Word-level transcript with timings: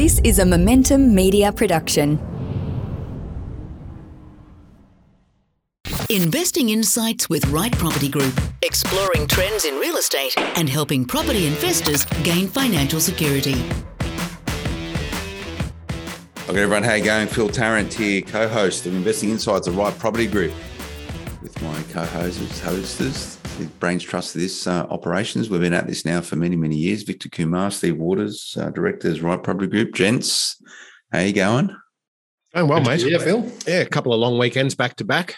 This 0.00 0.18
is 0.24 0.38
a 0.38 0.46
Momentum 0.46 1.14
Media 1.14 1.52
production. 1.52 2.18
Investing 6.08 6.70
Insights 6.70 7.28
with 7.28 7.46
Right 7.48 7.70
Property 7.72 8.08
Group, 8.08 8.32
exploring 8.62 9.26
trends 9.26 9.66
in 9.66 9.74
real 9.74 9.98
estate 9.98 10.38
and 10.38 10.70
helping 10.70 11.04
property 11.04 11.46
investors 11.46 12.06
gain 12.22 12.48
financial 12.48 12.98
security. 12.98 13.62
Okay, 16.48 16.62
everyone, 16.62 16.82
how 16.82 16.94
you 16.94 17.04
going? 17.04 17.28
Phil 17.28 17.50
Tarrant 17.50 17.92
here, 17.92 18.22
co-host 18.22 18.86
of 18.86 18.94
Investing 18.94 19.28
Insights 19.28 19.66
of 19.66 19.76
Right 19.76 19.98
Property 19.98 20.26
Group, 20.26 20.54
with 21.42 21.60
my 21.60 21.82
co-hosts, 21.92 22.60
hostess, 22.60 23.36
the 23.36 23.39
brains 23.66 24.02
trust 24.02 24.34
this 24.34 24.66
uh, 24.66 24.86
operations. 24.90 25.50
We've 25.50 25.60
been 25.60 25.74
at 25.74 25.86
this 25.86 26.04
now 26.04 26.20
for 26.20 26.36
many, 26.36 26.56
many 26.56 26.76
years. 26.76 27.02
Victor 27.02 27.28
Kumar, 27.28 27.70
Steve 27.70 27.96
Waters, 27.96 28.56
uh, 28.60 28.70
directors, 28.70 29.20
Right 29.20 29.42
Property 29.42 29.66
Group. 29.66 29.94
Gents, 29.94 30.62
how 31.12 31.20
you 31.20 31.32
going? 31.32 31.76
Going 32.54 32.68
well, 32.68 32.80
mate. 32.80 33.02
Yeah, 33.02 33.18
Phil. 33.18 33.50
Yeah, 33.66 33.80
a 33.80 33.86
couple 33.86 34.12
of 34.12 34.20
long 34.20 34.38
weekends 34.38 34.74
back 34.74 34.96
to 34.96 35.04
back. 35.04 35.36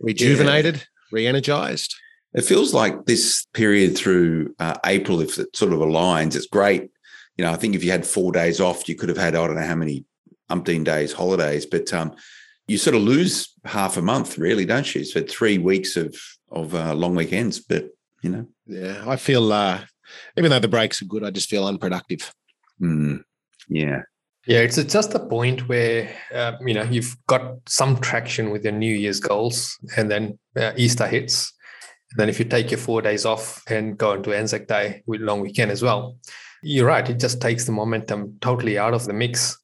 Rejuvenated, 0.00 0.76
yeah. 0.76 0.82
re-energized. 1.12 1.94
It 2.32 2.44
feels 2.44 2.72
like 2.72 3.06
this 3.06 3.46
period 3.52 3.96
through 3.96 4.54
uh, 4.58 4.76
April, 4.86 5.20
if 5.20 5.38
it 5.38 5.54
sort 5.54 5.72
of 5.72 5.80
aligns, 5.80 6.36
it's 6.36 6.46
great. 6.46 6.90
You 7.36 7.44
know, 7.44 7.52
I 7.52 7.56
think 7.56 7.74
if 7.74 7.84
you 7.84 7.90
had 7.90 8.06
four 8.06 8.32
days 8.32 8.60
off, 8.60 8.88
you 8.88 8.94
could 8.94 9.08
have 9.08 9.18
had 9.18 9.34
I 9.34 9.46
don't 9.46 9.56
know 9.56 9.66
how 9.66 9.74
many 9.74 10.04
umpteen 10.50 10.84
days 10.84 11.12
holidays, 11.12 11.66
but 11.66 11.92
um, 11.92 12.14
you 12.66 12.78
sort 12.78 12.96
of 12.96 13.02
lose 13.02 13.52
half 13.64 13.96
a 13.96 14.02
month, 14.02 14.38
really, 14.38 14.64
don't 14.64 14.94
you? 14.94 15.04
So 15.04 15.22
three 15.22 15.58
weeks 15.58 15.96
of 15.96 16.16
of 16.50 16.74
uh, 16.74 16.94
long 16.94 17.14
weekends, 17.14 17.60
but 17.60 17.90
you 18.22 18.30
know, 18.30 18.46
yeah, 18.66 19.02
I 19.06 19.16
feel 19.16 19.52
uh, 19.52 19.80
even 20.36 20.50
though 20.50 20.58
the 20.58 20.68
breaks 20.68 21.00
are 21.02 21.06
good, 21.06 21.24
I 21.24 21.30
just 21.30 21.48
feel 21.48 21.66
unproductive. 21.66 22.32
Mm, 22.80 23.22
yeah, 23.68 24.02
yeah, 24.46 24.60
it's 24.60 24.82
just 24.84 25.14
a 25.14 25.20
point 25.20 25.68
where 25.68 26.10
uh, 26.34 26.52
you 26.64 26.74
know 26.74 26.82
you've 26.82 27.16
got 27.26 27.56
some 27.68 27.98
traction 27.98 28.50
with 28.50 28.64
your 28.64 28.72
New 28.72 28.94
Year's 28.94 29.20
goals, 29.20 29.76
and 29.96 30.10
then 30.10 30.38
uh, 30.56 30.72
Easter 30.76 31.06
hits. 31.06 31.52
And 32.12 32.20
then 32.20 32.28
if 32.28 32.38
you 32.40 32.44
take 32.44 32.70
your 32.70 32.78
four 32.78 33.02
days 33.02 33.24
off 33.24 33.62
and 33.68 33.96
go 33.96 34.14
into 34.14 34.36
Anzac 34.36 34.66
Day 34.66 35.02
with 35.06 35.20
long 35.20 35.40
weekend 35.40 35.70
as 35.70 35.82
well, 35.82 36.16
you're 36.62 36.86
right. 36.86 37.08
It 37.08 37.20
just 37.20 37.40
takes 37.40 37.64
the 37.64 37.72
momentum 37.72 38.38
totally 38.40 38.78
out 38.78 38.94
of 38.94 39.04
the 39.04 39.12
mix. 39.12 39.56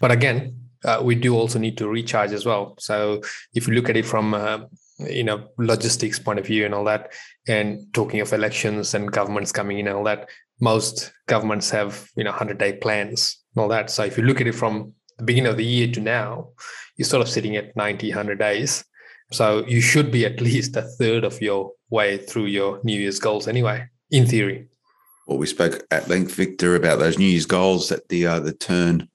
But 0.00 0.12
again, 0.12 0.56
uh, 0.84 1.00
we 1.02 1.16
do 1.16 1.34
also 1.34 1.58
need 1.58 1.76
to 1.78 1.88
recharge 1.88 2.30
as 2.32 2.46
well. 2.46 2.76
So 2.78 3.22
if 3.54 3.66
you 3.66 3.74
look 3.74 3.88
at 3.88 3.96
it 3.96 4.06
from 4.06 4.34
uh, 4.34 4.60
you 4.98 5.24
know 5.24 5.48
logistics 5.58 6.18
point 6.18 6.38
of 6.38 6.46
view 6.46 6.64
and 6.64 6.74
all 6.74 6.84
that, 6.84 7.12
and 7.46 7.86
talking 7.92 8.20
of 8.20 8.32
elections 8.32 8.94
and 8.94 9.12
governments 9.12 9.52
coming 9.52 9.78
in 9.78 9.86
and 9.86 9.96
all 9.96 10.04
that, 10.04 10.28
most 10.60 11.12
governments 11.26 11.70
have 11.70 12.10
you 12.16 12.24
know 12.24 12.30
100 12.30 12.58
day 12.58 12.74
plans 12.74 13.42
and 13.54 13.62
all 13.62 13.68
that. 13.68 13.90
So 13.90 14.04
if 14.04 14.16
you 14.16 14.24
look 14.24 14.40
at 14.40 14.46
it 14.46 14.54
from 14.54 14.94
the 15.18 15.24
beginning 15.24 15.50
of 15.50 15.56
the 15.56 15.64
year 15.64 15.90
to 15.92 16.00
now, 16.00 16.48
you're 16.96 17.06
sort 17.06 17.22
of 17.22 17.28
sitting 17.28 17.56
at 17.56 17.76
90, 17.76 18.10
100 18.10 18.38
days. 18.38 18.84
So 19.30 19.64
you 19.66 19.80
should 19.80 20.10
be 20.10 20.24
at 20.24 20.40
least 20.40 20.76
a 20.76 20.82
third 20.82 21.24
of 21.24 21.40
your 21.40 21.72
way 21.90 22.18
through 22.18 22.46
your 22.46 22.80
New 22.82 22.98
Year's 22.98 23.18
goals 23.18 23.48
anyway, 23.48 23.86
in 24.10 24.26
theory. 24.26 24.68
Well, 25.26 25.38
we 25.38 25.46
spoke 25.46 25.86
at 25.90 26.08
length, 26.08 26.34
Victor, 26.34 26.74
about 26.74 26.98
those 26.98 27.18
New 27.18 27.26
Year's 27.26 27.46
goals 27.46 27.92
at 27.92 28.08
the 28.08 28.26
uh, 28.26 28.40
the 28.40 28.54
turn 28.54 29.08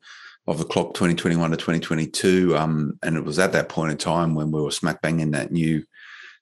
of 0.48 0.58
the 0.58 0.66
clock 0.66 0.94
2021 0.94 1.52
to 1.52 1.58
2022. 1.58 2.56
Um, 2.58 3.00
and 3.02 3.16
it 3.16 3.24
was 3.24 3.40
at 3.40 3.54
that 3.54 3.70
point 3.70 3.92
in 3.92 3.98
time 3.98 4.36
when 4.36 4.52
we 4.52 4.62
were 4.62 4.72
smack 4.72 5.02
bang 5.02 5.20
in 5.20 5.32
that 5.32 5.52
new 5.52 5.84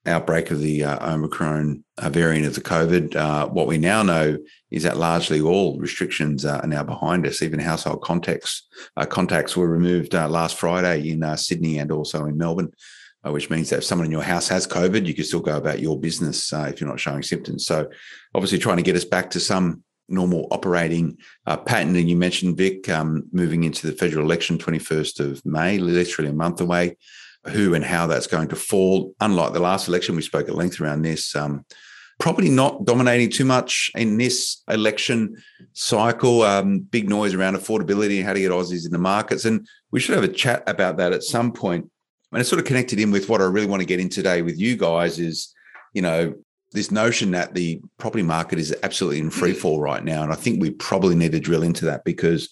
outbreak 0.05 0.49
of 0.49 0.59
the 0.59 0.83
uh, 0.83 1.13
Omicron 1.13 1.83
uh, 1.99 2.09
variant 2.09 2.47
of 2.47 2.55
the 2.55 2.61
COVID. 2.61 3.15
Uh, 3.15 3.47
what 3.47 3.67
we 3.67 3.77
now 3.77 4.01
know 4.01 4.37
is 4.71 4.83
that 4.83 4.97
largely 4.97 5.39
all 5.39 5.79
restrictions 5.79 6.43
are 6.43 6.65
now 6.65 6.83
behind 6.83 7.27
us. 7.27 7.43
Even 7.43 7.59
household 7.59 8.01
contacts 8.01 8.67
uh, 8.97 9.05
contacts 9.05 9.55
were 9.55 9.69
removed 9.69 10.15
uh, 10.15 10.27
last 10.27 10.57
Friday 10.57 11.11
in 11.11 11.23
uh, 11.23 11.35
Sydney 11.35 11.77
and 11.77 11.91
also 11.91 12.25
in 12.25 12.37
Melbourne. 12.37 12.71
which 13.25 13.51
means 13.51 13.69
that 13.69 13.77
if 13.77 13.83
someone 13.83 14.07
in 14.07 14.11
your 14.11 14.23
house 14.23 14.47
has 14.47 14.65
COVID, 14.65 15.05
you 15.05 15.13
can 15.13 15.25
still 15.25 15.41
go 15.41 15.57
about 15.57 15.79
your 15.79 15.99
business 15.99 16.51
if 16.51 16.81
you're 16.81 16.89
not 16.89 16.99
showing 16.99 17.21
symptoms. 17.21 17.67
So, 17.67 17.87
obviously, 18.33 18.57
trying 18.57 18.77
to 18.77 18.83
get 18.83 18.95
us 18.95 19.05
back 19.05 19.29
to 19.31 19.39
some 19.39 19.83
normal 20.11 20.47
operating 20.51 21.17
uh, 21.47 21.57
pattern. 21.57 21.95
And 21.95 22.09
you 22.09 22.15
mentioned 22.15 22.57
Vic 22.57 22.89
um, 22.89 23.23
moving 23.31 23.63
into 23.63 23.87
the 23.87 23.93
federal 23.93 24.25
election, 24.25 24.57
21st 24.57 25.19
of 25.19 25.45
May, 25.45 25.77
literally 25.77 26.29
a 26.29 26.33
month 26.33 26.61
away. 26.61 26.97
Who 27.47 27.73
and 27.73 27.83
how 27.83 28.05
that's 28.05 28.27
going 28.27 28.49
to 28.49 28.55
fall. 28.55 29.15
Unlike 29.19 29.53
the 29.53 29.59
last 29.59 29.87
election, 29.87 30.15
we 30.15 30.21
spoke 30.21 30.47
at 30.47 30.53
length 30.53 30.79
around 30.79 31.01
this. 31.01 31.35
Um, 31.35 31.65
probably 32.21 32.49
not 32.49 32.85
dominating 32.85 33.31
too 33.31 33.45
much 33.45 33.89
in 33.95 34.15
this 34.17 34.61
election 34.69 35.35
cycle. 35.73 36.43
Um, 36.43 36.79
big 36.79 37.09
noise 37.09 37.33
around 37.33 37.55
affordability 37.55 38.17
and 38.17 38.27
how 38.27 38.33
to 38.33 38.39
get 38.39 38.51
Aussies 38.51 38.85
in 38.85 38.91
the 38.91 38.99
markets. 38.99 39.45
And 39.45 39.67
we 39.89 39.99
should 39.99 40.13
have 40.13 40.23
a 40.23 40.31
chat 40.31 40.63
about 40.67 40.97
that 40.97 41.13
at 41.13 41.23
some 41.23 41.51
point. 41.51 41.89
And 42.31 42.39
it's 42.39 42.49
sort 42.49 42.59
of 42.59 42.67
connected 42.67 42.99
in 42.99 43.09
with 43.09 43.27
what 43.27 43.41
I 43.41 43.45
really 43.45 43.65
want 43.65 43.81
to 43.81 43.87
get 43.87 43.99
in 43.99 44.07
today 44.07 44.43
with 44.43 44.59
you 44.59 44.77
guys 44.77 45.19
is, 45.19 45.53
you 45.93 46.03
know, 46.03 46.35
this 46.71 46.91
notion 46.91 47.31
that 47.31 47.53
the 47.53 47.81
property 47.97 48.23
market 48.23 48.59
is 48.59 48.75
absolutely 48.83 49.19
in 49.19 49.29
free 49.29 49.53
fall 49.53 49.81
right 49.81 50.03
now. 50.03 50.23
And 50.23 50.31
I 50.31 50.35
think 50.35 50.61
we 50.61 50.71
probably 50.71 51.15
need 51.15 51.33
to 51.33 51.39
drill 51.39 51.63
into 51.63 51.85
that 51.85 52.03
because 52.03 52.49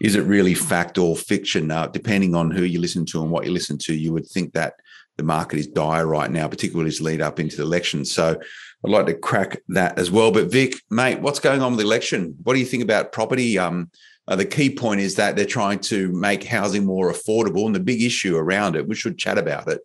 is 0.00 0.16
it 0.16 0.22
really 0.22 0.54
fact 0.54 0.98
or 0.98 1.14
fiction? 1.14 1.66
Now, 1.66 1.86
depending 1.86 2.34
on 2.34 2.50
who 2.50 2.62
you 2.62 2.80
listen 2.80 3.04
to 3.06 3.22
and 3.22 3.30
what 3.30 3.44
you 3.44 3.52
listen 3.52 3.78
to, 3.78 3.94
you 3.94 4.12
would 4.12 4.26
think 4.26 4.54
that 4.54 4.74
the 5.16 5.22
market 5.22 5.58
is 5.58 5.66
dire 5.66 6.06
right 6.06 6.30
now, 6.30 6.48
particularly 6.48 6.88
as 6.88 7.00
lead 7.00 7.20
up 7.20 7.38
into 7.38 7.56
the 7.56 7.62
election. 7.62 8.04
So 8.04 8.40
I'd 8.84 8.90
like 8.90 9.06
to 9.06 9.14
crack 9.14 9.60
that 9.68 9.98
as 9.98 10.10
well. 10.10 10.32
But 10.32 10.50
Vic, 10.50 10.74
mate, 10.90 11.20
what's 11.20 11.38
going 11.38 11.60
on 11.60 11.72
with 11.72 11.80
the 11.80 11.86
election? 11.86 12.34
What 12.42 12.54
do 12.54 12.60
you 12.60 12.66
think 12.66 12.82
about 12.82 13.12
property? 13.12 13.58
Um, 13.58 13.90
uh, 14.26 14.36
the 14.36 14.46
key 14.46 14.74
point 14.74 15.00
is 15.00 15.16
that 15.16 15.36
they're 15.36 15.44
trying 15.44 15.80
to 15.80 16.10
make 16.12 16.44
housing 16.44 16.86
more 16.86 17.12
affordable, 17.12 17.66
and 17.66 17.74
the 17.74 17.80
big 17.80 18.02
issue 18.02 18.36
around 18.36 18.76
it, 18.76 18.88
we 18.88 18.94
should 18.94 19.18
chat 19.18 19.38
about 19.38 19.68
it, 19.68 19.80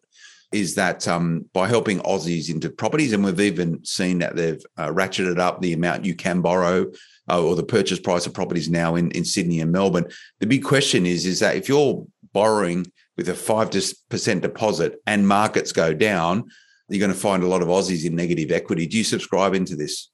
is 0.55 0.75
that 0.75 1.05
um, 1.05 1.45
by 1.53 1.67
helping 1.67 1.99
Aussies 1.99 2.49
into 2.49 2.69
properties, 2.69 3.11
and 3.11 3.23
we've 3.23 3.41
even 3.41 3.83
seen 3.83 4.19
that 4.19 4.37
they've 4.37 4.63
uh, 4.77 4.87
ratcheted 4.87 5.37
up 5.37 5.59
the 5.59 5.73
amount 5.73 6.05
you 6.05 6.15
can 6.15 6.39
borrow 6.39 6.89
uh, 7.29 7.43
or 7.43 7.57
the 7.57 7.63
purchase 7.63 7.99
price 7.99 8.25
of 8.25 8.33
properties 8.33 8.69
now 8.69 8.95
in, 8.95 9.11
in 9.11 9.25
Sydney 9.25 9.59
and 9.59 9.71
Melbourne. 9.71 10.05
The 10.39 10.47
big 10.47 10.63
question 10.63 11.05
is, 11.05 11.25
is 11.25 11.41
that 11.41 11.57
if 11.57 11.67
you're 11.67 12.05
borrowing 12.31 12.89
with 13.17 13.27
a 13.27 13.33
5% 13.33 14.41
deposit 14.41 15.01
and 15.05 15.27
markets 15.27 15.73
go 15.73 15.93
down, 15.93 16.45
you're 16.87 16.99
going 16.99 17.11
to 17.11 17.17
find 17.17 17.43
a 17.43 17.47
lot 17.47 17.61
of 17.61 17.67
Aussies 17.67 18.05
in 18.05 18.15
negative 18.15 18.51
equity. 18.51 18.87
Do 18.87 18.97
you 18.97 19.03
subscribe 19.03 19.55
into 19.55 19.75
this? 19.75 20.09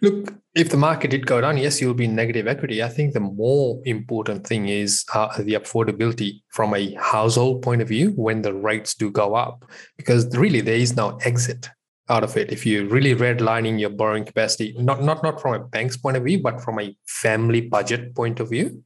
Look, 0.00 0.34
if 0.54 0.70
the 0.70 0.76
market 0.76 1.10
did 1.10 1.26
go 1.26 1.40
down, 1.40 1.58
yes, 1.58 1.80
you'll 1.80 1.94
be 1.94 2.06
in 2.06 2.14
negative 2.14 2.46
equity. 2.46 2.82
I 2.82 2.88
think 2.88 3.12
the 3.12 3.20
more 3.20 3.80
important 3.84 4.46
thing 4.46 4.68
is 4.68 5.04
uh, 5.14 5.28
the 5.42 5.54
affordability 5.54 6.40
from 6.48 6.74
a 6.74 6.94
household 6.94 7.62
point 7.62 7.82
of 7.82 7.88
view 7.88 8.12
when 8.12 8.42
the 8.42 8.54
rates 8.54 8.94
do 8.94 9.10
go 9.10 9.34
up, 9.34 9.64
because 9.96 10.36
really 10.36 10.60
there 10.60 10.76
is 10.76 10.96
no 10.96 11.18
exit 11.24 11.68
out 12.08 12.24
of 12.24 12.36
it. 12.36 12.50
If 12.50 12.64
you're 12.64 12.86
really 12.86 13.14
redlining 13.14 13.78
your 13.78 13.90
borrowing 13.90 14.24
capacity, 14.24 14.74
not 14.78 15.02
not 15.02 15.22
not 15.22 15.40
from 15.40 15.54
a 15.54 15.64
bank's 15.64 15.96
point 15.96 16.16
of 16.16 16.24
view, 16.24 16.40
but 16.40 16.62
from 16.62 16.80
a 16.80 16.96
family 17.06 17.60
budget 17.60 18.14
point 18.14 18.40
of 18.40 18.48
view, 18.48 18.82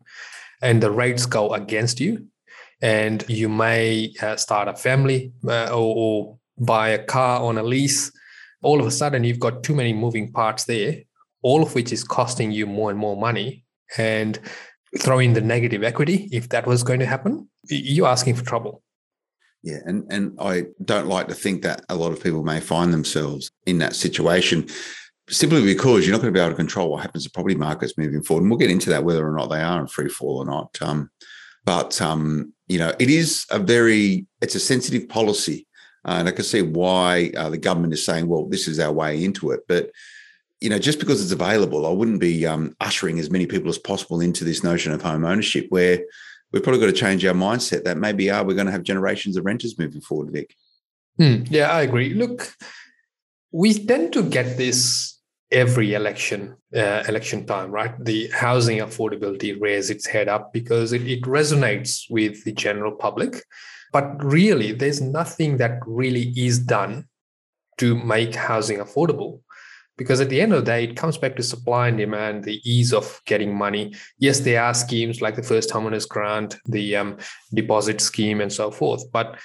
and 0.60 0.82
the 0.82 0.90
rates 0.90 1.26
go 1.26 1.52
against 1.54 2.00
you, 2.00 2.26
and 2.80 3.24
you 3.28 3.48
may 3.48 4.12
uh, 4.20 4.36
start 4.36 4.66
a 4.66 4.74
family 4.74 5.32
uh, 5.46 5.68
or, 5.68 5.94
or 5.96 6.38
buy 6.58 6.88
a 6.88 7.04
car 7.04 7.40
on 7.40 7.58
a 7.58 7.62
lease 7.62 8.10
all 8.62 8.80
of 8.80 8.86
a 8.86 8.90
sudden 8.90 9.24
you've 9.24 9.38
got 9.38 9.62
too 9.62 9.74
many 9.74 9.92
moving 9.92 10.32
parts 10.32 10.64
there, 10.64 11.02
all 11.42 11.62
of 11.62 11.74
which 11.74 11.92
is 11.92 12.04
costing 12.04 12.50
you 12.52 12.66
more 12.66 12.90
and 12.90 12.98
more 12.98 13.16
money. 13.16 13.64
And 13.98 14.40
throw 14.98 15.18
in 15.18 15.32
the 15.32 15.40
negative 15.40 15.82
equity, 15.82 16.28
if 16.32 16.48
that 16.50 16.66
was 16.66 16.82
going 16.82 17.00
to 17.00 17.06
happen, 17.06 17.48
you're 17.68 18.08
asking 18.08 18.34
for 18.34 18.44
trouble. 18.44 18.82
Yeah, 19.62 19.78
and 19.86 20.04
and 20.10 20.36
I 20.40 20.64
don't 20.84 21.06
like 21.06 21.28
to 21.28 21.34
think 21.34 21.62
that 21.62 21.84
a 21.88 21.94
lot 21.94 22.12
of 22.12 22.22
people 22.22 22.42
may 22.42 22.58
find 22.58 22.92
themselves 22.92 23.50
in 23.66 23.78
that 23.78 23.94
situation 23.94 24.66
simply 25.28 25.62
because 25.62 26.04
you're 26.04 26.12
not 26.12 26.20
going 26.20 26.32
to 26.34 26.36
be 26.36 26.42
able 26.42 26.50
to 26.50 26.56
control 26.56 26.90
what 26.90 27.02
happens 27.02 27.24
to 27.24 27.30
property 27.30 27.54
markets 27.54 27.96
moving 27.96 28.22
forward. 28.22 28.42
And 28.42 28.50
we'll 28.50 28.58
get 28.58 28.72
into 28.72 28.90
that 28.90 29.04
whether 29.04 29.26
or 29.26 29.36
not 29.36 29.46
they 29.46 29.62
are 29.62 29.80
in 29.80 29.86
free 29.86 30.08
fall 30.08 30.38
or 30.38 30.44
not. 30.44 30.76
Um, 30.82 31.10
but 31.64 32.00
um, 32.02 32.52
you 32.66 32.78
know, 32.78 32.92
it 32.98 33.08
is 33.08 33.46
a 33.50 33.60
very 33.60 34.26
it's 34.40 34.56
a 34.56 34.60
sensitive 34.60 35.08
policy 35.08 35.66
uh, 36.04 36.16
and 36.18 36.28
I 36.28 36.32
can 36.32 36.44
see 36.44 36.62
why 36.62 37.30
uh, 37.36 37.50
the 37.50 37.58
government 37.58 37.92
is 37.92 38.04
saying, 38.04 38.26
well, 38.26 38.46
this 38.46 38.66
is 38.66 38.80
our 38.80 38.92
way 38.92 39.22
into 39.22 39.50
it. 39.52 39.60
But, 39.68 39.90
you 40.60 40.68
know, 40.68 40.78
just 40.78 40.98
because 40.98 41.22
it's 41.22 41.32
available, 41.32 41.86
I 41.86 41.90
wouldn't 41.90 42.20
be 42.20 42.44
um, 42.46 42.74
ushering 42.80 43.18
as 43.18 43.30
many 43.30 43.46
people 43.46 43.68
as 43.68 43.78
possible 43.78 44.20
into 44.20 44.44
this 44.44 44.64
notion 44.64 44.92
of 44.92 45.02
home 45.02 45.24
ownership 45.24 45.66
where 45.68 46.00
we've 46.52 46.62
probably 46.62 46.80
got 46.80 46.86
to 46.86 46.92
change 46.92 47.24
our 47.24 47.34
mindset 47.34 47.84
that 47.84 47.98
maybe 47.98 48.30
are 48.30 48.40
uh, 48.40 48.44
we 48.44 48.54
going 48.54 48.66
to 48.66 48.72
have 48.72 48.82
generations 48.82 49.36
of 49.36 49.44
renters 49.44 49.78
moving 49.78 50.00
forward, 50.00 50.32
Vic? 50.32 50.54
Hmm, 51.18 51.42
yeah, 51.48 51.70
I 51.70 51.82
agree. 51.82 52.14
Look, 52.14 52.52
we 53.52 53.74
tend 53.74 54.12
to 54.14 54.22
get 54.22 54.56
this 54.56 55.18
every 55.52 55.92
election 55.92 56.56
uh, 56.74 57.04
election 57.06 57.44
time 57.44 57.70
right 57.70 58.02
the 58.02 58.26
housing 58.28 58.78
affordability 58.78 59.60
raises 59.60 59.90
its 59.90 60.06
head 60.06 60.26
up 60.26 60.50
because 60.50 60.94
it, 60.94 61.06
it 61.06 61.20
resonates 61.24 62.06
with 62.08 62.42
the 62.44 62.52
general 62.52 62.90
public 62.90 63.44
but 63.92 64.22
really, 64.24 64.72
there's 64.72 65.00
nothing 65.00 65.58
that 65.58 65.78
really 65.86 66.32
is 66.36 66.58
done 66.58 67.08
to 67.78 67.94
make 67.94 68.34
housing 68.34 68.78
affordable. 68.78 69.40
because 69.98 70.20
at 70.22 70.30
the 70.30 70.40
end 70.40 70.52
of 70.52 70.64
the 70.64 70.70
day, 70.72 70.84
it 70.84 70.96
comes 70.96 71.18
back 71.18 71.36
to 71.36 71.42
supply 71.42 71.86
and 71.88 71.98
demand, 71.98 72.44
the 72.44 72.60
ease 72.64 72.92
of 72.94 73.20
getting 73.26 73.54
money. 73.54 73.94
Yes, 74.18 74.40
there 74.40 74.62
are 74.62 74.74
schemes 74.74 75.20
like 75.20 75.36
the 75.36 75.42
first 75.42 75.70
homeowners 75.70 76.08
grant, 76.08 76.56
the 76.66 76.96
um, 76.96 77.18
deposit 77.52 78.00
scheme, 78.00 78.40
and 78.40 78.52
so 78.52 78.70
forth, 78.70 79.04
but 79.12 79.38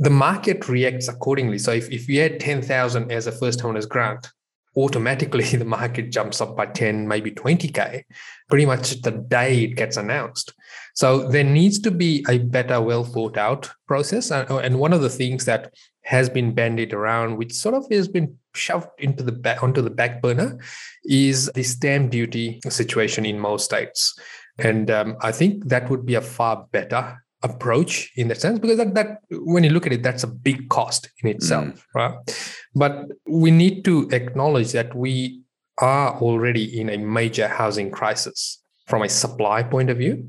the 0.00 0.10
market 0.10 0.68
reacts 0.68 1.08
accordingly. 1.08 1.58
So 1.58 1.72
if, 1.72 1.90
if 1.90 2.08
you 2.08 2.20
had 2.20 2.40
10,000 2.40 3.10
as 3.10 3.26
a 3.26 3.32
first 3.32 3.60
homeowners 3.60 3.88
grant, 3.88 4.30
automatically 4.76 5.44
the 5.56 5.64
market 5.64 6.10
jumps 6.10 6.40
up 6.40 6.56
by 6.56 6.66
10, 6.66 7.06
maybe 7.06 7.30
20K, 7.30 8.04
pretty 8.48 8.66
much 8.66 9.02
the 9.02 9.10
day 9.10 9.64
it 9.64 9.76
gets 9.76 9.96
announced. 9.96 10.54
So 11.00 11.26
there 11.26 11.44
needs 11.44 11.78
to 11.78 11.90
be 11.90 12.22
a 12.28 12.36
better, 12.36 12.78
well 12.78 13.04
thought 13.04 13.38
out 13.38 13.70
process. 13.88 14.30
And 14.30 14.78
one 14.78 14.92
of 14.92 15.00
the 15.00 15.08
things 15.08 15.46
that 15.46 15.72
has 16.02 16.28
been 16.28 16.54
bandied 16.54 16.92
around, 16.92 17.38
which 17.38 17.54
sort 17.54 17.74
of 17.74 17.86
has 17.90 18.06
been 18.06 18.36
shoved 18.52 18.90
into 18.98 19.22
the 19.22 19.32
back 19.32 19.62
onto 19.62 19.80
the 19.80 19.88
back 19.88 20.20
burner, 20.20 20.58
is 21.04 21.50
the 21.54 21.62
stamp 21.62 22.10
duty 22.10 22.60
situation 22.68 23.24
in 23.24 23.38
most 23.38 23.64
states. 23.64 24.14
And 24.58 24.90
um, 24.90 25.16
I 25.22 25.32
think 25.32 25.68
that 25.68 25.88
would 25.88 26.04
be 26.04 26.16
a 26.16 26.20
far 26.20 26.66
better 26.70 27.24
approach 27.42 28.12
in 28.16 28.28
that 28.28 28.42
sense 28.42 28.58
because 28.58 28.76
that, 28.76 28.92
that 28.92 29.20
when 29.30 29.64
you 29.64 29.70
look 29.70 29.86
at 29.86 29.94
it 29.94 30.02
that's 30.02 30.24
a 30.24 30.26
big 30.26 30.68
cost 30.68 31.08
in 31.22 31.30
itself 31.30 31.64
mm. 31.64 31.82
right 31.94 32.58
but 32.74 33.06
we 33.26 33.50
need 33.50 33.82
to 33.82 34.06
acknowledge 34.12 34.72
that 34.72 34.94
we 34.94 35.40
are 35.78 36.20
already 36.20 36.78
in 36.78 36.90
a 36.90 36.98
major 36.98 37.48
housing 37.48 37.90
crisis 37.90 38.62
from 38.88 39.00
a 39.00 39.08
supply 39.08 39.62
point 39.62 39.88
of 39.88 39.96
view 39.96 40.28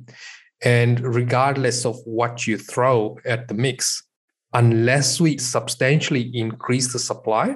and 0.63 0.99
regardless 1.01 1.85
of 1.85 1.97
what 2.05 2.45
you 2.45 2.57
throw 2.57 3.17
at 3.25 3.47
the 3.47 3.53
mix 3.53 4.03
unless 4.53 5.19
we 5.19 5.37
substantially 5.37 6.29
increase 6.33 6.91
the 6.91 6.99
supply 6.99 7.55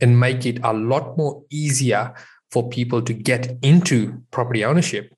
and 0.00 0.18
make 0.18 0.44
it 0.44 0.58
a 0.64 0.72
lot 0.72 1.16
more 1.16 1.42
easier 1.50 2.12
for 2.50 2.68
people 2.68 3.00
to 3.02 3.12
get 3.12 3.56
into 3.62 4.20
property 4.30 4.64
ownership, 4.64 5.14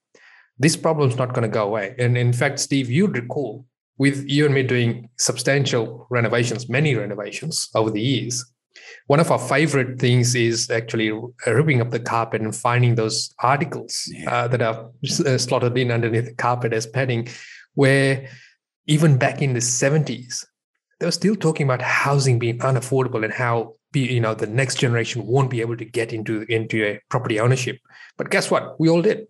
this 0.59 0.77
problem 0.77 1.09
is 1.09 1.17
not 1.17 1.33
going 1.33 1.43
to 1.43 1.49
go 1.49 1.65
away. 1.65 1.95
And 1.99 2.17
in 2.17 2.33
fact, 2.33 2.61
Steve, 2.61 2.91
you'd 2.91 3.17
recall 3.17 3.67
with 3.99 4.29
you 4.29 4.45
and 4.45 4.55
me 4.55 4.63
doing 4.63 5.09
substantial 5.19 6.07
renovations, 6.11 6.69
many 6.69 6.95
renovations 6.95 7.69
over 7.75 7.91
the 7.91 8.01
years. 8.01 8.45
One 9.07 9.21
of 9.21 9.31
our 9.31 9.39
favorite 9.39 10.01
things 10.01 10.35
is 10.35 10.71
actually 10.71 11.13
ripping 11.47 11.81
up 11.81 11.91
the 11.91 12.01
carpet 12.01 12.43
and 12.43 12.55
finding 12.55 12.97
those 12.97 13.33
articles 13.39 14.11
yeah. 14.13 14.31
uh, 14.31 14.49
that 14.49 14.63
are 14.63 14.91
uh, 15.25 15.39
slotted 15.39 15.77
in 15.79 15.91
underneath 15.91 16.27
the 16.27 16.35
carpet 16.35 16.73
as 16.73 16.87
padding, 16.87 17.29
where 17.75 18.29
even 18.87 19.17
back 19.17 19.43
in 19.43 19.53
the 19.53 19.61
70s, 19.61 20.45
they 20.99 21.07
were 21.07 21.13
still 21.13 21.37
talking 21.37 21.67
about 21.67 21.83
housing 21.83 22.39
being 22.39 22.59
unaffordable 22.59 23.25
and 23.25 23.33
how 23.33 23.75
you 23.95 24.21
know 24.21 24.35
the 24.35 24.47
next 24.47 24.79
generation 24.79 25.27
won't 25.27 25.51
be 25.51 25.61
able 25.61 25.77
to 25.77 25.85
get 25.85 26.13
into 26.13 26.43
into 26.49 26.85
a 26.85 27.01
property 27.09 27.41
ownership. 27.41 27.79
But 28.17 28.31
guess 28.31 28.51
what? 28.51 28.79
We 28.81 28.89
all 28.89 29.03
did. 29.03 29.27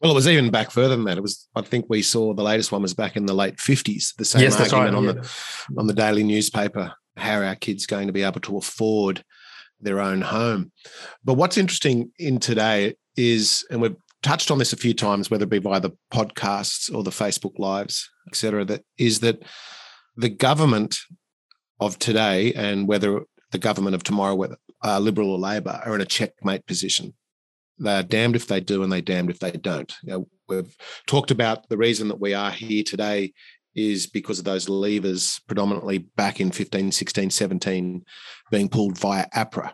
Well, 0.00 0.12
it 0.12 0.14
was 0.14 0.28
even 0.28 0.50
back 0.50 0.70
further 0.70 0.94
than 0.94 1.04
that. 1.06 1.16
It 1.16 1.22
was, 1.22 1.48
I 1.54 1.62
think, 1.62 1.86
we 1.88 2.02
saw 2.02 2.34
the 2.34 2.42
latest 2.42 2.70
one 2.70 2.82
was 2.82 2.92
back 2.92 3.16
in 3.16 3.24
the 3.24 3.34
late 3.34 3.58
fifties. 3.60 4.12
The 4.18 4.24
same 4.24 4.42
yes, 4.42 4.60
argument 4.60 4.92
right. 4.92 4.94
on 4.94 5.04
yeah. 5.04 5.12
the 5.12 5.80
on 5.80 5.86
the 5.86 5.94
daily 5.94 6.22
newspaper. 6.22 6.94
How 7.16 7.40
are 7.40 7.44
our 7.44 7.54
kids 7.54 7.86
going 7.86 8.06
to 8.06 8.12
be 8.12 8.22
able 8.22 8.40
to 8.42 8.58
afford 8.58 9.24
their 9.80 10.00
own 10.00 10.20
home? 10.20 10.72
But 11.24 11.34
what's 11.34 11.58
interesting 11.58 12.10
in 12.18 12.38
today 12.38 12.94
is, 13.16 13.66
and 13.70 13.80
we've 13.80 13.96
touched 14.22 14.50
on 14.50 14.58
this 14.58 14.72
a 14.72 14.76
few 14.76 14.94
times, 14.94 15.30
whether 15.30 15.44
it 15.44 15.50
be 15.50 15.58
via 15.58 15.80
the 15.80 15.96
podcasts 16.12 16.92
or 16.92 17.02
the 17.02 17.10
Facebook 17.10 17.58
lives, 17.58 18.10
etc. 18.28 18.64
That 18.64 18.84
is 18.98 19.20
that 19.20 19.42
the 20.16 20.28
government 20.28 20.98
of 21.80 21.98
today 21.98 22.52
and 22.54 22.88
whether 22.88 23.22
the 23.52 23.58
government 23.58 23.94
of 23.94 24.02
tomorrow, 24.02 24.34
whether 24.34 24.56
uh, 24.84 24.98
Liberal 24.98 25.30
or 25.30 25.38
Labor, 25.38 25.80
are 25.84 25.94
in 25.94 26.00
a 26.00 26.06
checkmate 26.06 26.66
position. 26.66 27.14
They're 27.78 28.02
damned 28.02 28.36
if 28.36 28.48
they 28.48 28.60
do 28.60 28.82
and 28.82 28.90
they're 28.90 29.02
damned 29.02 29.30
if 29.30 29.38
they 29.38 29.52
don't. 29.52 29.92
You 30.02 30.10
know, 30.10 30.28
we've 30.48 30.76
talked 31.06 31.30
about 31.30 31.68
the 31.68 31.76
reason 31.76 32.08
that 32.08 32.20
we 32.20 32.32
are 32.32 32.50
here 32.50 32.82
today 32.82 33.32
is 33.76 34.06
because 34.06 34.38
of 34.38 34.44
those 34.44 34.68
levers 34.68 35.40
predominantly 35.46 35.98
back 35.98 36.40
in 36.40 36.50
15, 36.50 36.90
16, 36.90 37.30
17 37.30 38.04
being 38.50 38.68
pulled 38.68 38.98
via 38.98 39.26
APRA 39.34 39.72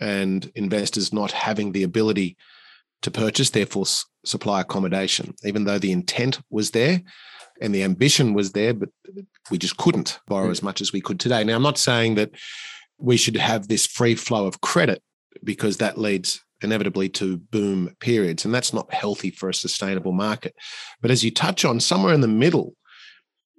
and 0.00 0.50
investors 0.54 1.12
not 1.12 1.30
having 1.30 1.72
the 1.72 1.82
ability 1.82 2.36
to 3.02 3.10
purchase, 3.10 3.50
therefore 3.50 3.84
supply 4.24 4.62
accommodation, 4.62 5.34
even 5.44 5.64
though 5.64 5.78
the 5.78 5.92
intent 5.92 6.40
was 6.50 6.70
there 6.70 7.02
and 7.60 7.74
the 7.74 7.82
ambition 7.82 8.32
was 8.32 8.52
there, 8.52 8.72
but 8.72 8.88
we 9.50 9.58
just 9.58 9.76
couldn't 9.76 10.18
borrow 10.26 10.50
as 10.50 10.60
hmm. 10.60 10.66
much 10.66 10.80
as 10.80 10.92
we 10.92 11.00
could 11.00 11.20
today. 11.20 11.44
Now, 11.44 11.56
I'm 11.56 11.62
not 11.62 11.78
saying 11.78 12.14
that 12.14 12.30
we 12.98 13.16
should 13.16 13.36
have 13.36 13.68
this 13.68 13.86
free 13.86 14.14
flow 14.14 14.46
of 14.46 14.60
credit 14.60 15.02
because 15.44 15.76
that 15.76 15.98
leads 15.98 16.42
inevitably 16.62 17.08
to 17.08 17.36
boom 17.36 17.94
periods, 18.00 18.44
and 18.44 18.54
that's 18.54 18.72
not 18.72 18.92
healthy 18.94 19.30
for 19.30 19.48
a 19.48 19.54
sustainable 19.54 20.12
market. 20.12 20.54
But 21.00 21.10
as 21.10 21.24
you 21.24 21.32
touch 21.32 21.64
on, 21.64 21.80
somewhere 21.80 22.14
in 22.14 22.20
the 22.20 22.28
middle 22.28 22.74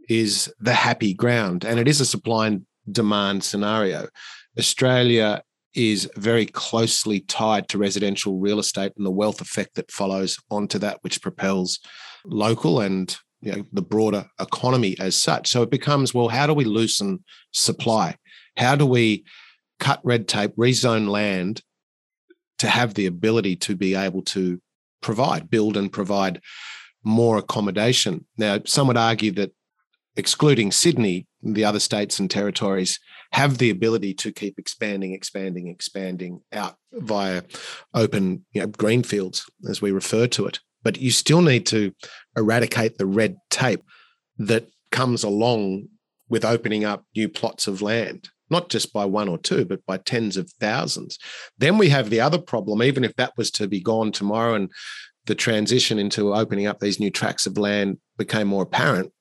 is 0.10 0.54
the 0.60 0.74
happy 0.74 1.14
ground, 1.14 1.64
and 1.64 1.80
it 1.80 1.88
is 1.88 2.02
a 2.02 2.06
supply 2.06 2.48
and 2.48 2.66
demand 2.92 3.44
scenario. 3.44 4.08
Australia 4.58 5.44
is 5.74 6.10
very 6.16 6.46
closely 6.46 7.22
tied 7.22 7.68
to 7.68 7.78
residential 7.78 8.40
real 8.40 8.60
estate 8.60 8.94
and 8.96 9.06
the 9.06 9.12
wealth 9.12 9.42
effect 9.42 9.76
that 9.76 9.92
follows 9.92 10.38
onto 10.52 10.78
that, 10.80 11.00
which 11.02 11.22
propels 11.22 11.80
local 12.26 12.80
and 12.80 13.18
you 13.42 13.52
know, 13.52 13.64
the 13.74 13.82
broader 13.82 14.26
economy 14.40 14.96
as 15.00 15.16
such. 15.16 15.50
So 15.50 15.64
it 15.64 15.72
becomes, 15.72 16.14
well, 16.14 16.30
how 16.30 16.48
do 16.48 16.54
we 16.54 16.64
loosen 16.64 17.24
supply? 17.52 18.16
How 18.56 18.76
do 18.76 18.86
we 18.86 19.26
cut 19.80 20.00
red 20.04 20.28
tape, 20.28 20.56
rezone 20.56 21.10
land 21.10 21.62
to 22.60 22.68
have 22.68 22.94
the 22.94 23.08
ability 23.08 23.58
to 23.58 23.76
be 23.76 23.96
able 23.96 24.22
to 24.22 24.62
provide, 25.02 25.50
build 25.50 25.76
and 25.76 25.92
provide 25.92 26.40
more 27.04 27.38
accommodation? 27.38 28.26
Now, 28.38 28.60
some 28.66 28.88
would 28.88 28.98
argue 28.98 29.32
that 29.32 29.52
excluding 30.16 30.72
Sydney, 30.72 31.28
the 31.42 31.66
other 31.66 31.80
states 31.80 32.20
and 32.20 32.30
territories 32.30 33.00
have 33.32 33.58
the 33.58 33.70
ability 33.70 34.14
to 34.14 34.32
keep 34.32 34.60
expanding, 34.60 35.14
expanding, 35.14 35.68
expanding 35.68 36.42
out 36.52 36.76
via 36.92 37.44
open 37.94 38.46
you 38.54 38.62
know, 38.62 38.68
greenfields, 38.68 39.46
as 39.68 39.82
we 39.82 39.92
refer 39.92 40.28
to 40.28 40.46
it 40.46 40.60
but 40.84 41.00
you 41.00 41.12
still 41.12 41.42
need 41.42 41.66
to 41.68 41.94
eradicate 42.38 42.98
the 42.98 43.06
red 43.06 43.38
tape 43.50 43.84
that 44.38 44.68
comes 44.92 45.24
along 45.24 45.88
with 46.30 46.46
opening 46.46 46.84
up 46.86 47.06
new 47.16 47.30
plots 47.30 47.68
of 47.68 47.82
land, 47.82 48.30
not 48.50 48.70
just 48.70 48.94
by 48.94 49.06
one 49.06 49.30
or 49.30 49.38
two, 49.38 49.66
but 49.66 49.86
by 49.86 49.98
tens 49.98 50.38
of 50.38 50.52
thousands. 50.60 51.18
Then 51.58 51.78
we 51.78 51.90
have 51.90 52.10
the 52.10 52.22
other 52.22 52.38
problem, 52.38 52.84
even 52.84 53.04
if 53.04 53.16
that 53.16 53.34
was 53.38 53.50
to 53.52 53.68
be 53.68 53.80
gone 53.80 54.12
tomorrow 54.12 54.54
and 54.54 54.70
the 55.26 55.36
transition 55.36 55.98
into 56.00 56.34
opening 56.34 56.68
up 56.68 56.80
these 56.80 57.00
new 57.00 57.10
tracts 57.10 57.48
of 57.48 57.58
land 57.58 57.98
became 58.18 58.48
more 58.48 58.64
apparent, 58.64 59.12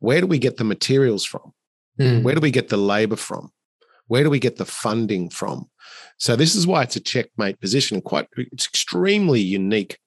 where 0.00 0.20
do 0.20 0.26
we 0.26 0.38
get 0.38 0.56
the 0.56 0.64
materials 0.64 1.24
from? 1.24 1.52
Mm. 1.98 2.22
Where 2.22 2.34
do 2.34 2.40
we 2.40 2.50
get 2.50 2.68
the 2.68 2.76
labor 2.76 3.16
from? 3.16 3.52
Where 4.08 4.24
do 4.24 4.30
we 4.30 4.40
get 4.40 4.56
the 4.56 4.64
funding 4.64 5.30
from? 5.30 5.70
So 6.18 6.34
this 6.34 6.54
is 6.54 6.66
why 6.66 6.82
it's 6.82 6.96
a 6.96 7.00
checkmate 7.00 7.60
position. 7.60 8.00
Quite, 8.00 8.26
it's 8.36 8.66
extremely 8.66 9.40
unique 9.40 9.98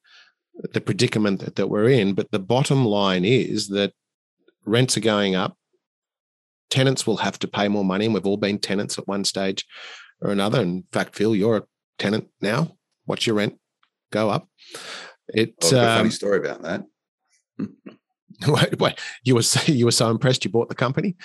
the 0.72 0.80
predicament 0.80 1.40
that, 1.40 1.56
that 1.56 1.68
we're 1.68 1.88
in. 1.88 2.14
But 2.14 2.30
the 2.30 2.38
bottom 2.38 2.84
line 2.84 3.24
is 3.24 3.68
that 3.68 3.92
rents 4.64 4.96
are 4.96 5.00
going 5.00 5.34
up. 5.34 5.56
Tenants 6.70 7.06
will 7.06 7.18
have 7.18 7.38
to 7.40 7.48
pay 7.48 7.68
more 7.68 7.84
money, 7.84 8.04
and 8.06 8.14
we've 8.14 8.26
all 8.26 8.36
been 8.36 8.58
tenants 8.58 8.98
at 8.98 9.06
one 9.06 9.24
stage 9.24 9.64
or 10.20 10.30
another. 10.30 10.60
In 10.60 10.84
fact, 10.92 11.14
Phil, 11.14 11.36
you're 11.36 11.58
a 11.58 11.62
tenant 11.98 12.28
now. 12.40 12.76
What's 13.04 13.26
your 13.26 13.36
rent 13.36 13.58
go 14.10 14.30
up? 14.30 14.48
It's 15.28 15.72
oh, 15.72 15.78
um, 15.78 15.98
funny 15.98 16.10
story 16.10 16.38
about 16.38 16.62
that. 16.62 16.84
wait, 18.48 18.78
wait, 18.78 19.00
you 19.24 19.34
were 19.34 19.42
you 19.66 19.84
were 19.84 19.90
so 19.90 20.10
impressed 20.10 20.44
you 20.44 20.50
bought 20.50 20.68
the 20.68 20.74
company. 20.74 21.16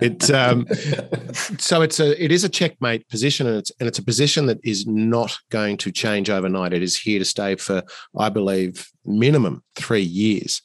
It's 0.00 0.30
um, 0.30 0.66
so 1.58 1.82
it's 1.82 2.00
a 2.00 2.22
it 2.22 2.32
is 2.32 2.44
a 2.44 2.48
checkmate 2.48 3.08
position, 3.08 3.46
and 3.46 3.56
it's 3.56 3.72
and 3.80 3.88
it's 3.88 3.98
a 3.98 4.04
position 4.04 4.46
that 4.46 4.58
is 4.64 4.86
not 4.86 5.36
going 5.50 5.76
to 5.78 5.92
change 5.92 6.30
overnight. 6.30 6.72
It 6.72 6.82
is 6.82 6.98
here 6.98 7.18
to 7.18 7.24
stay 7.24 7.56
for, 7.56 7.82
I 8.16 8.28
believe, 8.28 8.88
minimum 9.04 9.62
three 9.76 10.02
years. 10.02 10.62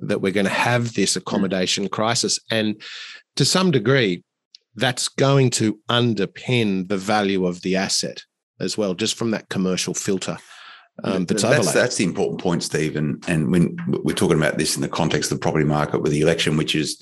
That 0.00 0.20
we're 0.20 0.32
going 0.32 0.46
to 0.46 0.52
have 0.52 0.94
this 0.94 1.16
accommodation 1.16 1.88
crisis, 1.88 2.38
and 2.50 2.80
to 3.36 3.44
some 3.44 3.72
degree, 3.72 4.22
that's 4.76 5.08
going 5.08 5.50
to 5.50 5.80
underpin 5.88 6.88
the 6.88 6.96
value 6.96 7.46
of 7.46 7.62
the 7.62 7.74
asset 7.74 8.22
as 8.60 8.78
well, 8.78 8.94
just 8.94 9.16
from 9.16 9.32
that 9.32 9.48
commercial 9.48 9.94
filter 9.94 10.38
um, 11.04 11.26
that's, 11.26 11.42
that's, 11.42 11.72
that's 11.72 11.96
the 11.96 12.04
important 12.04 12.40
point, 12.40 12.62
Steve. 12.62 12.96
And, 12.96 13.24
and 13.28 13.52
when 13.52 13.76
we're 13.86 14.14
talking 14.14 14.36
about 14.36 14.58
this 14.58 14.76
in 14.76 14.82
the 14.82 14.88
context 14.88 15.30
of 15.30 15.38
the 15.38 15.42
property 15.42 15.64
market 15.64 16.02
with 16.02 16.12
the 16.12 16.20
election, 16.20 16.56
which 16.56 16.74
is 16.74 17.00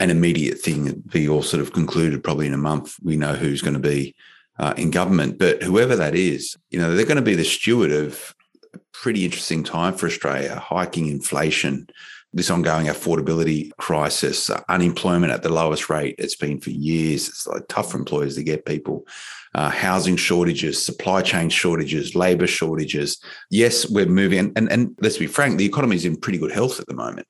an 0.00 0.10
immediate 0.10 0.58
thing, 0.58 1.02
be 1.12 1.28
all 1.28 1.42
sort 1.42 1.60
of 1.60 1.72
concluded 1.72 2.24
probably 2.24 2.46
in 2.46 2.54
a 2.54 2.58
month. 2.58 2.96
We 3.02 3.16
know 3.16 3.34
who's 3.34 3.62
going 3.62 3.74
to 3.74 3.80
be 3.80 4.14
uh, 4.58 4.74
in 4.76 4.90
government, 4.90 5.38
but 5.38 5.62
whoever 5.62 5.94
that 5.96 6.14
is, 6.14 6.56
you 6.70 6.78
know, 6.78 6.94
they're 6.94 7.06
going 7.06 7.16
to 7.16 7.22
be 7.22 7.34
the 7.34 7.44
steward 7.44 7.92
of 7.92 8.34
a 8.72 8.78
pretty 8.92 9.24
interesting 9.24 9.62
time 9.62 9.94
for 9.94 10.06
Australia, 10.06 10.56
hiking 10.56 11.06
inflation, 11.08 11.86
this 12.34 12.50
ongoing 12.50 12.86
affordability 12.86 13.70
crisis, 13.78 14.50
uh, 14.50 14.60
unemployment 14.68 15.32
at 15.32 15.42
the 15.42 15.48
lowest 15.48 15.88
rate 15.88 16.16
it's 16.18 16.34
been 16.34 16.60
for 16.60 16.70
years. 16.70 17.28
It's 17.28 17.46
like 17.46 17.62
tough 17.68 17.92
for 17.92 17.98
employers 17.98 18.34
to 18.34 18.42
get 18.42 18.66
people. 18.66 19.06
Uh, 19.54 19.70
housing 19.70 20.16
shortages, 20.16 20.84
supply 20.84 21.22
chain 21.22 21.48
shortages, 21.48 22.16
labor 22.16 22.46
shortages. 22.46 23.22
Yes, 23.50 23.88
we're 23.88 24.06
moving, 24.06 24.40
and, 24.40 24.52
and, 24.56 24.68
and 24.68 24.96
let's 25.00 25.16
be 25.16 25.28
frank, 25.28 25.58
the 25.58 25.64
economy 25.64 25.94
is 25.94 26.04
in 26.04 26.16
pretty 26.16 26.38
good 26.38 26.50
health 26.50 26.80
at 26.80 26.86
the 26.86 26.94
moment, 26.94 27.28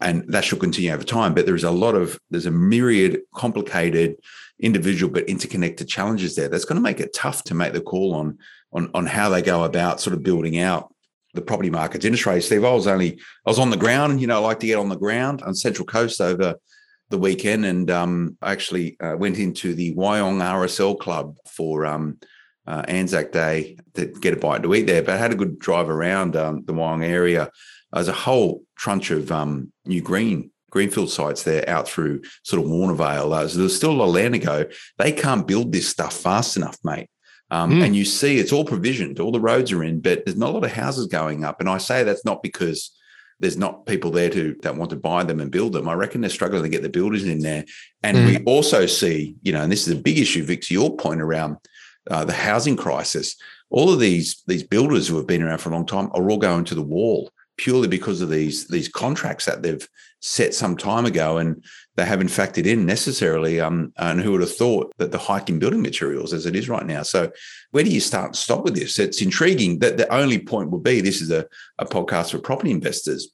and 0.00 0.24
that 0.28 0.44
should 0.44 0.60
continue 0.60 0.92
over 0.92 1.02
time. 1.02 1.34
But 1.34 1.46
there 1.46 1.56
is 1.56 1.64
a 1.64 1.72
lot 1.72 1.96
of 1.96 2.20
there's 2.30 2.46
a 2.46 2.52
myriad 2.52 3.22
complicated, 3.34 4.14
individual 4.60 5.12
but 5.12 5.28
interconnected 5.28 5.88
challenges 5.88 6.36
there. 6.36 6.48
That's 6.48 6.64
going 6.64 6.76
to 6.76 6.82
make 6.82 7.00
it 7.00 7.12
tough 7.12 7.42
to 7.44 7.54
make 7.54 7.72
the 7.72 7.80
call 7.80 8.14
on 8.14 8.38
on 8.72 8.88
on 8.94 9.06
how 9.06 9.28
they 9.28 9.42
go 9.42 9.64
about 9.64 10.00
sort 10.00 10.14
of 10.14 10.22
building 10.22 10.60
out 10.60 10.93
the 11.34 11.42
property 11.42 11.70
markets. 11.70 12.04
Interest 12.04 12.26
rates, 12.26 12.46
Steve, 12.46 12.64
I 12.64 12.72
was 12.72 12.86
only 12.86 13.20
I 13.46 13.50
was 13.50 13.58
on 13.58 13.70
the 13.70 13.76
ground, 13.76 14.20
you 14.20 14.26
know, 14.26 14.36
I 14.36 14.38
like 14.38 14.60
to 14.60 14.66
get 14.66 14.78
on 14.78 14.88
the 14.88 14.96
ground 14.96 15.42
on 15.42 15.54
Central 15.54 15.86
Coast 15.86 16.20
over 16.20 16.54
the 17.10 17.18
weekend, 17.18 17.66
and 17.66 17.90
um, 17.90 18.36
I 18.40 18.52
actually 18.52 18.98
uh, 19.00 19.16
went 19.16 19.38
into 19.38 19.74
the 19.74 19.94
Wyong 19.94 20.40
RSL 20.40 20.98
Club 20.98 21.36
for 21.46 21.84
um, 21.84 22.18
uh, 22.66 22.82
Anzac 22.88 23.32
Day 23.32 23.76
to 23.94 24.06
get 24.06 24.34
a 24.34 24.36
bite 24.36 24.62
to 24.62 24.74
eat 24.74 24.86
there. 24.86 25.02
But 25.02 25.14
I 25.14 25.18
had 25.18 25.32
a 25.32 25.36
good 25.36 25.58
drive 25.58 25.90
around 25.90 26.36
um, 26.36 26.64
the 26.64 26.72
Wyong 26.72 27.04
area. 27.04 27.50
There's 27.92 28.08
a 28.08 28.12
whole 28.12 28.62
trunch 28.80 29.10
of 29.14 29.30
um, 29.30 29.72
new 29.84 30.00
green 30.00 30.50
greenfield 30.70 31.08
sites 31.08 31.44
there 31.44 31.68
out 31.70 31.88
through 31.88 32.20
sort 32.42 32.60
of 32.60 32.68
Warnervale. 32.68 33.32
Uh, 33.32 33.46
so 33.46 33.60
there's 33.60 33.76
still 33.76 33.92
a 33.92 33.94
lot 33.94 34.08
of 34.08 34.14
land 34.14 34.34
to 34.34 34.40
go. 34.40 34.66
They 34.98 35.12
can't 35.12 35.46
build 35.46 35.72
this 35.72 35.88
stuff 35.88 36.14
fast 36.14 36.56
enough, 36.56 36.76
mate. 36.82 37.08
Um, 37.54 37.70
mm. 37.70 37.84
And 37.84 37.94
you 37.94 38.04
see 38.04 38.38
it's 38.38 38.52
all 38.52 38.64
provisioned, 38.64 39.20
all 39.20 39.30
the 39.30 39.38
roads 39.38 39.70
are 39.70 39.84
in, 39.84 40.00
but 40.00 40.24
there's 40.24 40.36
not 40.36 40.50
a 40.50 40.52
lot 40.52 40.64
of 40.64 40.72
houses 40.72 41.06
going 41.06 41.44
up. 41.44 41.60
And 41.60 41.68
I 41.68 41.78
say 41.78 42.02
that's 42.02 42.24
not 42.24 42.42
because 42.42 42.90
there's 43.38 43.56
not 43.56 43.86
people 43.86 44.10
there 44.10 44.28
to 44.30 44.56
that 44.62 44.74
want 44.74 44.90
to 44.90 44.96
buy 44.96 45.22
them 45.22 45.38
and 45.38 45.52
build 45.52 45.72
them. 45.72 45.88
I 45.88 45.92
reckon 45.92 46.20
they're 46.20 46.30
struggling 46.30 46.64
to 46.64 46.68
get 46.68 46.82
the 46.82 46.88
builders 46.88 47.24
in 47.24 47.38
there. 47.38 47.64
And 48.02 48.16
mm. 48.16 48.26
we 48.26 48.44
also 48.44 48.86
see, 48.86 49.36
you 49.42 49.52
know, 49.52 49.62
and 49.62 49.70
this 49.70 49.86
is 49.86 49.92
a 49.92 50.02
big 50.02 50.18
issue, 50.18 50.42
Vic, 50.42 50.62
to 50.62 50.74
your 50.74 50.96
point 50.96 51.20
around 51.20 51.56
uh, 52.10 52.24
the 52.24 52.32
housing 52.32 52.76
crisis. 52.76 53.36
All 53.70 53.92
of 53.92 54.00
these 54.00 54.42
these 54.48 54.64
builders 54.64 55.06
who 55.06 55.16
have 55.16 55.28
been 55.28 55.42
around 55.42 55.58
for 55.58 55.68
a 55.70 55.74
long 55.74 55.86
time 55.86 56.10
are 56.12 56.28
all 56.28 56.38
going 56.38 56.64
to 56.64 56.74
the 56.74 56.82
wall 56.82 57.30
purely 57.56 57.86
because 57.86 58.20
of 58.20 58.30
these 58.30 58.66
these 58.66 58.88
contracts 58.88 59.44
that 59.44 59.62
they've 59.62 59.88
set 60.20 60.54
some 60.54 60.76
time 60.76 61.06
ago 61.06 61.38
and 61.38 61.62
they 61.96 62.04
haven't 62.04 62.28
factored 62.28 62.66
in 62.66 62.84
necessarily 62.86 63.60
um, 63.60 63.92
and 63.96 64.20
who 64.20 64.32
would 64.32 64.40
have 64.40 64.54
thought 64.54 64.92
that 64.98 65.12
the 65.12 65.18
hike 65.18 65.48
in 65.48 65.58
building 65.58 65.82
materials 65.82 66.32
as 66.32 66.46
it 66.46 66.56
is 66.56 66.68
right 66.68 66.86
now 66.86 67.02
so 67.02 67.30
where 67.70 67.84
do 67.84 67.90
you 67.90 68.00
start 68.00 68.26
and 68.26 68.36
stop 68.36 68.64
with 68.64 68.74
this 68.74 68.98
it's 68.98 69.22
intriguing 69.22 69.78
that 69.78 69.96
the 69.96 70.12
only 70.12 70.38
point 70.38 70.70
would 70.70 70.82
be 70.82 71.00
this 71.00 71.20
is 71.20 71.30
a, 71.30 71.46
a 71.78 71.84
podcast 71.84 72.30
for 72.30 72.38
property 72.38 72.70
investors 72.70 73.28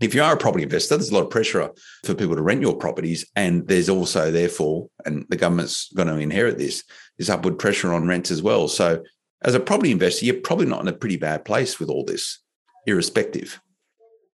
if 0.00 0.14
you 0.14 0.22
are 0.22 0.34
a 0.34 0.36
property 0.36 0.62
investor, 0.62 0.96
there's 0.96 1.10
a 1.10 1.14
lot 1.14 1.24
of 1.24 1.30
pressure 1.30 1.70
for 2.04 2.14
people 2.14 2.36
to 2.36 2.42
rent 2.42 2.60
your 2.60 2.76
properties. 2.76 3.24
And 3.34 3.66
there's 3.66 3.88
also, 3.88 4.30
therefore, 4.30 4.90
and 5.04 5.24
the 5.28 5.36
government's 5.36 5.90
going 5.92 6.08
to 6.08 6.18
inherit 6.18 6.58
this, 6.58 6.84
this 7.18 7.30
upward 7.30 7.58
pressure 7.58 7.94
on 7.94 8.06
rents 8.06 8.30
as 8.30 8.42
well. 8.42 8.68
So, 8.68 9.02
as 9.42 9.54
a 9.54 9.60
property 9.60 9.92
investor, 9.92 10.26
you're 10.26 10.40
probably 10.40 10.66
not 10.66 10.80
in 10.80 10.88
a 10.88 10.92
pretty 10.92 11.16
bad 11.16 11.44
place 11.44 11.78
with 11.78 11.88
all 11.88 12.04
this, 12.04 12.40
irrespective. 12.86 13.60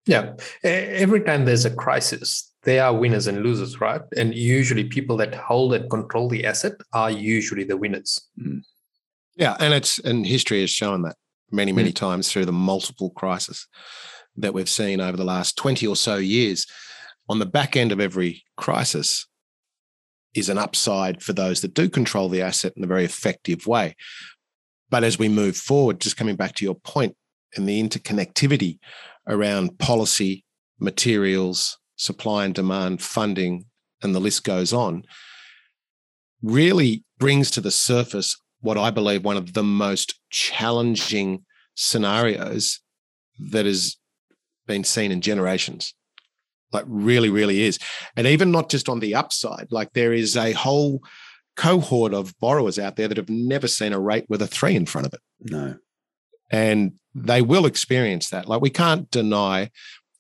Yeah. 0.06 0.34
Every 0.64 1.20
time 1.20 1.44
there's 1.44 1.64
a 1.64 1.74
crisis, 1.74 2.51
there 2.64 2.84
are 2.84 2.94
winners 2.94 3.26
and 3.26 3.42
losers, 3.42 3.80
right? 3.80 4.02
And 4.16 4.34
usually 4.34 4.84
people 4.84 5.16
that 5.18 5.34
hold 5.34 5.74
and 5.74 5.90
control 5.90 6.28
the 6.28 6.46
asset 6.46 6.74
are 6.92 7.10
usually 7.10 7.64
the 7.64 7.76
winners. 7.76 8.20
Mm. 8.40 8.62
Yeah. 9.36 9.56
And 9.58 9.74
it's 9.74 9.98
and 9.98 10.26
history 10.26 10.60
has 10.60 10.70
shown 10.70 11.02
that 11.02 11.16
many, 11.50 11.72
many 11.72 11.90
mm. 11.90 11.96
times 11.96 12.30
through 12.30 12.46
the 12.46 12.52
multiple 12.52 13.10
crises 13.10 13.66
that 14.36 14.54
we've 14.54 14.68
seen 14.68 15.00
over 15.00 15.16
the 15.16 15.24
last 15.24 15.56
20 15.56 15.86
or 15.86 15.96
so 15.96 16.16
years. 16.16 16.66
On 17.28 17.38
the 17.38 17.46
back 17.46 17.76
end 17.76 17.92
of 17.92 18.00
every 18.00 18.42
crisis 18.56 19.26
is 20.34 20.48
an 20.48 20.58
upside 20.58 21.22
for 21.22 21.32
those 21.32 21.60
that 21.60 21.74
do 21.74 21.88
control 21.88 22.28
the 22.28 22.42
asset 22.42 22.72
in 22.76 22.84
a 22.84 22.86
very 22.86 23.04
effective 23.04 23.66
way. 23.66 23.94
But 24.90 25.04
as 25.04 25.18
we 25.18 25.28
move 25.28 25.56
forward, 25.56 26.00
just 26.00 26.16
coming 26.16 26.36
back 26.36 26.54
to 26.56 26.64
your 26.64 26.74
point 26.74 27.16
and 27.56 27.68
the 27.68 27.82
interconnectivity 27.82 28.78
around 29.26 29.78
policy, 29.78 30.44
materials, 30.78 31.78
supply 31.96 32.44
and 32.44 32.54
demand, 32.54 33.02
funding, 33.02 33.66
and 34.02 34.14
the 34.14 34.20
list 34.20 34.44
goes 34.44 34.72
on, 34.72 35.04
really 36.42 37.04
brings 37.18 37.50
to 37.52 37.60
the 37.60 37.70
surface 37.70 38.40
what 38.60 38.78
I 38.78 38.90
believe 38.90 39.24
one 39.24 39.36
of 39.36 39.54
the 39.54 39.62
most 39.62 40.20
challenging 40.30 41.44
scenarios 41.74 42.80
that 43.38 43.66
has 43.66 43.96
been 44.66 44.84
seen 44.84 45.12
in 45.12 45.20
generations. 45.20 45.94
Like, 46.72 46.84
really, 46.86 47.28
really 47.28 47.62
is. 47.62 47.78
And 48.16 48.26
even 48.26 48.50
not 48.50 48.70
just 48.70 48.88
on 48.88 49.00
the 49.00 49.14
upside, 49.14 49.68
like, 49.70 49.92
there 49.92 50.12
is 50.12 50.36
a 50.36 50.52
whole 50.52 51.02
cohort 51.54 52.14
of 52.14 52.34
borrowers 52.40 52.78
out 52.78 52.96
there 52.96 53.08
that 53.08 53.18
have 53.18 53.28
never 53.28 53.68
seen 53.68 53.92
a 53.92 54.00
rate 54.00 54.24
with 54.28 54.40
a 54.40 54.46
three 54.46 54.74
in 54.74 54.86
front 54.86 55.06
of 55.06 55.12
it. 55.12 55.20
No 55.40 55.76
and 56.52 56.92
they 57.14 57.42
will 57.42 57.66
experience 57.66 58.28
that. 58.28 58.46
Like 58.46 58.60
we 58.60 58.70
can't 58.70 59.10
deny 59.10 59.70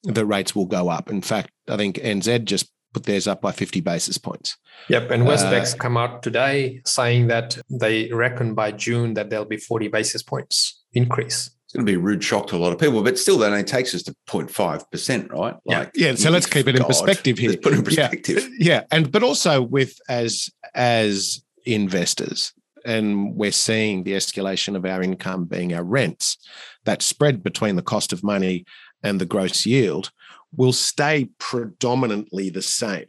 that 0.04 0.26
rates 0.26 0.54
will 0.54 0.66
go 0.66 0.88
up. 0.88 1.10
In 1.10 1.22
fact, 1.22 1.50
I 1.68 1.76
think 1.76 1.96
NZ 1.96 2.44
just 2.44 2.70
put 2.92 3.04
theirs 3.04 3.26
up 3.26 3.40
by 3.40 3.52
50 3.52 3.80
basis 3.80 4.18
points. 4.18 4.56
Yep. 4.88 5.10
And 5.10 5.26
Westpac's 5.26 5.74
uh, 5.74 5.78
come 5.78 5.96
out 5.96 6.22
today 6.22 6.82
saying 6.84 7.28
that 7.28 7.58
they 7.70 8.12
reckon 8.12 8.54
by 8.54 8.72
June 8.72 9.14
that 9.14 9.30
there'll 9.30 9.44
be 9.44 9.56
40 9.56 9.88
basis 9.88 10.22
points 10.22 10.82
increase. 10.92 11.50
It's 11.64 11.72
going 11.74 11.86
to 11.86 11.90
be 11.90 11.96
a 11.96 12.00
rude 12.00 12.22
shock 12.22 12.48
to 12.48 12.56
a 12.56 12.58
lot 12.58 12.72
of 12.72 12.78
people, 12.78 13.02
but 13.02 13.18
still, 13.18 13.38
that 13.38 13.50
only 13.50 13.64
takes 13.64 13.94
us 13.94 14.02
to 14.02 14.14
0.5%, 14.28 15.32
right? 15.32 15.54
Like, 15.64 15.90
yeah. 15.94 16.08
yeah. 16.08 16.14
So 16.16 16.30
let's 16.30 16.44
keep 16.44 16.68
it 16.68 16.74
in 16.74 16.82
God, 16.82 16.88
perspective 16.88 17.38
here. 17.38 17.50
Let's 17.50 17.62
put 17.62 17.72
it 17.72 17.78
in 17.78 17.84
perspective. 17.84 18.46
Yeah. 18.58 18.74
yeah. 18.74 18.82
And, 18.90 19.10
but 19.10 19.22
also 19.22 19.62
with 19.62 19.96
as, 20.06 20.50
as 20.74 21.42
investors, 21.64 22.52
and 22.84 23.34
we're 23.34 23.52
seeing 23.52 24.02
the 24.02 24.12
escalation 24.12 24.76
of 24.76 24.84
our 24.84 25.02
income 25.02 25.46
being 25.46 25.72
our 25.72 25.84
rents, 25.84 26.36
that 26.84 27.00
spread 27.00 27.42
between 27.42 27.76
the 27.76 27.82
cost 27.82 28.12
of 28.12 28.22
money 28.22 28.66
and 29.02 29.20
the 29.20 29.26
gross 29.26 29.66
yield 29.66 30.10
will 30.56 30.72
stay 30.72 31.30
predominantly 31.38 32.50
the 32.50 32.62
same. 32.62 33.06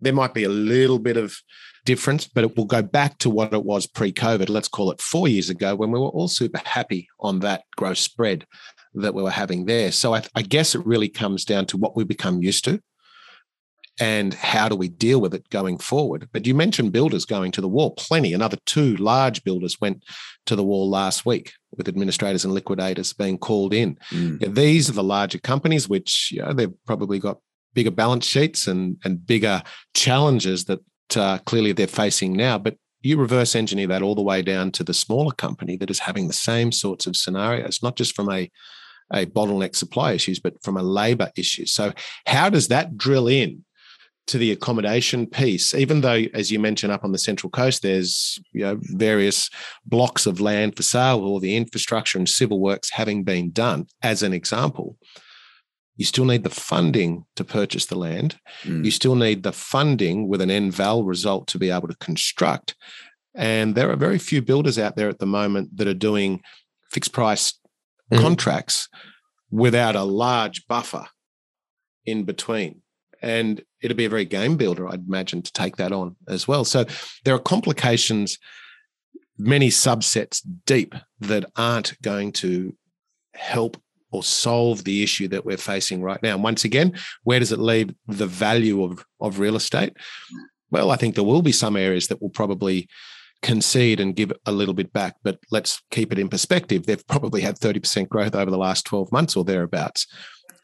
There 0.00 0.12
might 0.12 0.34
be 0.34 0.44
a 0.44 0.48
little 0.48 0.98
bit 0.98 1.16
of 1.16 1.36
difference, 1.84 2.26
but 2.26 2.44
it 2.44 2.56
will 2.56 2.66
go 2.66 2.82
back 2.82 3.18
to 3.18 3.30
what 3.30 3.52
it 3.52 3.64
was 3.64 3.86
pre 3.86 4.12
COVID. 4.12 4.48
Let's 4.48 4.68
call 4.68 4.90
it 4.90 5.00
four 5.00 5.28
years 5.28 5.50
ago 5.50 5.74
when 5.74 5.90
we 5.90 5.98
were 5.98 6.08
all 6.08 6.28
super 6.28 6.60
happy 6.64 7.08
on 7.20 7.40
that 7.40 7.64
gross 7.76 8.00
spread 8.00 8.46
that 8.94 9.14
we 9.14 9.22
were 9.22 9.30
having 9.30 9.66
there. 9.66 9.92
So 9.92 10.14
I, 10.14 10.22
I 10.34 10.42
guess 10.42 10.74
it 10.74 10.86
really 10.86 11.08
comes 11.08 11.44
down 11.44 11.66
to 11.66 11.76
what 11.76 11.96
we 11.96 12.04
become 12.04 12.42
used 12.42 12.64
to 12.64 12.80
and 14.00 14.34
how 14.34 14.68
do 14.68 14.74
we 14.74 14.88
deal 14.88 15.20
with 15.20 15.34
it 15.34 15.48
going 15.50 15.78
forward? 15.78 16.28
But 16.32 16.46
you 16.46 16.54
mentioned 16.54 16.92
builders 16.92 17.24
going 17.24 17.52
to 17.52 17.60
the 17.60 17.68
wall. 17.68 17.92
Plenty. 17.92 18.32
Another 18.32 18.58
two 18.66 18.96
large 18.96 19.44
builders 19.44 19.80
went 19.80 20.04
to 20.46 20.56
the 20.56 20.64
wall 20.64 20.90
last 20.90 21.24
week 21.24 21.52
with 21.76 21.88
administrators 21.88 22.44
and 22.44 22.54
liquidators 22.54 23.12
being 23.12 23.38
called 23.38 23.72
in. 23.72 23.96
Mm. 24.10 24.40
Yeah, 24.40 24.48
these 24.48 24.88
are 24.88 24.94
the 24.94 25.04
larger 25.04 25.38
companies, 25.38 25.88
which 25.88 26.30
you 26.32 26.42
know, 26.42 26.52
they've 26.52 26.84
probably 26.86 27.18
got 27.18 27.38
bigger 27.72 27.90
balance 27.90 28.26
sheets 28.26 28.66
and 28.66 28.96
and 29.04 29.24
bigger 29.26 29.62
challenges 29.94 30.64
that 30.64 30.80
uh, 31.16 31.38
clearly 31.38 31.72
they're 31.72 31.86
facing 31.86 32.32
now. 32.32 32.58
But 32.58 32.76
you 33.02 33.16
reverse 33.16 33.54
engineer 33.54 33.86
that 33.88 34.02
all 34.02 34.14
the 34.14 34.22
way 34.22 34.42
down 34.42 34.72
to 34.72 34.84
the 34.84 34.94
smaller 34.94 35.32
company 35.32 35.76
that 35.76 35.90
is 35.90 36.00
having 36.00 36.26
the 36.26 36.32
same 36.32 36.72
sorts 36.72 37.06
of 37.06 37.16
scenarios, 37.16 37.82
not 37.82 37.96
just 37.96 38.16
from 38.16 38.30
a 38.30 38.50
a 39.12 39.26
bottleneck 39.26 39.76
supply 39.76 40.12
issues, 40.12 40.40
but 40.40 40.60
from 40.62 40.76
a 40.76 40.82
labor 40.82 41.30
issue. 41.36 41.66
So, 41.66 41.92
how 42.26 42.48
does 42.48 42.68
that 42.68 42.96
drill 42.96 43.28
in 43.28 43.64
to 44.26 44.38
the 44.38 44.52
accommodation 44.52 45.26
piece, 45.26 45.74
even 45.74 46.00
though, 46.00 46.24
as 46.32 46.50
you 46.50 46.58
mentioned, 46.58 46.92
up 46.92 47.04
on 47.04 47.12
the 47.12 47.18
central 47.18 47.50
coast, 47.50 47.82
there's 47.82 48.38
you 48.52 48.62
know 48.62 48.78
various 48.80 49.50
blocks 49.84 50.26
of 50.26 50.40
land 50.40 50.76
for 50.76 50.82
sale, 50.82 51.20
or 51.20 51.40
the 51.40 51.56
infrastructure 51.56 52.18
and 52.18 52.28
civil 52.28 52.60
works 52.60 52.90
having 52.90 53.24
been 53.24 53.50
done, 53.50 53.86
as 54.02 54.22
an 54.22 54.32
example, 54.32 54.96
you 55.96 56.04
still 56.04 56.24
need 56.24 56.42
the 56.42 56.50
funding 56.50 57.24
to 57.36 57.44
purchase 57.44 57.86
the 57.86 57.98
land. 57.98 58.38
Mm. 58.62 58.84
You 58.84 58.90
still 58.90 59.14
need 59.14 59.42
the 59.42 59.52
funding 59.52 60.28
with 60.28 60.40
an 60.40 60.48
NVAL 60.48 61.06
result 61.06 61.46
to 61.48 61.58
be 61.58 61.70
able 61.70 61.88
to 61.88 61.96
construct. 61.96 62.74
And 63.34 63.74
there 63.74 63.90
are 63.90 63.96
very 63.96 64.18
few 64.18 64.42
builders 64.42 64.78
out 64.78 64.96
there 64.96 65.08
at 65.08 65.18
the 65.18 65.26
moment 65.26 65.76
that 65.76 65.88
are 65.88 65.94
doing 65.94 66.40
fixed 66.90 67.12
price 67.12 67.58
mm. 68.12 68.20
contracts 68.20 68.88
without 69.50 69.96
a 69.96 70.02
large 70.02 70.66
buffer 70.66 71.06
in 72.06 72.24
between 72.24 72.82
and 73.24 73.62
it'd 73.84 73.96
be 73.98 74.06
a 74.06 74.10
very 74.10 74.24
game 74.24 74.56
builder, 74.56 74.88
I'd 74.88 75.06
imagine, 75.06 75.42
to 75.42 75.52
take 75.52 75.76
that 75.76 75.92
on 75.92 76.16
as 76.26 76.48
well. 76.48 76.64
So 76.64 76.86
there 77.24 77.34
are 77.34 77.38
complications, 77.38 78.38
many 79.36 79.68
subsets 79.68 80.40
deep 80.64 80.94
that 81.20 81.44
aren't 81.54 82.00
going 82.00 82.32
to 82.32 82.74
help 83.34 83.76
or 84.10 84.22
solve 84.22 84.84
the 84.84 85.02
issue 85.02 85.28
that 85.28 85.44
we're 85.44 85.58
facing 85.58 86.00
right 86.00 86.22
now. 86.22 86.34
And 86.34 86.42
once 86.42 86.64
again, 86.64 86.94
where 87.24 87.40
does 87.40 87.52
it 87.52 87.58
leave 87.58 87.94
the 88.06 88.26
value 88.26 88.82
of, 88.82 89.04
of 89.20 89.38
real 89.38 89.56
estate? 89.56 89.96
Well, 90.70 90.90
I 90.90 90.96
think 90.96 91.14
there 91.14 91.24
will 91.24 91.42
be 91.42 91.52
some 91.52 91.76
areas 91.76 92.08
that 92.08 92.22
will 92.22 92.30
probably 92.30 92.88
concede 93.42 94.00
and 94.00 94.16
give 94.16 94.32
a 94.46 94.52
little 94.52 94.72
bit 94.72 94.92
back, 94.94 95.16
but 95.22 95.38
let's 95.50 95.82
keep 95.90 96.10
it 96.10 96.18
in 96.18 96.28
perspective. 96.30 96.86
They've 96.86 97.06
probably 97.06 97.42
had 97.42 97.58
30% 97.58 98.08
growth 98.08 98.34
over 98.34 98.50
the 98.50 98.56
last 98.56 98.86
12 98.86 99.12
months 99.12 99.36
or 99.36 99.44
thereabouts. 99.44 100.06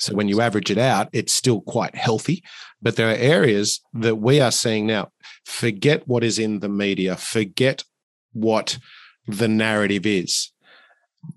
So 0.00 0.14
when 0.14 0.28
you 0.28 0.40
average 0.40 0.71
it 0.71 0.78
out, 0.78 1.09
it's 1.12 1.33
still 1.33 1.61
quite 1.61 1.95
healthy. 1.95 2.42
But 2.80 2.97
there 2.97 3.11
are 3.11 3.16
areas 3.16 3.80
that 3.92 4.16
we 4.16 4.40
are 4.40 4.50
seeing 4.50 4.87
now. 4.87 5.11
Forget 5.45 6.09
what 6.09 6.25
is 6.25 6.38
in 6.38 6.61
the 6.61 6.69
media, 6.71 7.16
forget 7.16 7.85
what 8.33 8.78
the 9.26 9.49
narrative 9.49 10.07
is. 10.07 10.50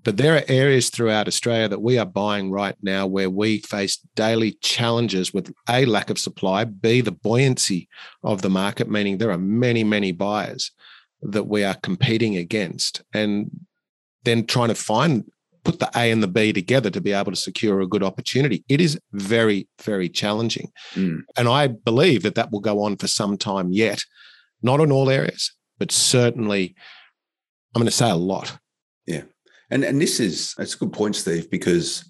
But 0.02 0.16
there 0.16 0.34
are 0.36 0.44
areas 0.48 0.88
throughout 0.88 1.28
Australia 1.28 1.68
that 1.68 1.82
we 1.82 1.98
are 1.98 2.06
buying 2.06 2.50
right 2.50 2.76
now 2.80 3.06
where 3.06 3.28
we 3.28 3.58
face 3.58 3.98
daily 4.14 4.52
challenges 4.62 5.34
with 5.34 5.52
A, 5.68 5.84
lack 5.84 6.08
of 6.08 6.18
supply, 6.18 6.64
B, 6.64 7.02
the 7.02 7.12
buoyancy 7.12 7.88
of 8.22 8.40
the 8.40 8.48
market, 8.48 8.88
meaning 8.88 9.18
there 9.18 9.30
are 9.30 9.38
many, 9.38 9.84
many 9.84 10.10
buyers 10.10 10.70
that 11.20 11.44
we 11.44 11.64
are 11.64 11.74
competing 11.74 12.36
against. 12.36 13.02
And 13.12 13.50
then 14.24 14.46
trying 14.46 14.68
to 14.68 14.74
find 14.74 15.30
put 15.64 15.78
the 15.78 15.90
A 15.96 16.10
and 16.10 16.22
the 16.22 16.28
B 16.28 16.52
together 16.52 16.90
to 16.90 17.00
be 17.00 17.12
able 17.12 17.32
to 17.32 17.36
secure 17.36 17.80
a 17.80 17.86
good 17.86 18.02
opportunity. 18.02 18.64
It 18.68 18.80
is 18.80 18.98
very, 19.12 19.66
very 19.82 20.08
challenging. 20.08 20.70
Mm. 20.94 21.22
And 21.36 21.48
I 21.48 21.68
believe 21.68 22.22
that 22.22 22.34
that 22.36 22.52
will 22.52 22.60
go 22.60 22.82
on 22.82 22.96
for 22.96 23.06
some 23.06 23.36
time 23.36 23.72
yet, 23.72 24.02
not 24.62 24.80
in 24.80 24.92
all 24.92 25.10
areas, 25.10 25.52
but 25.78 25.90
certainly, 25.90 26.74
I'm 27.74 27.80
going 27.80 27.86
to 27.86 27.96
say 27.96 28.10
a 28.10 28.14
lot. 28.14 28.58
Yeah. 29.06 29.22
And, 29.70 29.84
and 29.84 30.00
this 30.00 30.20
is, 30.20 30.54
it's 30.58 30.74
a 30.74 30.78
good 30.78 30.92
point, 30.92 31.16
Steve, 31.16 31.50
because 31.50 32.08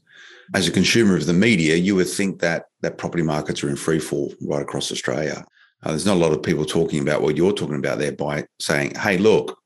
as 0.55 0.69
a 0.69 0.73
consumer 0.73 1.17
of 1.17 1.27
the 1.27 1.33
media, 1.33 1.77
you 1.77 1.95
would 1.95 2.09
think 2.09 2.41
that 2.41 2.67
that 2.83 2.99
property 2.99 3.23
markets 3.23 3.63
are 3.65 3.71
in 3.71 3.77
free 3.77 4.01
fall 4.01 4.35
right 4.43 4.61
across 4.61 4.93
Australia. 4.93 5.45
Uh, 5.83 5.91
there's 5.91 6.07
not 6.07 6.17
a 6.17 6.21
lot 6.21 6.33
of 6.33 6.43
people 6.43 6.65
talking 6.65 7.01
about 7.01 7.23
what 7.23 7.37
you're 7.37 7.53
talking 7.53 7.79
about 7.79 7.99
there 7.99 8.13
by 8.13 8.45
saying, 8.59 8.95
hey, 8.97 9.17
look, 9.17 9.59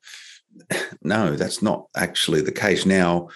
no, 1.02 1.34
that's 1.34 1.62
not 1.62 1.86
actually 1.96 2.42
the 2.42 2.52
case. 2.52 2.86
Now, 2.86 3.28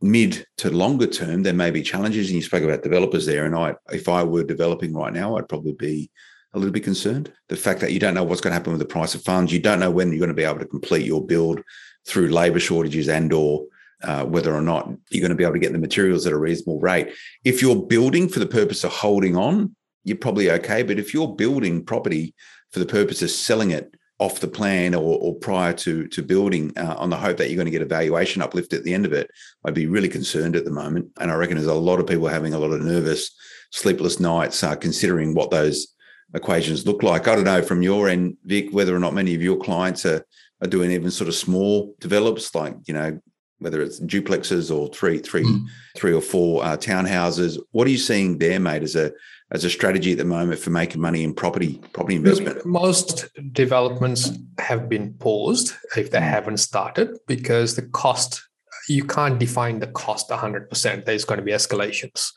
mid 0.00 0.46
to 0.58 0.70
longer 0.70 1.06
term, 1.06 1.42
there 1.42 1.52
may 1.52 1.70
be 1.70 1.82
challenges. 1.82 2.28
And 2.28 2.36
you 2.36 2.42
spoke 2.42 2.62
about 2.62 2.82
developers 2.82 3.26
there. 3.26 3.44
And 3.44 3.54
I, 3.54 3.74
if 3.92 4.08
I 4.08 4.22
were 4.22 4.44
developing 4.44 4.94
right 4.94 5.12
now, 5.12 5.36
I'd 5.36 5.48
probably 5.48 5.74
be 5.74 6.10
a 6.52 6.58
little 6.58 6.72
bit 6.72 6.84
concerned. 6.84 7.32
The 7.48 7.56
fact 7.56 7.80
that 7.80 7.92
you 7.92 8.00
don't 8.00 8.14
know 8.14 8.24
what's 8.24 8.40
going 8.40 8.52
to 8.52 8.54
happen 8.54 8.72
with 8.72 8.80
the 8.80 8.86
price 8.86 9.14
of 9.14 9.22
funds, 9.22 9.52
you 9.52 9.60
don't 9.60 9.80
know 9.80 9.90
when 9.90 10.10
you're 10.10 10.18
going 10.18 10.28
to 10.28 10.34
be 10.34 10.44
able 10.44 10.58
to 10.58 10.66
complete 10.66 11.06
your 11.06 11.24
build 11.24 11.60
through 12.06 12.28
labor 12.28 12.60
shortages 12.60 13.08
and 13.08 13.32
or 13.32 13.66
uh, 14.02 14.24
whether 14.24 14.54
or 14.54 14.62
not 14.62 14.88
you're 15.10 15.20
going 15.20 15.30
to 15.30 15.36
be 15.36 15.44
able 15.44 15.52
to 15.52 15.60
get 15.60 15.72
the 15.72 15.78
materials 15.78 16.26
at 16.26 16.32
a 16.32 16.38
reasonable 16.38 16.80
rate. 16.80 17.12
If 17.44 17.60
you're 17.60 17.86
building 17.86 18.28
for 18.28 18.38
the 18.38 18.46
purpose 18.46 18.82
of 18.84 18.92
holding 18.92 19.36
on, 19.36 19.76
you're 20.04 20.16
probably 20.16 20.50
okay. 20.50 20.82
But 20.82 20.98
if 20.98 21.12
you're 21.12 21.34
building 21.34 21.84
property 21.84 22.34
for 22.72 22.78
the 22.78 22.86
purpose 22.86 23.20
of 23.20 23.30
selling 23.30 23.70
it 23.70 23.94
off 24.20 24.38
the 24.40 24.46
plan 24.46 24.94
or, 24.94 25.18
or 25.18 25.34
prior 25.34 25.72
to 25.72 26.06
to 26.08 26.22
building 26.22 26.72
uh, 26.76 26.94
on 26.98 27.10
the 27.10 27.16
hope 27.16 27.38
that 27.38 27.48
you're 27.48 27.56
going 27.56 27.64
to 27.64 27.70
get 27.72 27.82
a 27.82 27.86
valuation 27.86 28.42
uplift 28.42 28.72
at 28.72 28.84
the 28.84 28.94
end 28.94 29.06
of 29.06 29.12
it, 29.12 29.30
I'd 29.64 29.74
be 29.74 29.86
really 29.86 30.08
concerned 30.08 30.54
at 30.54 30.64
the 30.64 30.70
moment. 30.70 31.10
And 31.18 31.30
I 31.30 31.34
reckon 31.34 31.56
there's 31.56 31.66
a 31.66 31.74
lot 31.74 31.98
of 31.98 32.06
people 32.06 32.28
having 32.28 32.54
a 32.54 32.58
lot 32.58 32.72
of 32.72 32.82
nervous, 32.82 33.34
sleepless 33.72 34.20
nights 34.20 34.62
uh, 34.62 34.76
considering 34.76 35.34
what 35.34 35.50
those 35.50 35.94
equations 36.34 36.86
look 36.86 37.02
like. 37.02 37.26
I 37.26 37.34
don't 37.34 37.44
know 37.44 37.62
from 37.62 37.82
your 37.82 38.08
end, 38.08 38.36
Vic, 38.44 38.68
whether 38.70 38.94
or 38.94 39.00
not 39.00 39.14
many 39.14 39.34
of 39.34 39.42
your 39.42 39.56
clients 39.56 40.06
are 40.06 40.24
are 40.62 40.68
doing 40.68 40.90
even 40.90 41.10
sort 41.10 41.28
of 41.28 41.34
small 41.34 41.94
develops 42.00 42.54
like 42.54 42.76
you 42.86 42.92
know 42.92 43.18
whether 43.60 43.82
it's 43.82 44.00
duplexes 44.00 44.74
or 44.74 44.88
three, 44.88 45.18
three, 45.18 45.44
mm. 45.44 45.66
three 45.96 46.14
or 46.14 46.22
four 46.22 46.64
uh, 46.64 46.76
townhouses. 46.76 47.58
What 47.72 47.86
are 47.86 47.90
you 47.90 47.98
seeing 47.98 48.38
there, 48.38 48.58
mate, 48.58 48.82
as 48.82 48.96
a 48.96 49.12
as 49.52 49.64
a 49.64 49.70
strategy 49.70 50.12
at 50.12 50.18
the 50.18 50.24
moment 50.24 50.60
for 50.60 50.70
making 50.70 51.00
money 51.00 51.24
in 51.24 51.34
property 51.34 51.80
property 51.92 52.16
investment? 52.16 52.64
Most 52.64 53.28
developments 53.52 54.30
have 54.58 54.88
been 54.88 55.14
paused 55.14 55.74
if 55.96 56.10
they 56.10 56.18
mm. 56.18 56.28
haven't 56.28 56.58
started 56.58 57.16
because 57.26 57.76
the 57.76 57.82
cost 57.82 58.42
you 58.88 59.04
can't 59.04 59.38
define 59.38 59.78
the 59.78 59.86
cost 59.86 60.30
100%. 60.30 61.04
There's 61.04 61.24
going 61.24 61.38
to 61.38 61.44
be 61.44 61.52
escalations 61.52 62.32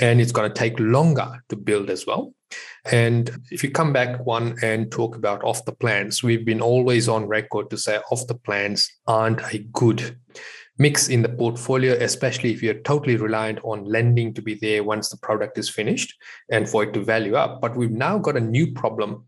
and 0.00 0.20
it's 0.20 0.32
going 0.32 0.50
to 0.50 0.58
take 0.58 0.78
longer 0.80 1.42
to 1.48 1.56
build 1.56 1.90
as 1.90 2.06
well. 2.06 2.34
And 2.90 3.30
if 3.50 3.62
you 3.62 3.70
come 3.70 3.92
back 3.92 4.24
one 4.26 4.56
and 4.62 4.90
talk 4.90 5.14
about 5.16 5.44
off 5.44 5.64
the 5.64 5.72
plans, 5.72 6.22
we've 6.22 6.44
been 6.44 6.60
always 6.60 7.08
on 7.08 7.28
record 7.28 7.70
to 7.70 7.78
say 7.78 8.00
off 8.10 8.26
the 8.26 8.34
plans 8.34 8.90
aren't 9.06 9.40
a 9.54 9.58
good 9.72 10.18
mix 10.82 11.08
in 11.08 11.22
the 11.22 11.28
portfolio, 11.28 11.92
especially 11.94 12.50
if 12.52 12.62
you're 12.62 12.82
totally 12.90 13.16
reliant 13.16 13.58
on 13.62 13.84
lending 13.84 14.34
to 14.34 14.42
be 14.42 14.54
there 14.54 14.82
once 14.82 15.08
the 15.08 15.16
product 15.16 15.56
is 15.56 15.68
finished 15.78 16.10
and 16.50 16.68
for 16.68 16.82
it 16.82 16.92
to 16.94 17.04
value 17.14 17.36
up. 17.36 17.60
But 17.60 17.76
we've 17.76 17.98
now 18.06 18.18
got 18.18 18.36
a 18.36 18.40
new 18.56 18.72
problem. 18.72 19.24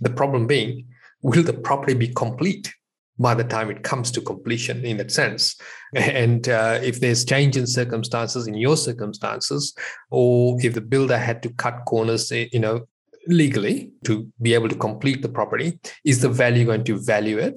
The 0.00 0.10
problem 0.10 0.46
being, 0.46 0.86
will 1.22 1.42
the 1.42 1.52
property 1.52 1.94
be 1.94 2.08
complete 2.08 2.72
by 3.18 3.34
the 3.34 3.44
time 3.44 3.68
it 3.70 3.82
comes 3.82 4.10
to 4.12 4.20
completion 4.20 4.84
in 4.84 4.96
that 4.96 5.12
sense? 5.12 5.60
And 5.94 6.48
uh, 6.48 6.78
if 6.82 7.00
there's 7.00 7.24
change 7.24 7.56
in 7.56 7.66
circumstances 7.66 8.46
in 8.46 8.54
your 8.54 8.76
circumstances, 8.76 9.74
or 10.10 10.58
if 10.62 10.74
the 10.74 10.80
builder 10.80 11.18
had 11.18 11.42
to 11.42 11.50
cut 11.64 11.84
corners, 11.86 12.32
eh, 12.32 12.46
you 12.52 12.60
know, 12.60 12.86
legally 13.26 13.92
to 14.04 14.26
be 14.40 14.54
able 14.54 14.68
to 14.68 14.76
complete 14.76 15.20
the 15.22 15.28
property, 15.28 15.78
is 16.04 16.20
the 16.20 16.28
value 16.28 16.64
going 16.64 16.84
to 16.84 16.98
value 16.98 17.38
it? 17.38 17.54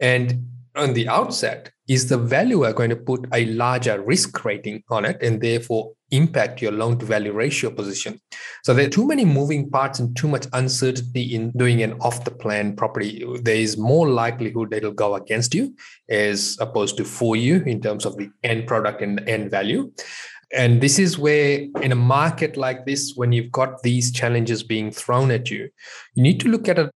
And 0.00 0.57
on 0.78 0.94
the 0.94 1.08
outset, 1.08 1.70
is 1.88 2.08
the 2.08 2.18
valuer 2.18 2.72
going 2.72 2.90
to 2.90 2.96
put 2.96 3.26
a 3.32 3.46
larger 3.46 4.00
risk 4.00 4.44
rating 4.44 4.82
on 4.90 5.04
it 5.04 5.22
and 5.22 5.40
therefore 5.40 5.92
impact 6.10 6.62
your 6.62 6.72
loan 6.72 6.98
to 6.98 7.06
value 7.06 7.32
ratio 7.32 7.70
position? 7.70 8.20
So 8.62 8.74
there 8.74 8.86
are 8.86 8.90
too 8.90 9.06
many 9.06 9.24
moving 9.24 9.70
parts 9.70 9.98
and 9.98 10.16
too 10.16 10.28
much 10.28 10.46
uncertainty 10.52 11.34
in 11.34 11.50
doing 11.52 11.82
an 11.82 11.94
off 12.00 12.24
the 12.24 12.30
plan 12.30 12.76
property. 12.76 13.24
There 13.42 13.56
is 13.56 13.76
more 13.76 14.08
likelihood 14.08 14.72
it'll 14.72 14.92
go 14.92 15.14
against 15.14 15.54
you 15.54 15.74
as 16.08 16.56
opposed 16.60 16.96
to 16.98 17.04
for 17.04 17.36
you 17.36 17.62
in 17.62 17.80
terms 17.80 18.04
of 18.06 18.16
the 18.16 18.30
end 18.44 18.66
product 18.66 19.02
and 19.02 19.26
end 19.28 19.50
value. 19.50 19.92
And 20.52 20.80
this 20.80 20.98
is 20.98 21.18
where, 21.18 21.66
in 21.82 21.92
a 21.92 21.96
market 21.96 22.56
like 22.56 22.86
this, 22.86 23.12
when 23.16 23.32
you've 23.32 23.52
got 23.52 23.82
these 23.82 24.10
challenges 24.10 24.62
being 24.62 24.90
thrown 24.90 25.30
at 25.30 25.50
you, 25.50 25.68
you 26.14 26.22
need 26.22 26.40
to 26.40 26.48
look 26.48 26.68
at 26.68 26.78
it 26.78 26.90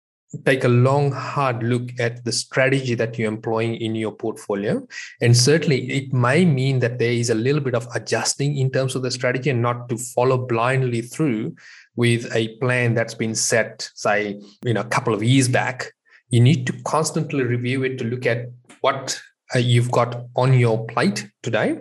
take 0.46 0.64
a 0.64 0.70
long 0.70 1.12
hard 1.12 1.62
look 1.62 1.90
at 2.00 2.24
the 2.24 2.32
strategy 2.32 2.96
that 2.96 3.18
you're 3.18 3.28
employing 3.28 3.76
in 3.76 3.96
your 3.96 4.12
portfolio. 4.12 4.86
And 5.20 5.36
certainly 5.36 5.92
it 5.92 6.14
may 6.14 6.46
mean 6.46 6.80
that 6.80 7.00
there 7.00 7.12
is 7.12 7.30
a 7.30 7.36
little 7.36 7.62
bit 7.62 7.76
of 7.76 7.88
adjusting 7.94 8.58
in 8.58 8.72
terms 8.72 8.96
of 8.96 9.02
the 9.02 9.12
strategy 9.12 9.50
and 9.50 9.62
not 9.62 9.90
to 9.90 9.98
follow 9.98 10.38
blindly 10.38 11.02
through 11.02 11.56
with 11.96 12.34
a 12.34 12.56
plan 12.58 12.94
that's 12.94 13.14
been 13.14 13.36
set 13.36 13.90
say 13.96 14.40
you 14.64 14.74
know 14.74 14.82
a 14.82 14.86
couple 14.86 15.14
of 15.14 15.24
years 15.24 15.50
back. 15.50 15.92
You 16.30 16.40
need 16.40 16.66
to 16.68 16.74
constantly 16.84 17.44
review 17.44 17.84
it 17.84 17.98
to 17.98 18.06
look 18.06 18.26
at 18.26 18.46
what 18.80 19.22
uh, 19.54 19.60
you've 19.60 19.92
got 19.92 20.26
on 20.38 20.54
your 20.54 20.86
plate 20.88 21.30
today 21.44 21.80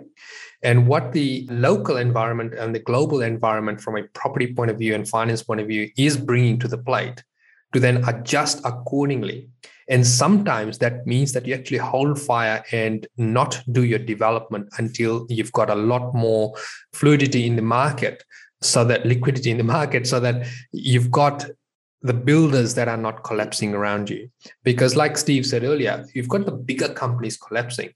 and 0.61 0.87
what 0.87 1.13
the 1.13 1.47
local 1.49 1.95
environment 1.97 2.53
and 2.53 2.75
the 2.75 2.79
global 2.79 3.21
environment 3.21 3.79
from 3.79 3.95
a 3.95 4.03
property 4.13 4.53
point 4.53 4.69
of 4.69 4.77
view 4.77 4.93
and 4.93 5.07
finance 5.07 5.41
point 5.41 5.61
of 5.61 5.67
view 5.67 5.89
is 5.97 6.17
bringing 6.17 6.59
to 6.59 6.67
the 6.67 6.77
plate 6.77 7.23
to 7.73 7.79
then 7.79 8.03
adjust 8.07 8.61
accordingly. 8.65 9.47
And 9.89 10.05
sometimes 10.07 10.77
that 10.77 11.05
means 11.05 11.33
that 11.33 11.45
you 11.45 11.53
actually 11.53 11.79
hold 11.79 12.19
fire 12.19 12.63
and 12.71 13.05
not 13.17 13.61
do 13.71 13.83
your 13.83 13.99
development 13.99 14.69
until 14.77 15.25
you've 15.29 15.51
got 15.51 15.69
a 15.69 15.75
lot 15.75 16.13
more 16.13 16.53
fluidity 16.93 17.45
in 17.45 17.55
the 17.55 17.61
market, 17.61 18.23
so 18.61 18.85
that 18.85 19.05
liquidity 19.05 19.51
in 19.51 19.57
the 19.57 19.63
market, 19.63 20.07
so 20.07 20.19
that 20.19 20.47
you've 20.71 21.11
got 21.11 21.45
the 22.03 22.13
builders 22.13 22.73
that 22.75 22.87
are 22.87 22.97
not 22.97 23.23
collapsing 23.23 23.73
around 23.73 24.09
you. 24.09 24.29
Because, 24.63 24.95
like 24.95 25.17
Steve 25.17 25.45
said 25.45 25.63
earlier, 25.63 26.05
you've 26.13 26.29
got 26.29 26.45
the 26.45 26.51
bigger 26.51 26.89
companies 26.89 27.37
collapsing 27.37 27.89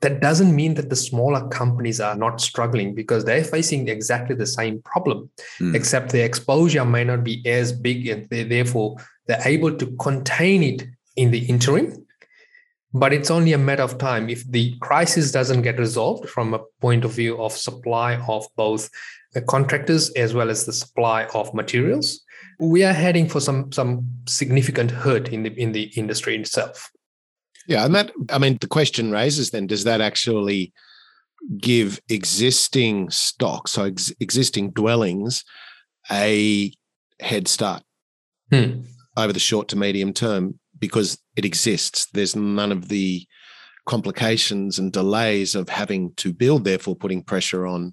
that 0.00 0.20
doesn't 0.20 0.54
mean 0.54 0.74
that 0.74 0.90
the 0.90 0.96
smaller 0.96 1.48
companies 1.48 2.00
are 2.00 2.14
not 2.14 2.40
struggling 2.40 2.94
because 2.94 3.24
they're 3.24 3.44
facing 3.44 3.88
exactly 3.88 4.36
the 4.36 4.46
same 4.46 4.80
problem, 4.82 5.28
mm. 5.58 5.74
except 5.74 6.12
their 6.12 6.24
exposure 6.24 6.84
may 6.84 7.04
not 7.04 7.24
be 7.24 7.42
as 7.46 7.72
big 7.72 8.06
and 8.06 8.28
they, 8.30 8.44
therefore 8.44 8.96
they're 9.26 9.42
able 9.44 9.76
to 9.76 9.86
contain 9.96 10.62
it 10.62 10.86
in 11.16 11.30
the 11.30 11.44
interim. 11.46 12.06
But 12.94 13.12
it's 13.12 13.30
only 13.30 13.52
a 13.52 13.58
matter 13.58 13.82
of 13.82 13.98
time. 13.98 14.30
If 14.30 14.50
the 14.50 14.74
crisis 14.80 15.30
doesn't 15.30 15.62
get 15.62 15.78
resolved 15.78 16.28
from 16.28 16.54
a 16.54 16.60
point 16.80 17.04
of 17.04 17.12
view 17.12 17.40
of 17.42 17.52
supply 17.52 18.16
of 18.28 18.46
both 18.56 18.88
the 19.34 19.42
contractors 19.42 20.10
as 20.10 20.32
well 20.32 20.48
as 20.48 20.64
the 20.64 20.72
supply 20.72 21.24
of 21.34 21.52
materials, 21.52 22.24
we 22.58 22.84
are 22.84 22.92
heading 22.92 23.28
for 23.28 23.40
some 23.40 23.70
some 23.72 24.08
significant 24.26 24.90
hurt 24.90 25.28
in 25.28 25.42
the 25.42 25.52
in 25.60 25.72
the 25.72 25.84
industry 25.96 26.36
itself. 26.36 26.90
Yeah, 27.68 27.84
and 27.84 27.94
that 27.94 28.10
I 28.30 28.38
mean 28.38 28.56
the 28.60 28.66
question 28.66 29.12
raises 29.12 29.50
then 29.50 29.66
does 29.66 29.84
that 29.84 30.00
actually 30.00 30.72
give 31.58 32.00
existing 32.08 33.10
stock, 33.10 33.68
so 33.68 33.84
ex- 33.84 34.12
existing 34.20 34.70
dwellings, 34.70 35.44
a 36.10 36.72
head 37.20 37.46
start 37.46 37.82
hmm. 38.50 38.80
over 39.16 39.32
the 39.32 39.38
short 39.38 39.68
to 39.68 39.76
medium 39.76 40.12
term 40.12 40.58
because 40.78 41.18
it 41.36 41.44
exists. 41.44 42.06
There's 42.12 42.34
none 42.34 42.72
of 42.72 42.88
the 42.88 43.26
complications 43.86 44.78
and 44.78 44.92
delays 44.92 45.54
of 45.54 45.68
having 45.68 46.14
to 46.14 46.32
build, 46.32 46.64
therefore 46.64 46.96
putting 46.96 47.22
pressure 47.22 47.66
on 47.66 47.92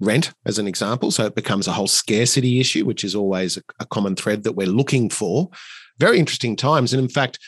rent, 0.00 0.32
as 0.44 0.58
an 0.58 0.66
example. 0.66 1.10
So 1.10 1.26
it 1.26 1.34
becomes 1.34 1.68
a 1.68 1.72
whole 1.72 1.86
scarcity 1.86 2.60
issue, 2.60 2.84
which 2.84 3.04
is 3.04 3.14
always 3.14 3.56
a, 3.56 3.62
a 3.78 3.86
common 3.86 4.16
thread 4.16 4.42
that 4.42 4.52
we're 4.52 4.66
looking 4.66 5.08
for. 5.08 5.50
Very 5.98 6.18
interesting 6.18 6.56
times. 6.56 6.92
And 6.92 7.02
in 7.02 7.08
fact, 7.08 7.38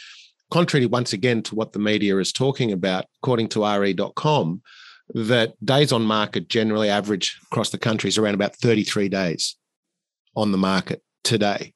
contrary 0.50 0.86
once 0.86 1.12
again 1.12 1.42
to 1.44 1.54
what 1.54 1.72
the 1.72 1.78
media 1.78 2.16
is 2.18 2.32
talking 2.32 2.72
about, 2.72 3.06
according 3.22 3.48
to 3.48 3.64
re.com, 3.64 4.62
that 5.14 5.54
days 5.64 5.92
on 5.92 6.02
market 6.02 6.48
generally 6.48 6.88
average 6.88 7.38
across 7.50 7.70
the 7.70 7.78
country 7.78 8.08
is 8.08 8.18
around 8.18 8.34
about 8.34 8.56
33 8.56 9.08
days 9.08 9.56
on 10.34 10.52
the 10.52 10.58
market 10.58 11.02
today, 11.22 11.72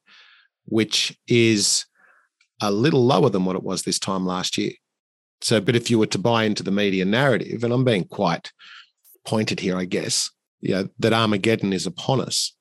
which 0.65 1.17
is 1.27 1.85
a 2.61 2.71
little 2.71 3.05
lower 3.05 3.29
than 3.29 3.45
what 3.45 3.55
it 3.55 3.63
was 3.63 3.83
this 3.83 3.99
time 3.99 4.25
last 4.25 4.57
year. 4.57 4.73
So, 5.41 5.59
but 5.59 5.75
if 5.75 5.89
you 5.89 5.97
were 5.97 6.07
to 6.07 6.19
buy 6.19 6.43
into 6.43 6.61
the 6.61 6.71
media 6.71 7.03
narrative, 7.03 7.63
and 7.63 7.73
I'm 7.73 7.83
being 7.83 8.05
quite 8.05 8.51
pointed 9.25 9.59
here, 9.59 9.75
I 9.75 9.85
guess, 9.85 10.29
you 10.59 10.75
know, 10.75 10.89
that 10.99 11.13
Armageddon 11.13 11.73
is 11.73 11.87
upon 11.87 12.21
us. 12.21 12.55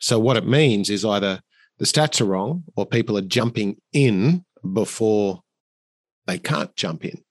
So, 0.00 0.18
what 0.18 0.38
it 0.38 0.46
means 0.46 0.88
is 0.88 1.04
either 1.04 1.40
the 1.78 1.84
stats 1.84 2.20
are 2.20 2.26
wrong 2.26 2.64
or 2.76 2.86
people 2.86 3.18
are 3.18 3.22
jumping 3.22 3.76
in 3.92 4.44
before 4.72 5.42
they 6.26 6.38
can't 6.38 6.74
jump 6.76 7.04
in. 7.04 7.22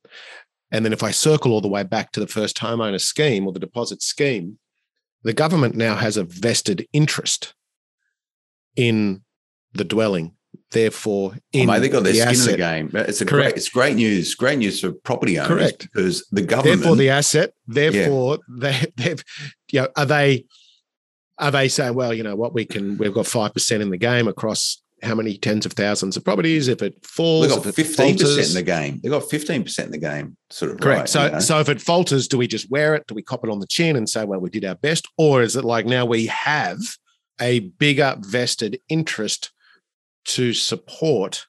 And 0.71 0.83
then 0.83 0.93
if 0.93 1.03
I 1.03 1.11
circle 1.11 1.51
all 1.51 1.61
the 1.61 1.67
way 1.67 1.83
back 1.83 2.11
to 2.13 2.19
the 2.19 2.27
first 2.27 2.57
homeowner 2.57 2.99
scheme 2.99 3.45
or 3.45 3.53
the 3.53 3.59
deposit 3.59 4.01
scheme, 4.01 4.57
the 5.23 5.33
government 5.33 5.75
now 5.75 5.95
has 5.95 6.17
a 6.17 6.23
vested 6.23 6.87
interest 6.93 7.53
in 8.75 9.21
the 9.73 9.83
dwelling. 9.83 10.35
Therefore, 10.71 11.33
oh, 11.35 11.39
in 11.51 11.69
oh, 11.69 11.73
mate, 11.73 11.79
they 11.79 11.89
got 11.89 12.03
their 12.03 12.13
the 12.13 12.19
skin 12.19 12.29
asset. 12.29 12.45
in 12.45 12.51
the 12.51 12.57
game. 12.57 13.07
It's 13.07 13.21
a 13.21 13.25
Correct. 13.25 13.53
great, 13.53 13.57
it's 13.57 13.69
great 13.69 13.95
news. 13.95 14.35
Great 14.35 14.59
news 14.59 14.81
for 14.81 14.91
property 14.91 15.37
owners 15.39 15.47
Correct. 15.47 15.81
because 15.81 16.27
the 16.31 16.41
government. 16.41 16.81
Therefore, 16.81 16.95
the 16.95 17.09
asset. 17.09 17.53
Therefore, 17.67 18.39
they, 18.49 18.85
they've, 18.97 19.23
you 19.71 19.81
know, 19.81 19.87
are 19.95 20.05
they, 20.05 20.45
are 21.37 21.51
they 21.51 21.69
saying, 21.69 21.95
well, 21.95 22.13
you 22.13 22.23
know 22.23 22.35
what, 22.35 22.53
we 22.53 22.65
can, 22.65 22.97
we've 22.97 23.13
got 23.13 23.27
five 23.27 23.53
percent 23.53 23.81
in 23.81 23.89
the 23.89 23.97
game 23.97 24.27
across 24.27 24.82
how 25.03 25.15
many 25.15 25.37
tens 25.37 25.65
of 25.65 25.73
thousands 25.73 26.17
of 26.17 26.23
properties? 26.23 26.67
If 26.67 26.81
it 26.81 27.05
falls, 27.05 27.47
they 27.47 27.55
got 27.55 27.75
fifteen 27.75 28.17
percent 28.17 28.47
in 28.47 28.53
the 28.53 28.63
game. 28.63 28.99
They've 29.01 29.11
got 29.11 29.29
fifteen 29.29 29.63
percent 29.63 29.87
in 29.87 29.91
the 29.91 29.97
game. 29.97 30.37
Sort 30.49 30.71
of 30.71 30.79
Correct. 30.79 30.99
Right, 30.99 31.09
so, 31.09 31.25
you 31.25 31.31
know? 31.31 31.39
so 31.39 31.59
if 31.59 31.69
it 31.69 31.81
falters, 31.81 32.27
do 32.27 32.37
we 32.37 32.47
just 32.47 32.69
wear 32.71 32.95
it? 32.95 33.05
Do 33.07 33.15
we 33.15 33.21
cop 33.21 33.43
it 33.43 33.49
on 33.49 33.59
the 33.59 33.67
chin 33.67 33.95
and 33.95 34.09
say, 34.09 34.25
well, 34.25 34.39
we 34.39 34.49
did 34.49 34.65
our 34.65 34.75
best? 34.75 35.07
Or 35.17 35.41
is 35.41 35.55
it 35.55 35.63
like 35.63 35.85
now 35.85 36.05
we 36.05 36.27
have 36.27 36.79
a 37.41 37.59
bigger 37.59 38.15
vested 38.19 38.79
interest 38.89 39.51
to 40.25 40.53
support 40.53 41.47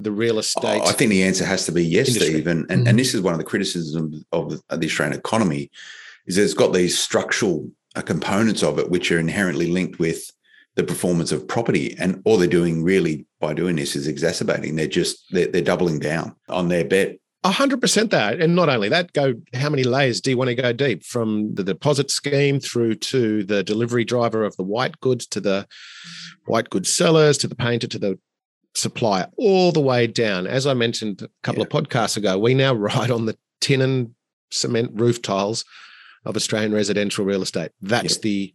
the 0.00 0.12
real 0.12 0.38
estate? 0.38 0.82
I 0.82 0.92
think 0.92 1.10
the 1.10 1.24
answer 1.24 1.44
has 1.44 1.64
to 1.66 1.72
be 1.72 1.84
yes, 1.84 2.08
industry. 2.08 2.34
Steve. 2.34 2.46
And, 2.46 2.70
and, 2.70 2.86
and 2.86 2.98
this 2.98 3.14
is 3.14 3.20
one 3.20 3.34
of 3.34 3.38
the 3.38 3.44
criticisms 3.44 4.24
of 4.32 4.60
the, 4.68 4.86
Australian 4.86 5.18
economy 5.18 5.70
is 6.26 6.36
it's 6.36 6.54
got 6.54 6.72
these 6.72 6.98
structural 6.98 7.70
uh, 7.96 8.02
components 8.02 8.62
of 8.62 8.78
it 8.78 8.90
which 8.90 9.10
are 9.10 9.18
inherently 9.18 9.70
linked 9.70 9.98
with 9.98 10.30
the 10.78 10.84
performance 10.84 11.32
of 11.32 11.46
property. 11.46 11.94
And 11.98 12.22
all 12.24 12.38
they're 12.38 12.46
doing 12.46 12.84
really 12.84 13.26
by 13.40 13.52
doing 13.52 13.74
this 13.74 13.96
is 13.96 14.06
exacerbating. 14.06 14.76
They're 14.76 14.86
just 14.86 15.24
they're, 15.30 15.48
they're 15.48 15.60
doubling 15.60 15.98
down 15.98 16.36
on 16.48 16.68
their 16.68 16.84
bet. 16.84 17.16
A 17.44 17.50
hundred 17.50 17.80
percent 17.80 18.10
that, 18.12 18.40
and 18.40 18.54
not 18.54 18.68
only 18.68 18.88
that, 18.88 19.12
go 19.12 19.34
how 19.54 19.70
many 19.70 19.82
layers 19.82 20.20
do 20.20 20.30
you 20.30 20.38
want 20.38 20.48
to 20.48 20.54
go 20.54 20.72
deep 20.72 21.04
from 21.04 21.54
the 21.54 21.64
deposit 21.64 22.10
scheme 22.10 22.60
through 22.60 22.94
to 22.94 23.42
the 23.44 23.62
delivery 23.62 24.04
driver 24.04 24.44
of 24.44 24.56
the 24.56 24.62
white 24.62 25.00
goods 25.00 25.26
to 25.28 25.40
the 25.40 25.66
white 26.46 26.70
goods 26.70 26.92
sellers 26.92 27.38
to 27.38 27.48
the 27.48 27.54
painter 27.56 27.86
to 27.88 27.98
the 27.98 28.18
supplier, 28.74 29.28
all 29.36 29.72
the 29.72 29.80
way 29.80 30.06
down. 30.06 30.46
As 30.46 30.64
I 30.66 30.74
mentioned 30.74 31.22
a 31.22 31.28
couple 31.42 31.62
of 31.62 31.68
podcasts 31.68 32.16
ago, 32.16 32.38
we 32.38 32.54
now 32.54 32.72
ride 32.90 33.10
on 33.10 33.26
the 33.26 33.36
tin 33.60 33.80
and 33.82 34.14
cement 34.50 34.92
roof 34.94 35.20
tiles 35.22 35.64
of 36.24 36.36
Australian 36.36 36.72
residential 36.72 37.24
real 37.24 37.42
estate. 37.42 37.70
That's 37.80 38.14
Yeah. 38.16 38.20
the 38.22 38.54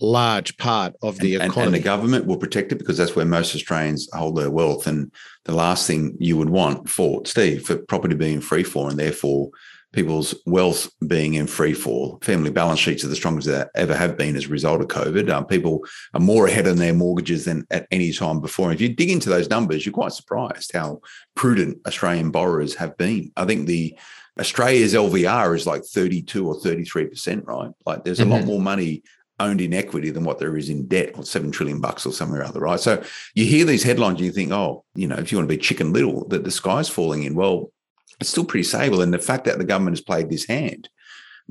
large 0.00 0.56
part 0.56 0.94
of 1.02 1.18
the 1.18 1.34
and, 1.34 1.44
economy. 1.44 1.66
and 1.66 1.74
the 1.74 1.80
government 1.80 2.26
will 2.26 2.36
protect 2.38 2.72
it 2.72 2.78
because 2.78 2.96
that's 2.98 3.14
where 3.16 3.24
most 3.26 3.54
Australians 3.54 4.08
hold 4.12 4.36
their 4.36 4.50
wealth. 4.50 4.86
And 4.86 5.12
the 5.44 5.54
last 5.54 5.86
thing 5.86 6.16
you 6.18 6.36
would 6.36 6.50
want 6.50 6.88
for 6.88 7.24
Steve, 7.26 7.64
for 7.66 7.76
property 7.76 8.14
being 8.14 8.40
free 8.40 8.62
fall 8.62 8.88
and 8.88 8.98
therefore 8.98 9.50
people's 9.92 10.34
wealth 10.46 10.88
being 11.08 11.34
in 11.34 11.48
free 11.48 11.74
fall. 11.74 12.18
Family 12.22 12.50
balance 12.50 12.78
sheets 12.78 13.02
are 13.02 13.08
the 13.08 13.16
strongest 13.16 13.48
they 13.48 13.64
ever 13.74 13.94
have 13.94 14.16
been 14.16 14.36
as 14.36 14.44
a 14.46 14.48
result 14.48 14.80
of 14.80 14.86
COVID. 14.86 15.28
Um, 15.30 15.46
people 15.46 15.84
are 16.14 16.20
more 16.20 16.46
ahead 16.46 16.68
on 16.68 16.76
their 16.76 16.94
mortgages 16.94 17.44
than 17.44 17.66
at 17.72 17.88
any 17.90 18.12
time 18.12 18.40
before. 18.40 18.66
And 18.70 18.74
if 18.74 18.80
you 18.80 18.88
dig 18.94 19.10
into 19.10 19.28
those 19.28 19.50
numbers, 19.50 19.84
you're 19.84 19.92
quite 19.92 20.12
surprised 20.12 20.70
how 20.72 21.00
prudent 21.34 21.78
Australian 21.88 22.30
borrowers 22.30 22.76
have 22.76 22.96
been. 22.96 23.32
I 23.36 23.44
think 23.46 23.66
the 23.66 23.98
Australia's 24.38 24.94
LVR 24.94 25.56
is 25.56 25.66
like 25.66 25.84
32 25.84 26.46
or 26.46 26.54
33%, 26.60 27.44
right? 27.46 27.70
Like 27.84 28.04
there's 28.04 28.20
a 28.20 28.24
lot 28.24 28.42
Mhm. 28.42 28.46
more 28.46 28.60
money 28.60 29.02
owned 29.40 29.60
in 29.60 29.74
equity 29.74 30.10
than 30.10 30.24
what 30.24 30.38
there 30.38 30.56
is 30.56 30.68
in 30.68 30.86
debt, 30.86 31.12
or 31.16 31.24
seven 31.24 31.50
trillion 31.50 31.80
bucks 31.80 32.06
or 32.06 32.12
somewhere 32.12 32.44
other, 32.44 32.60
right? 32.60 32.78
So 32.78 33.02
you 33.34 33.46
hear 33.46 33.64
these 33.64 33.82
headlines 33.82 34.18
and 34.18 34.26
you 34.26 34.32
think, 34.32 34.52
oh, 34.52 34.84
you 34.94 35.08
know, 35.08 35.16
if 35.16 35.32
you 35.32 35.38
want 35.38 35.48
to 35.48 35.56
be 35.56 35.60
chicken 35.60 35.92
little, 35.92 36.28
that 36.28 36.44
the 36.44 36.50
sky's 36.50 36.88
falling 36.88 37.24
in. 37.24 37.34
Well, 37.34 37.72
it's 38.20 38.30
still 38.30 38.44
pretty 38.44 38.64
stable. 38.64 39.00
And 39.00 39.12
the 39.12 39.18
fact 39.18 39.46
that 39.46 39.58
the 39.58 39.64
government 39.64 39.96
has 39.96 40.04
played 40.04 40.30
this 40.30 40.46
hand, 40.46 40.88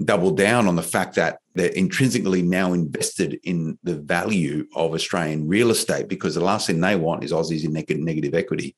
doubled 0.05 0.37
down 0.37 0.67
on 0.67 0.75
the 0.75 0.83
fact 0.83 1.15
that 1.15 1.39
they're 1.55 1.69
intrinsically 1.69 2.41
now 2.41 2.73
invested 2.73 3.39
in 3.43 3.77
the 3.83 3.95
value 3.95 4.65
of 4.75 4.93
Australian 4.93 5.47
real 5.47 5.71
estate 5.71 6.07
because 6.07 6.35
the 6.35 6.43
last 6.43 6.67
thing 6.67 6.79
they 6.79 6.95
want 6.95 7.23
is 7.23 7.31
Aussies 7.31 7.65
in 7.65 7.73
negative 8.05 8.33
equity 8.33 8.75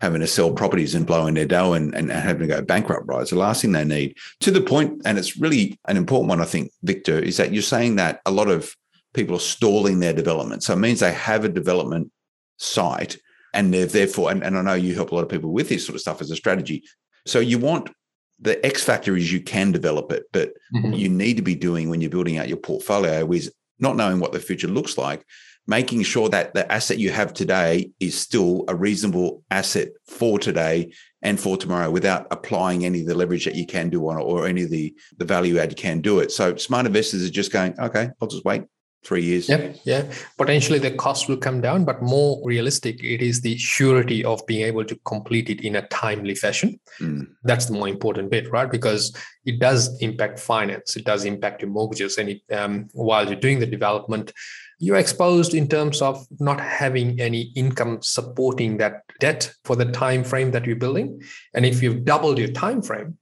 having 0.00 0.20
to 0.20 0.26
sell 0.26 0.52
properties 0.52 0.94
and 0.94 1.06
blowing 1.06 1.34
their 1.34 1.46
dough 1.46 1.72
and, 1.72 1.94
and 1.94 2.10
having 2.10 2.46
to 2.46 2.54
go 2.54 2.62
bankrupt, 2.62 3.06
right? 3.06 3.22
It's 3.22 3.30
the 3.30 3.36
last 3.36 3.62
thing 3.62 3.72
they 3.72 3.84
need. 3.84 4.16
To 4.40 4.50
the 4.50 4.60
point, 4.60 5.00
and 5.04 5.18
it's 5.18 5.38
really 5.38 5.78
an 5.88 5.96
important 5.96 6.28
one, 6.28 6.40
I 6.40 6.44
think, 6.44 6.70
Victor, 6.82 7.18
is 7.18 7.38
that 7.38 7.52
you're 7.52 7.62
saying 7.62 7.96
that 7.96 8.20
a 8.26 8.30
lot 8.30 8.48
of 8.48 8.74
people 9.14 9.36
are 9.36 9.40
stalling 9.40 10.00
their 10.00 10.12
development. 10.12 10.62
So 10.62 10.74
it 10.74 10.78
means 10.78 11.00
they 11.00 11.12
have 11.12 11.44
a 11.44 11.48
development 11.48 12.12
site 12.58 13.16
and 13.54 13.72
they're 13.72 13.86
therefore, 13.86 14.30
and, 14.30 14.42
and 14.44 14.58
I 14.58 14.62
know 14.62 14.74
you 14.74 14.94
help 14.94 15.12
a 15.12 15.14
lot 15.14 15.22
of 15.22 15.30
people 15.30 15.50
with 15.50 15.70
this 15.70 15.86
sort 15.86 15.94
of 15.94 16.02
stuff 16.02 16.20
as 16.20 16.30
a 16.30 16.36
strategy. 16.36 16.82
So 17.24 17.38
you 17.38 17.58
want 17.58 17.90
the 18.38 18.64
X 18.64 18.84
factor 18.84 19.16
is 19.16 19.32
you 19.32 19.40
can 19.40 19.72
develop 19.72 20.12
it, 20.12 20.24
but 20.32 20.52
Mhm. 20.74 20.98
you 20.98 21.08
need 21.08 21.38
to 21.38 21.42
be 21.42 21.54
doing 21.54 21.88
when 21.88 22.02
you're 22.02 22.10
building 22.10 22.36
out 22.36 22.48
your 22.48 22.58
portfolio 22.58 23.30
is 23.32 23.50
not 23.78 23.96
knowing 23.96 24.20
what 24.20 24.32
the 24.32 24.40
future 24.40 24.68
looks 24.68 24.98
like, 24.98 25.24
making 25.66 26.02
sure 26.02 26.28
that 26.28 26.54
the 26.54 26.70
asset 26.70 26.98
you 26.98 27.10
have 27.10 27.32
today 27.32 27.90
is 28.00 28.18
still 28.18 28.64
a 28.68 28.74
reasonable 28.74 29.42
asset 29.50 29.88
for 30.06 30.38
today 30.38 30.92
and 31.22 31.40
for 31.40 31.56
tomorrow 31.56 31.90
without 31.90 32.26
applying 32.30 32.84
any 32.84 33.00
of 33.00 33.06
the 33.06 33.14
leverage 33.14 33.44
that 33.44 33.56
you 33.56 33.66
can 33.66 33.90
do 33.90 34.08
on 34.08 34.18
it 34.18 34.22
or 34.22 34.46
any 34.46 34.62
of 34.62 34.70
the, 34.70 34.94
the 35.18 35.24
value 35.24 35.58
add 35.58 35.70
you 35.70 35.76
can 35.76 36.00
do 36.00 36.20
it. 36.20 36.30
So 36.30 36.56
smart 36.56 36.86
investors 36.86 37.24
are 37.24 37.30
just 37.30 37.52
going, 37.52 37.78
okay, 37.80 38.10
I'll 38.20 38.28
just 38.28 38.44
wait 38.44 38.62
three 39.04 39.22
years. 39.22 39.48
Yep. 39.48 39.76
Yeah. 39.84 40.12
Potentially 40.36 40.78
the 40.78 40.90
cost 40.90 41.28
will 41.28 41.36
come 41.36 41.60
down, 41.60 41.84
but 41.84 42.02
more 42.02 42.40
realistic, 42.44 43.02
it 43.02 43.22
is 43.22 43.40
the 43.40 43.56
surety 43.56 44.24
of 44.24 44.44
being 44.46 44.62
able 44.62 44.84
to 44.84 44.96
complete 45.04 45.48
it 45.48 45.60
in 45.62 45.76
a 45.76 45.86
timely 45.88 46.34
fashion. 46.34 46.80
Mm. 47.00 47.28
That's 47.44 47.66
the 47.66 47.74
more 47.74 47.88
important 47.88 48.30
bit, 48.30 48.50
right? 48.50 48.70
Because 48.70 49.16
it 49.44 49.60
does 49.60 49.96
impact 50.00 50.40
finance, 50.40 50.96
it 50.96 51.04
does 51.04 51.24
impact 51.24 51.62
your 51.62 51.70
mortgages, 51.70 52.18
and 52.18 52.30
it, 52.30 52.42
um, 52.52 52.88
while 52.92 53.26
you're 53.26 53.36
doing 53.38 53.60
the 53.60 53.66
development, 53.66 54.32
you're 54.78 54.96
exposed 54.96 55.54
in 55.54 55.68
terms 55.68 56.02
of 56.02 56.26
not 56.38 56.60
having 56.60 57.20
any 57.20 57.52
income 57.54 57.98
supporting 58.02 58.76
that 58.78 59.02
debt 59.20 59.52
for 59.64 59.74
the 59.76 59.86
time 59.86 60.22
frame 60.22 60.50
that 60.50 60.66
you're 60.66 60.76
building. 60.76 61.22
And 61.54 61.64
if 61.64 61.82
you've 61.82 62.04
doubled 62.04 62.38
your 62.38 62.52
time 62.52 62.82
frame, 62.82 63.16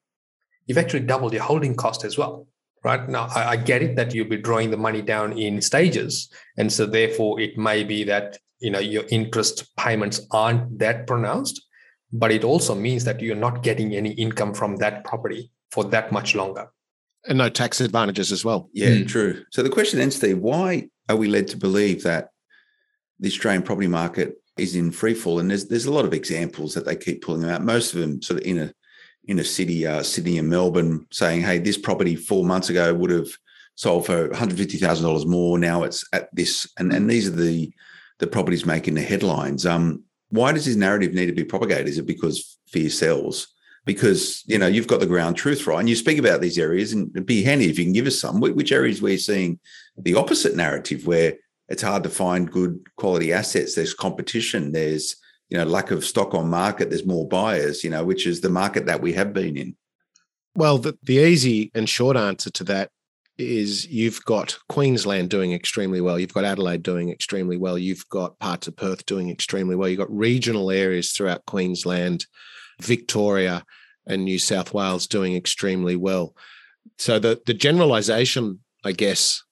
you've 0.67 0.79
actually 0.79 1.01
doubled 1.07 1.33
your 1.33 1.43
holding 1.43 1.75
cost 1.77 2.05
as 2.05 2.19
well 2.19 2.47
right 2.85 3.09
now 3.09 3.29
I, 3.35 3.51
I 3.53 3.57
get 3.57 3.83
it 3.83 3.97
that 3.97 4.15
you'll 4.15 4.29
be 4.29 4.37
drawing 4.37 4.71
the 4.71 4.77
money 4.77 5.03
down 5.03 5.37
in 5.39 5.61
stages 5.61 6.31
and 6.57 6.73
so 6.73 6.87
therefore 6.87 7.41
it 7.41 7.59
may 7.59 7.83
be 7.83 8.05
that 8.05 8.39
you 8.61 8.71
know 8.71 8.79
your 8.79 9.05
interest 9.11 9.75
payments 9.77 10.21
aren't 10.31 10.79
that 10.79 11.07
pronounced 11.07 11.63
but 12.13 12.31
it 12.31 12.45
also 12.45 12.75
means 12.75 13.05
that 13.05 13.21
you're 13.21 13.35
not 13.37 13.63
getting 13.63 13.95
any 13.95 14.13
income 14.13 14.55
from 14.55 14.77
that 14.77 15.05
property 15.05 15.51
for 15.71 15.85
that 15.85 16.13
much 16.13 16.35
longer 16.35 16.71
and 17.27 17.39
no 17.39 17.49
tax 17.49 17.81
advantages 17.81 18.31
as 18.33 18.45
well. 18.45 18.69
Yeah, 18.75 18.89
Mm. 18.89 19.09
true. 19.09 19.45
So 19.51 19.63
the 19.63 19.71
question 19.71 19.99
then, 19.99 20.11
Steve, 20.11 20.39
why 20.41 20.91
are 21.09 21.17
we 21.17 21.29
led 21.29 21.49
to 21.49 21.57
believe 21.57 22.03
that 22.03 22.31
the 23.21 23.29
Australian 23.29 23.63
property 23.63 23.89
market 23.89 24.35
is 24.57 24.77
in 24.77 24.91
free 24.91 25.15
fall? 25.15 25.39
And 25.39 25.51
there's 25.51 25.67
there's 25.67 25.87
a 25.87 25.93
lot 25.93 26.05
of 26.05 26.15
examples 26.15 26.75
that 26.75 26.85
they 26.85 26.97
keep 26.97 27.23
pulling 27.23 27.49
out. 27.49 27.65
Most 27.65 27.95
of 27.95 28.01
them 28.01 28.23
sort 28.23 28.41
of 28.41 28.47
in 28.47 28.59
a 28.59 28.73
in 29.27 29.39
a 29.39 29.45
city, 29.45 29.87
uh, 29.87 30.03
Sydney 30.03 30.39
and 30.39 30.49
Melbourne, 30.49 31.07
saying, 31.11 31.43
"Hey, 31.43 31.59
this 31.59 31.79
property 31.79 32.17
four 32.17 32.45
months 32.45 32.71
ago 32.71 32.93
would 32.93 33.11
have 33.11 33.29
sold 33.75 34.07
for 34.07 34.29
one 34.29 34.39
hundred 34.39 34.59
fifty 34.59 34.79
thousand 34.79 35.07
dollars 35.07 35.27
more. 35.27 35.59
Now 35.59 35.83
it's 35.83 36.05
at 36.13 36.35
this." 36.35 36.71
And 36.79 36.93
and 36.93 37.09
these 37.09 37.29
are 37.29 37.33
the 37.37 37.73
the 38.19 38.27
properties 38.27 38.67
making 38.67 38.95
the 38.95 39.03
headlines. 39.03 39.67
Um, 39.67 40.05
why 40.31 40.53
does 40.53 40.65
this 40.65 40.77
narrative 40.77 41.15
need 41.15 41.27
to 41.27 41.33
be 41.33 41.45
propagated? 41.45 41.89
Is 41.89 41.99
it 41.99 42.07
because 42.07 42.59
fear 42.69 42.91
sells? 42.91 43.49
Because 43.85 44.43
you 44.47 44.59
know 44.59 44.67
you've 44.67 44.87
got 44.87 45.01
the 45.01 45.07
ground 45.07 45.37
truth, 45.37 45.67
right? 45.67 45.81
And 45.81 45.89
you 45.89 45.97
speak 45.97 46.19
about 46.19 46.41
these 46.41 46.59
areas, 46.59 46.93
and 46.93 47.11
it'd 47.11 47.27
be 47.27 47.43
handy 47.43 47.69
if 47.69 47.79
you 47.79 47.85
can 47.85 47.93
give 47.93 48.07
us 48.07 48.21
some. 48.21 48.41
Which 48.41 48.73
areas 48.73 49.01
you're 49.01 49.19
seeing 49.19 49.59
the 49.97 50.15
opposite 50.15 50.57
narrative, 50.57 51.07
where 51.07 51.35
it's 51.69 51.83
hard 51.83 52.03
to 52.03 52.11
find 52.11 52.51
good 52.51 52.81
quality 52.97 53.33
assets. 53.33 53.75
There's 53.75 53.95
competition. 53.95 54.73
There's 54.73 55.17
you 55.49 55.59
know 55.59 55.65
lack 55.65 55.91
of 55.91 56.05
stock 56.05 56.35
on 56.35 56.49
market. 56.49 56.91
There's 56.91 57.07
more 57.07 57.29
buyers. 57.29 57.85
You 57.85 57.91
know, 57.91 58.05
which 58.05 58.27
is 58.27 58.41
the 58.41 58.51
market 58.51 58.87
that 58.87 59.03
we 59.03 59.13
have 59.13 59.33
been 59.33 59.57
in. 59.57 59.77
Well, 60.57 60.79
the, 60.79 60.97
the 61.03 61.19
easy 61.19 61.71
and 61.75 61.89
short 61.89 62.17
answer 62.17 62.51
to 62.51 62.65
that 62.65 62.91
is 63.37 63.87
you've 63.87 64.25
got 64.25 64.57
Queensland 64.69 65.29
doing 65.29 65.53
extremely 65.53 66.01
well. 66.01 66.19
You've 66.19 66.33
got 66.33 66.45
Adelaide 66.45 66.83
doing 66.83 67.11
extremely 67.11 67.57
well. 67.57 67.77
You've 67.77 68.09
got 68.09 68.39
parts 68.39 68.69
of 68.69 68.77
Perth 68.77 69.05
doing 69.07 69.31
extremely 69.31 69.75
well. 69.75 69.89
You've 69.89 69.99
got 69.99 70.17
regional 70.17 70.71
areas 70.71 71.13
throughout 71.13 71.47
Queensland, 71.47 72.27
Victoria, 72.81 73.65
and 74.07 74.25
New 74.25 74.39
South 74.39 74.73
Wales 74.73 75.07
doing 75.07 75.35
extremely 75.35 75.97
well. 75.97 76.37
So 76.99 77.19
the 77.19 77.41
the 77.47 77.55
generalization, 77.55 78.61
I 78.85 78.93
guess, 78.93 79.43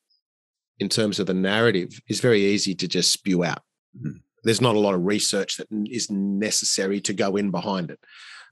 in 0.83 0.90
terms 0.90 1.18
of 1.18 1.27
the 1.27 1.35
narrative, 1.35 1.99
is 2.09 2.21
very 2.21 2.42
easy 2.42 2.75
to 2.75 2.87
just 2.87 3.11
spew 3.11 3.45
out. 3.45 3.62
Mm-hmm. 3.97 4.18
There's 4.45 4.61
not 4.61 4.75
a 4.75 4.81
lot 4.81 4.95
of 4.95 5.07
research 5.07 5.57
that 5.57 5.68
is 5.87 6.11
necessary 6.11 7.01
to 7.03 7.14
go 7.14 7.37
in 7.37 7.51
behind 7.51 7.90
it. 7.90 8.01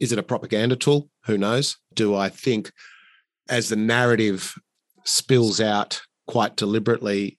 Is 0.01 0.13
it 0.13 0.19
a 0.19 0.23
propaganda 0.23 0.77
tool? 0.77 1.11
Who 1.27 1.37
knows? 1.37 1.77
Do 1.93 2.17
I 2.17 2.29
think 2.29 2.73
as 3.49 3.69
the 3.69 3.77
narrative 3.77 4.55
spills 5.05 5.61
out 5.61 6.01
quite 6.29 6.57
deliberately, 6.57 7.39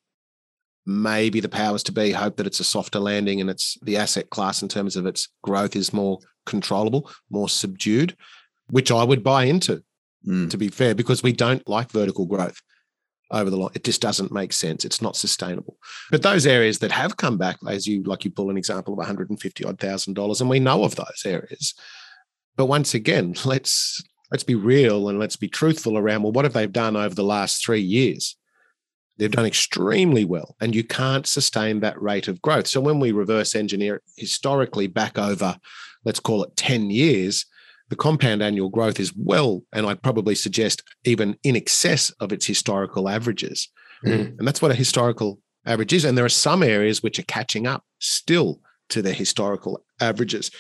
maybe 0.86 1.40
the 1.40 1.50
powers 1.50 1.84
to 1.84 1.92
be 1.94 2.12
hope 2.12 2.36
that 2.36 2.48
it's 2.48 2.60
a 2.60 2.66
softer 2.66 3.00
landing 3.00 3.40
and 3.40 3.50
it's 3.50 3.78
the 3.82 3.98
asset 3.98 4.30
class 4.30 4.62
in 4.62 4.68
terms 4.68 4.96
of 4.96 5.06
its 5.06 5.30
growth 5.42 5.76
is 5.76 5.94
more 5.94 6.20
controllable, 6.46 7.10
more 7.30 7.48
subdued, 7.48 8.18
which 8.70 8.92
I 8.92 9.04
would 9.04 9.24
buy 9.24 9.46
into, 9.46 9.82
mm. 10.28 10.50
to 10.50 10.58
be 10.58 10.68
fair, 10.68 10.94
because 10.94 11.24
we 11.24 11.32
don't 11.32 11.68
like 11.70 11.92
vertical 11.92 12.26
growth 12.26 12.62
over 13.32 13.50
the 13.50 13.58
long. 13.58 13.72
It 13.74 13.84
just 13.84 14.02
doesn't 14.02 14.32
make 14.32 14.54
sense. 14.54 14.86
It's 14.86 15.02
not 15.02 15.15
sustainable. 15.15 15.78
But 16.10 16.22
those 16.22 16.46
areas 16.46 16.80
that 16.80 16.91
have 16.91 17.17
come 17.17 17.38
back, 17.38 17.58
as 17.67 17.88
you 17.88 18.04
like, 18.04 18.26
you 18.26 18.32
pull 18.32 18.50
an 18.50 18.58
example 18.58 18.94
of 18.94 18.98
150 18.98 19.65
odd 19.65 19.80
thousand 19.80 20.13
dollars, 20.13 20.41
and 20.41 20.50
we 20.50 20.60
know 20.60 20.84
of 20.84 20.96
those 20.96 21.24
areas. 21.26 21.74
But 22.56 22.65
once 22.65 22.94
again, 22.94 23.36
let's 23.46 24.04
let's 24.32 24.44
be 24.44 24.56
real 24.56 25.10
and 25.10 25.20
let's 25.20 25.36
be 25.36 25.48
truthful 25.48 25.98
around 25.98 26.24
well, 26.24 26.32
what 26.32 26.46
have 26.46 26.54
they 26.54 26.67
done 26.67 26.96
over 26.96 27.15
the 27.15 27.24
last 27.24 27.63
three 27.63 27.82
years? 27.82 28.38
They've 29.17 29.30
done 29.30 29.46
extremely 29.46 30.26
well, 30.26 30.56
and 30.62 30.74
you 30.74 30.84
can't 30.84 31.28
sustain 31.28 31.82
that 31.82 32.02
rate 32.02 32.28
of 32.28 32.41
growth. 32.41 32.67
So 32.67 32.82
when 32.82 33.00
we 33.00 33.12
reverse 33.12 33.56
engineer 33.56 34.02
historically 34.17 34.88
back 34.88 35.20
over, 35.20 35.58
let's 36.06 36.20
call 36.20 36.44
it 36.44 36.56
10 36.56 36.89
years, 36.89 37.46
the 37.92 37.98
compound 37.98 38.42
annual 38.42 38.70
growth 38.70 39.02
is 39.02 39.14
well, 39.18 39.64
and 39.74 39.86
I'd 39.86 40.02
probably 40.02 40.34
suggest 40.34 40.82
even 41.04 41.38
in 41.44 41.58
excess 41.58 42.10
of 42.22 42.32
its 42.32 42.46
historical 42.46 43.10
averages. 43.10 43.68
Mm. 44.06 44.40
And 44.40 44.48
that's 44.48 44.62
what 44.62 44.72
a 44.72 44.76
historical 44.76 45.40
average 45.66 45.92
is. 45.92 46.06
And 46.06 46.18
there 46.18 46.24
are 46.24 46.30
some 46.30 46.64
areas 46.64 47.04
which 47.04 47.20
are 47.20 47.24
catching 47.24 47.68
up 47.68 47.84
still 48.00 48.62
to 48.92 49.02
their 49.02 49.14
historical 49.14 49.84
averages. 50.00 50.52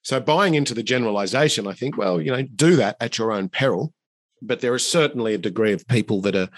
So 0.00 0.20
buying 0.20 0.54
into 0.54 0.72
the 0.72 0.82
generalization, 0.82 1.66
I 1.66 1.74
think, 1.74 1.98
well, 1.98 2.18
you 2.18 2.32
know, 2.32 2.44
do 2.56 2.76
that 2.76 2.96
at 2.98 3.18
your 3.18 3.30
own 3.30 3.50
peril. 3.50 3.92
But 4.40 4.60
there 4.60 4.74
is 4.74 4.90
certainly 4.90 5.34
a 5.34 5.38
degree 5.38 5.74
of 5.74 5.86
people 5.86 6.22
that 6.22 6.34
are, 6.34 6.48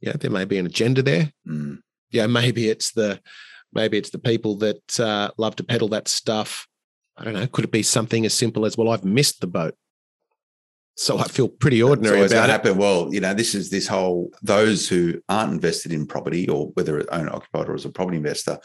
yeah, 0.00 0.14
there 0.18 0.32
may 0.32 0.44
be 0.44 0.58
an 0.58 0.66
agenda 0.66 1.02
there. 1.02 1.32
Mm. 1.46 1.78
Yeah, 2.10 2.26
maybe 2.26 2.68
it's 2.68 2.90
the 2.90 3.20
maybe 3.72 3.96
it's 3.96 4.10
the 4.10 4.18
people 4.18 4.56
that 4.56 4.98
uh, 4.98 5.30
love 5.38 5.54
to 5.56 5.62
peddle 5.62 5.88
that 5.90 6.08
stuff 6.08 6.66
I 7.16 7.24
don't 7.24 7.34
know, 7.34 7.46
could 7.46 7.64
it 7.64 7.72
be 7.72 7.82
something 7.82 8.24
as 8.24 8.34
simple 8.34 8.64
as, 8.64 8.76
well, 8.76 8.90
I've 8.90 9.04
missed 9.04 9.40
the 9.40 9.46
boat. 9.46 9.74
So 10.96 11.18
I 11.18 11.24
feel 11.24 11.48
pretty 11.48 11.82
ordinary 11.82 12.28
so 12.28 12.36
about 12.36 12.48
it. 12.48 12.52
Happen. 12.52 12.76
Well, 12.76 13.12
you 13.12 13.20
know, 13.20 13.32
this 13.32 13.54
is 13.54 13.70
this 13.70 13.88
whole 13.88 14.30
those 14.42 14.88
who 14.88 15.22
aren't 15.26 15.52
invested 15.52 15.90
in 15.90 16.06
property 16.06 16.48
or 16.48 16.66
whether 16.74 16.98
it's 16.98 17.08
owner 17.08 17.34
occupied 17.34 17.68
or 17.68 17.74
as 17.74 17.86
a 17.86 17.90
property 17.90 18.18
investor, 18.18 18.58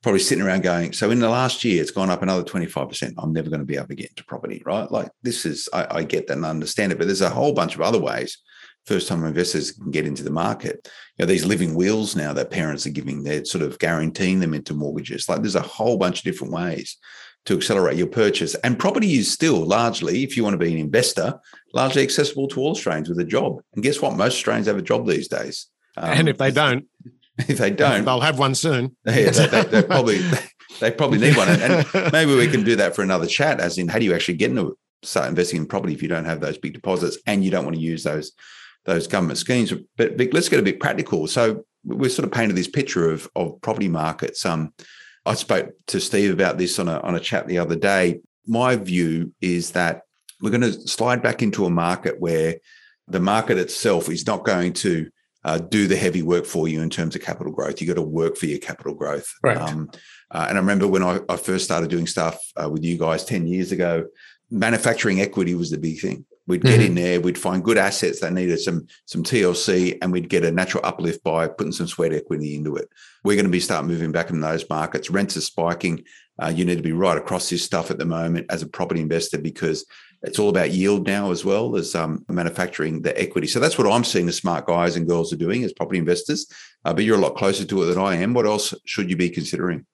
probably 0.00 0.20
sitting 0.20 0.44
around 0.44 0.62
going, 0.62 0.92
so 0.92 1.10
in 1.10 1.18
the 1.18 1.28
last 1.28 1.64
year, 1.64 1.82
it's 1.82 1.90
gone 1.90 2.08
up 2.08 2.22
another 2.22 2.44
25%. 2.44 3.14
I'm 3.18 3.32
never 3.32 3.50
going 3.50 3.60
to 3.60 3.66
be 3.66 3.76
able 3.76 3.88
to 3.88 3.96
get 3.96 4.10
into 4.10 4.24
property, 4.24 4.62
right? 4.64 4.90
Like 4.90 5.10
this 5.22 5.44
is, 5.44 5.68
I, 5.72 5.98
I 5.98 6.04
get 6.04 6.28
that 6.28 6.36
and 6.36 6.46
understand 6.46 6.92
it, 6.92 6.98
but 6.98 7.08
there's 7.08 7.20
a 7.20 7.30
whole 7.30 7.52
bunch 7.52 7.74
of 7.74 7.80
other 7.80 8.00
ways 8.00 8.38
first 8.86 9.08
time 9.08 9.24
investors 9.24 9.72
can 9.72 9.90
get 9.90 10.06
into 10.06 10.24
the 10.24 10.30
market. 10.30 10.88
You 11.16 11.22
know, 11.22 11.26
these 11.26 11.44
living 11.44 11.74
wills 11.74 12.16
now 12.16 12.32
that 12.32 12.50
parents 12.50 12.86
are 12.86 12.90
giving, 12.90 13.22
they're 13.22 13.44
sort 13.44 13.62
of 13.62 13.78
guaranteeing 13.78 14.40
them 14.40 14.54
into 14.54 14.74
mortgages. 14.74 15.28
Like 15.28 15.40
there's 15.40 15.54
a 15.54 15.60
whole 15.60 15.96
bunch 15.96 16.18
of 16.18 16.24
different 16.24 16.52
ways 16.52 16.96
to 17.44 17.56
accelerate 17.56 17.96
your 17.96 18.06
purchase. 18.06 18.54
And 18.56 18.78
property 18.78 19.14
is 19.14 19.30
still 19.30 19.64
largely, 19.64 20.22
if 20.22 20.36
you 20.36 20.44
want 20.44 20.54
to 20.54 20.58
be 20.58 20.72
an 20.72 20.78
investor, 20.78 21.40
largely 21.74 22.02
accessible 22.02 22.48
to 22.48 22.60
all 22.60 22.70
Australians 22.70 23.08
with 23.08 23.18
a 23.18 23.24
job. 23.24 23.60
And 23.74 23.82
guess 23.82 24.00
what? 24.00 24.16
Most 24.16 24.34
Australians 24.34 24.68
have 24.68 24.78
a 24.78 24.82
job 24.82 25.06
these 25.06 25.28
days. 25.28 25.66
Um, 25.96 26.10
and 26.10 26.28
if 26.28 26.38
they 26.38 26.50
don't, 26.50 26.86
if 27.38 27.58
they 27.58 27.70
don't, 27.70 28.04
they'll 28.04 28.20
have 28.20 28.38
one 28.38 28.54
soon. 28.54 28.96
Yeah, 29.06 29.30
they, 29.30 29.62
they, 29.64 29.82
probably 29.82 30.20
they 30.80 30.90
probably 30.90 31.18
need 31.18 31.36
one. 31.36 31.48
And, 31.48 31.86
and, 31.94 32.12
maybe 32.12 32.34
we 32.34 32.48
can 32.48 32.62
do 32.62 32.76
that 32.76 32.94
for 32.94 33.02
another 33.02 33.26
chat. 33.26 33.60
As 33.60 33.78
in, 33.78 33.88
how 33.88 33.98
do 33.98 34.04
you 34.04 34.14
actually 34.14 34.36
get 34.36 34.50
into 34.50 34.76
start 35.04 35.28
investing 35.28 35.58
in 35.58 35.66
property 35.66 35.92
if 35.92 36.02
you 36.02 36.08
don't 36.08 36.24
have 36.24 36.40
those 36.40 36.58
big 36.58 36.72
deposits 36.72 37.18
and 37.26 37.44
you 37.44 37.50
don't 37.50 37.64
want 37.64 37.74
to 37.74 37.82
use 37.82 38.04
those 38.04 38.32
those 38.84 39.06
government 39.06 39.38
schemes? 39.38 39.72
But 39.96 40.16
Vic, 40.16 40.32
let's 40.32 40.48
get 40.48 40.60
a 40.60 40.62
bit 40.62 40.80
practical. 40.80 41.26
So 41.26 41.64
we've 41.84 42.12
sort 42.12 42.26
of 42.26 42.32
painted 42.32 42.56
this 42.56 42.68
picture 42.68 43.10
of 43.10 43.28
of 43.34 43.60
property 43.62 43.88
markets. 43.88 44.46
Um, 44.46 44.72
I 45.24 45.34
spoke 45.34 45.72
to 45.88 46.00
Steve 46.00 46.32
about 46.32 46.58
this 46.58 46.78
on 46.78 46.88
a, 46.88 46.98
on 47.00 47.14
a 47.14 47.20
chat 47.20 47.46
the 47.46 47.58
other 47.58 47.76
day. 47.76 48.20
My 48.46 48.76
view 48.76 49.32
is 49.40 49.72
that 49.72 50.02
we're 50.40 50.50
going 50.50 50.62
to 50.62 50.72
slide 50.72 51.22
back 51.22 51.42
into 51.42 51.64
a 51.64 51.70
market 51.70 52.20
where 52.20 52.56
the 53.06 53.20
market 53.20 53.58
itself 53.58 54.08
is 54.08 54.26
not 54.26 54.44
going 54.44 54.72
to 54.72 55.08
uh, 55.44 55.58
do 55.58 55.86
the 55.86 55.96
heavy 55.96 56.22
work 56.22 56.44
for 56.44 56.68
you 56.68 56.80
in 56.80 56.90
terms 56.90 57.14
of 57.14 57.22
capital 57.22 57.52
growth. 57.52 57.80
You 57.80 57.86
got 57.86 57.94
to 57.94 58.02
work 58.02 58.36
for 58.36 58.46
your 58.46 58.58
capital 58.58 58.94
growth. 58.94 59.32
Right. 59.42 59.56
Um, 59.56 59.90
uh, 60.30 60.46
and 60.48 60.56
I 60.56 60.60
remember 60.60 60.88
when 60.88 61.02
I, 61.02 61.20
I, 61.28 61.36
first 61.36 61.64
started 61.64 61.90
doing 61.90 62.06
stuff 62.06 62.40
uh, 62.60 62.68
with 62.68 62.84
you 62.84 62.96
guys 62.96 63.24
10 63.24 63.46
years 63.46 63.72
ago, 63.72 64.06
manufacturing 64.50 65.20
equity 65.20 65.54
was 65.54 65.70
the 65.70 65.78
big 65.78 66.00
thing. 66.00 66.24
We'd 66.46 66.62
get 66.62 66.80
mm-hmm. 66.80 66.86
in 66.86 66.94
there, 66.96 67.20
we'd 67.20 67.38
find 67.38 67.62
good 67.62 67.78
assets 67.78 68.20
that 68.20 68.32
needed 68.32 68.58
some 68.58 68.86
some 69.06 69.22
TLC, 69.22 69.98
and 70.02 70.10
we'd 70.10 70.28
get 70.28 70.44
a 70.44 70.50
natural 70.50 70.84
uplift 70.84 71.22
by 71.22 71.46
putting 71.46 71.72
some 71.72 71.86
sweat 71.86 72.12
equity 72.12 72.56
into 72.56 72.74
it. 72.76 72.88
We're 73.22 73.36
going 73.36 73.46
to 73.46 73.52
be 73.52 73.60
start 73.60 73.86
moving 73.86 74.10
back 74.10 74.30
in 74.30 74.40
those 74.40 74.68
markets. 74.68 75.10
Rents 75.10 75.36
are 75.36 75.42
spiking. 75.42 76.04
Uh, 76.42 76.48
you 76.48 76.64
need 76.64 76.76
to 76.76 76.82
be 76.82 76.92
right 76.92 77.16
across 77.16 77.48
this 77.48 77.62
stuff 77.62 77.90
at 77.90 77.98
the 77.98 78.04
moment 78.04 78.46
as 78.50 78.62
a 78.62 78.66
property 78.66 79.00
investor 79.00 79.38
because 79.38 79.84
it's 80.22 80.38
all 80.38 80.48
about 80.48 80.70
yield 80.70 81.06
now 81.06 81.30
as 81.30 81.44
well 81.44 81.76
as 81.76 81.94
um, 81.94 82.24
manufacturing 82.28 83.02
the 83.02 83.18
equity. 83.20 83.46
So 83.46 83.60
that's 83.60 83.76
what 83.76 83.90
I'm 83.90 84.04
seeing 84.04 84.26
the 84.26 84.32
smart 84.32 84.66
guys 84.66 84.96
and 84.96 85.06
girls 85.06 85.32
are 85.32 85.36
doing 85.36 85.64
as 85.64 85.72
property 85.72 85.98
investors. 85.98 86.46
Uh, 86.84 86.94
but 86.94 87.04
you're 87.04 87.18
a 87.18 87.20
lot 87.20 87.36
closer 87.36 87.64
to 87.64 87.82
it 87.82 87.86
than 87.86 87.98
I 87.98 88.16
am. 88.16 88.34
What 88.34 88.46
else 88.46 88.74
should 88.84 89.10
you 89.10 89.16
be 89.16 89.30
considering? 89.30 89.84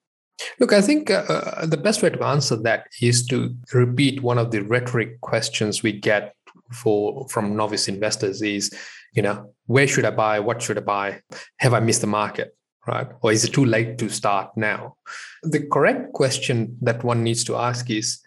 Look, 0.59 0.71
I 0.71 0.81
think 0.81 1.11
uh, 1.11 1.25
uh 1.27 1.65
the 1.65 1.77
best 1.77 2.01
way 2.01 2.09
to 2.09 2.23
answer 2.23 2.55
that 2.57 2.87
is 3.01 3.25
to 3.27 3.55
repeat 3.73 4.23
one 4.23 4.37
of 4.37 4.51
the 4.51 4.61
rhetoric 4.61 5.19
questions 5.21 5.83
we 5.83 5.91
get 5.91 6.33
for 6.71 7.27
from 7.29 7.55
novice 7.55 7.87
investors 7.87 8.41
is, 8.41 8.71
you 9.13 9.21
know, 9.21 9.53
where 9.65 9.87
should 9.87 10.05
I 10.05 10.11
buy? 10.11 10.39
What 10.39 10.61
should 10.61 10.77
I 10.77 10.81
buy? 10.81 11.21
Have 11.57 11.73
I 11.73 11.79
missed 11.79 12.01
the 12.01 12.07
market? 12.07 12.55
Right? 12.87 13.07
Or 13.21 13.31
is 13.31 13.43
it 13.43 13.53
too 13.53 13.65
late 13.65 13.97
to 13.99 14.09
start 14.09 14.55
now? 14.55 14.95
The 15.43 15.67
correct 15.67 16.13
question 16.13 16.77
that 16.81 17.03
one 17.03 17.23
needs 17.23 17.43
to 17.45 17.55
ask 17.55 17.89
is 17.89 18.19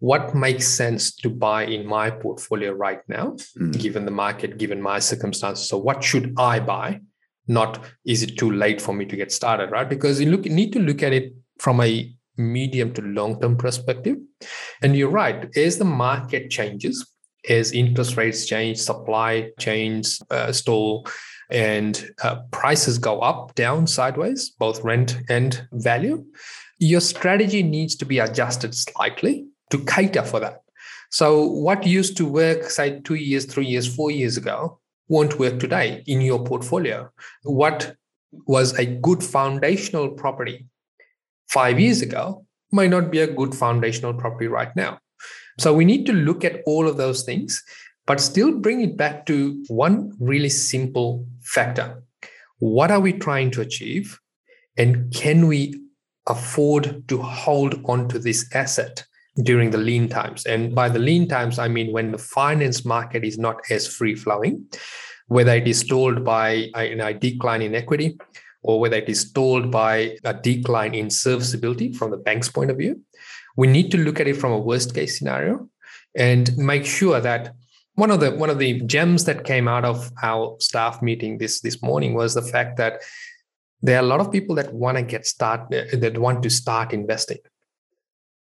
what 0.00 0.34
makes 0.34 0.66
sense 0.66 1.14
to 1.16 1.30
buy 1.30 1.64
in 1.64 1.86
my 1.86 2.10
portfolio 2.10 2.72
right 2.72 3.00
now, 3.08 3.36
mm. 3.58 3.78
given 3.78 4.04
the 4.04 4.10
market, 4.10 4.58
given 4.58 4.80
my 4.82 4.98
circumstances? 4.98 5.68
So, 5.68 5.78
what 5.78 6.02
should 6.02 6.34
I 6.38 6.60
buy? 6.60 7.00
Not 7.46 7.84
is 8.04 8.22
it 8.22 8.38
too 8.38 8.50
late 8.50 8.80
for 8.80 8.94
me 8.94 9.04
to 9.06 9.16
get 9.16 9.32
started, 9.32 9.70
right? 9.70 9.88
Because 9.88 10.20
you 10.20 10.30
look 10.30 10.44
you 10.44 10.52
need 10.52 10.72
to 10.72 10.80
look 10.80 11.02
at 11.02 11.12
it 11.12 11.34
from 11.58 11.80
a 11.80 12.14
medium 12.40 12.92
to 12.94 13.02
long 13.02 13.40
term 13.40 13.56
perspective. 13.56 14.16
And 14.82 14.96
you're 14.96 15.10
right, 15.10 15.54
as 15.56 15.78
the 15.78 15.84
market 15.84 16.50
changes, 16.50 17.06
as 17.48 17.72
interest 17.72 18.16
rates 18.16 18.46
change, 18.46 18.78
supply 18.78 19.50
chains 19.58 20.20
uh, 20.30 20.52
stall, 20.52 21.06
and 21.50 22.10
uh, 22.22 22.36
prices 22.50 22.98
go 22.98 23.20
up, 23.20 23.54
down, 23.54 23.86
sideways, 23.86 24.50
both 24.50 24.82
rent 24.84 25.18
and 25.28 25.66
value, 25.72 26.24
your 26.78 27.00
strategy 27.00 27.62
needs 27.62 27.96
to 27.96 28.04
be 28.04 28.18
adjusted 28.18 28.74
slightly 28.74 29.46
to 29.70 29.84
cater 29.84 30.22
for 30.22 30.40
that. 30.40 30.62
So, 31.10 31.44
what 31.44 31.86
used 31.86 32.16
to 32.18 32.26
work, 32.26 32.64
say, 32.64 33.00
two 33.00 33.16
years, 33.16 33.44
three 33.44 33.66
years, 33.66 33.92
four 33.92 34.10
years 34.10 34.36
ago, 34.36 34.78
won't 35.08 35.38
work 35.40 35.58
today 35.58 36.04
in 36.06 36.20
your 36.20 36.44
portfolio. 36.44 37.10
What 37.42 37.96
was 38.46 38.78
a 38.78 38.86
good 38.86 39.24
foundational 39.24 40.10
property 40.10 40.66
five 41.48 41.80
years 41.80 42.00
ago 42.00 42.46
might 42.72 42.90
not 42.90 43.10
be 43.10 43.18
a 43.18 43.26
good 43.26 43.54
foundational 43.54 44.14
property 44.14 44.46
right 44.46 44.74
now. 44.76 45.00
So 45.60 45.74
we 45.74 45.84
need 45.84 46.06
to 46.06 46.14
look 46.14 46.42
at 46.42 46.62
all 46.64 46.88
of 46.88 46.96
those 46.96 47.22
things, 47.22 47.62
but 48.06 48.18
still 48.18 48.50
bring 48.50 48.80
it 48.80 48.96
back 48.96 49.26
to 49.26 49.62
one 49.68 50.16
really 50.18 50.48
simple 50.48 51.26
factor. 51.42 52.02
What 52.60 52.90
are 52.90 52.98
we 52.98 53.12
trying 53.12 53.50
to 53.50 53.60
achieve? 53.60 54.18
And 54.78 55.12
can 55.12 55.48
we 55.48 55.78
afford 56.26 57.06
to 57.08 57.20
hold 57.20 57.78
on 57.84 58.08
to 58.08 58.18
this 58.18 58.48
asset 58.54 59.04
during 59.42 59.70
the 59.70 59.76
lean 59.76 60.08
times? 60.08 60.46
And 60.46 60.74
by 60.74 60.88
the 60.88 60.98
lean 60.98 61.28
times, 61.28 61.58
I 61.58 61.68
mean 61.68 61.92
when 61.92 62.12
the 62.12 62.16
finance 62.16 62.86
market 62.86 63.22
is 63.22 63.36
not 63.36 63.60
as 63.68 63.86
free 63.86 64.14
flowing, 64.14 64.64
whether 65.26 65.52
it 65.52 65.68
is 65.68 65.80
stalled 65.80 66.24
by 66.24 66.70
uh, 66.74 66.80
a, 66.80 67.12
decline 67.12 67.60
in 67.60 67.74
equity 67.74 68.16
or 68.62 68.80
whether 68.80 68.96
it 68.96 69.10
is 69.10 69.20
stalled 69.20 69.70
by 69.70 70.16
a 70.24 70.32
decline 70.32 70.94
in 70.94 71.10
serviceability 71.10 71.92
from 71.92 72.10
the 72.10 72.16
bank's 72.16 72.48
point 72.48 72.70
of 72.70 72.78
view 72.78 72.98
we 73.56 73.66
need 73.66 73.90
to 73.90 73.98
look 73.98 74.20
at 74.20 74.28
it 74.28 74.36
from 74.36 74.52
a 74.52 74.58
worst 74.58 74.94
case 74.94 75.18
scenario 75.18 75.68
and 76.14 76.56
make 76.56 76.84
sure 76.84 77.20
that 77.20 77.54
one 77.94 78.10
of 78.10 78.20
the 78.20 78.30
one 78.30 78.50
of 78.50 78.58
the 78.58 78.80
gems 78.82 79.24
that 79.24 79.44
came 79.44 79.68
out 79.68 79.84
of 79.84 80.10
our 80.22 80.56
staff 80.60 81.02
meeting 81.02 81.38
this 81.38 81.60
this 81.60 81.82
morning 81.82 82.14
was 82.14 82.34
the 82.34 82.42
fact 82.42 82.76
that 82.76 83.02
there 83.82 83.96
are 83.96 84.04
a 84.04 84.06
lot 84.06 84.20
of 84.20 84.30
people 84.30 84.54
that 84.54 84.72
want 84.72 84.96
to 84.96 85.02
get 85.02 85.26
start 85.26 85.68
that 85.70 86.18
want 86.18 86.42
to 86.42 86.50
start 86.50 86.92
investing 86.92 87.38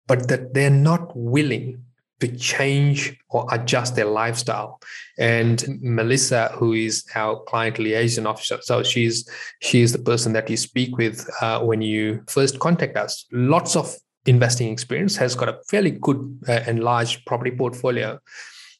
but 0.09 0.27
that 0.27 0.53
they're 0.53 0.71
not 0.71 1.15
willing 1.15 1.85
to 2.19 2.27
change 2.35 3.17
or 3.29 3.47
adjust 3.51 3.95
their 3.95 4.05
lifestyle. 4.05 4.81
And 5.17 5.63
Melissa, 5.81 6.51
who 6.55 6.73
is 6.73 7.05
our 7.15 7.41
client 7.43 7.79
liaison 7.79 8.27
officer, 8.27 8.57
so 8.61 8.83
she's 8.83 9.29
she's 9.61 9.93
the 9.93 9.99
person 9.99 10.33
that 10.33 10.49
you 10.49 10.57
speak 10.57 10.97
with 10.97 11.29
uh, 11.41 11.61
when 11.61 11.81
you 11.81 12.23
first 12.27 12.59
contact 12.59 12.97
us. 12.97 13.25
Lots 13.31 13.75
of 13.75 13.95
investing 14.29 14.71
experience, 14.71 15.15
has 15.17 15.35
got 15.35 15.49
a 15.49 15.59
fairly 15.69 15.91
good 15.91 16.39
uh, 16.47 16.63
and 16.67 16.83
large 16.83 17.23
property 17.25 17.51
portfolio. 17.51 18.19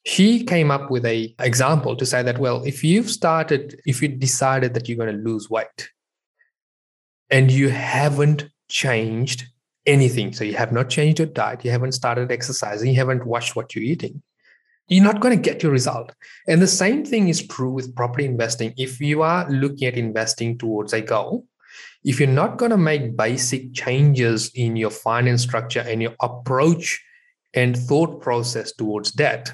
She 0.05 0.43
came 0.43 0.71
up 0.71 0.89
with 0.89 1.05
a 1.05 1.35
example 1.39 1.95
to 1.97 2.05
say 2.05 2.23
that 2.23 2.39
well, 2.39 2.63
if 2.63 2.83
you've 2.83 3.09
started, 3.09 3.79
if 3.85 4.01
you 4.01 4.07
decided 4.07 4.73
that 4.73 4.87
you're 4.87 4.97
going 4.97 5.15
to 5.15 5.29
lose 5.29 5.49
weight, 5.49 5.89
and 7.29 7.51
you 7.51 7.69
haven't 7.69 8.49
changed 8.69 9.45
anything. 9.85 10.33
So 10.33 10.43
you 10.43 10.55
have 10.55 10.71
not 10.71 10.89
changed 10.89 11.19
your 11.19 11.27
diet, 11.27 11.65
you 11.65 11.71
haven't 11.71 11.93
started 11.93 12.31
exercising, 12.31 12.91
you 12.91 12.97
haven't 12.97 13.25
watched 13.25 13.55
what 13.55 13.75
you're 13.75 13.83
eating. 13.83 14.21
You're 14.87 15.03
not 15.03 15.19
going 15.19 15.35
to 15.37 15.49
get 15.49 15.61
your 15.61 15.71
result. 15.71 16.15
And 16.47 16.61
the 16.61 16.67
same 16.67 17.05
thing 17.05 17.27
is 17.27 17.45
true 17.45 17.69
with 17.69 17.95
property 17.95 18.25
investing. 18.25 18.73
If 18.75 18.99
you 18.99 19.21
are 19.21 19.49
looking 19.49 19.87
at 19.87 19.97
investing 19.97 20.57
towards 20.57 20.93
a 20.93 21.01
goal, 21.01 21.45
if 22.03 22.19
you're 22.19 22.29
not 22.29 22.57
going 22.57 22.71
to 22.71 22.77
make 22.77 23.17
basic 23.17 23.73
changes 23.73 24.51
in 24.55 24.75
your 24.75 24.89
finance 24.89 25.41
structure 25.41 25.81
and 25.81 26.01
your 26.01 26.15
approach 26.21 27.03
and 27.53 27.77
thought 27.77 28.21
process 28.21 28.71
towards 28.73 29.11
debt, 29.11 29.51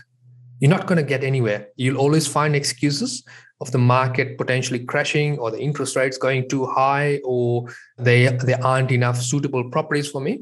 you're 0.59 0.69
not 0.69 0.87
going 0.87 0.97
to 0.97 1.03
get 1.03 1.23
anywhere. 1.23 1.67
You'll 1.75 1.97
always 1.97 2.27
find 2.27 2.55
excuses 2.55 3.23
of 3.61 3.71
the 3.71 3.77
market 3.77 4.37
potentially 4.37 4.83
crashing 4.83 5.39
or 5.39 5.49
the 5.49 5.59
interest 5.59 5.95
rates 5.95 6.17
going 6.17 6.47
too 6.49 6.65
high 6.65 7.21
or 7.23 7.67
they 7.97 8.27
there 8.27 8.63
aren't 8.63 8.91
enough 8.91 9.21
suitable 9.21 9.69
properties 9.69 10.09
for 10.09 10.21
me 10.21 10.41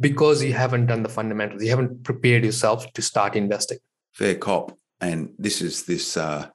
because 0.00 0.42
you 0.42 0.52
haven't 0.52 0.86
done 0.86 1.02
the 1.02 1.08
fundamentals. 1.08 1.62
You 1.62 1.70
haven't 1.70 2.02
prepared 2.02 2.44
yourself 2.44 2.90
to 2.94 3.02
start 3.02 3.36
investing. 3.36 3.78
Fair 4.12 4.34
cop. 4.34 4.76
And 5.00 5.32
this 5.38 5.60
is 5.60 5.84
this 5.84 6.16
uh, 6.16 6.48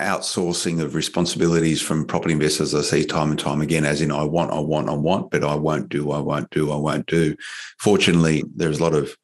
outsourcing 0.00 0.82
of 0.82 0.94
responsibilities 0.94 1.80
from 1.80 2.04
property 2.04 2.32
investors 2.32 2.74
i 2.74 2.82
see 2.82 3.02
time 3.02 3.30
and 3.30 3.40
time 3.40 3.62
again 3.62 3.86
as 3.86 4.02
in 4.02 4.12
i 4.12 4.22
want 4.22 4.50
i 4.50 4.58
want 4.58 4.90
i 4.90 4.94
want 4.94 5.30
but 5.30 5.42
i 5.42 5.54
won't 5.54 5.88
do 5.88 6.10
i 6.10 6.18
won't 6.18 6.50
do 6.50 6.70
i 6.70 6.76
won't 6.76 7.06
do 7.06 7.34
fortunately 7.78 8.44
there's 8.54 8.78
a 8.78 8.82
lot 8.82 8.92
of 8.92 9.16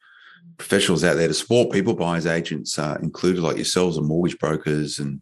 professionals 0.56 1.04
out 1.04 1.16
there 1.16 1.28
to 1.28 1.34
support 1.34 1.70
people 1.72 1.92
buyers 1.92 2.26
agents 2.26 2.78
uh, 2.78 2.96
included 3.02 3.42
like 3.42 3.56
yourselves 3.56 3.98
and 3.98 4.06
mortgage 4.06 4.38
brokers 4.38 4.98
and 4.98 5.20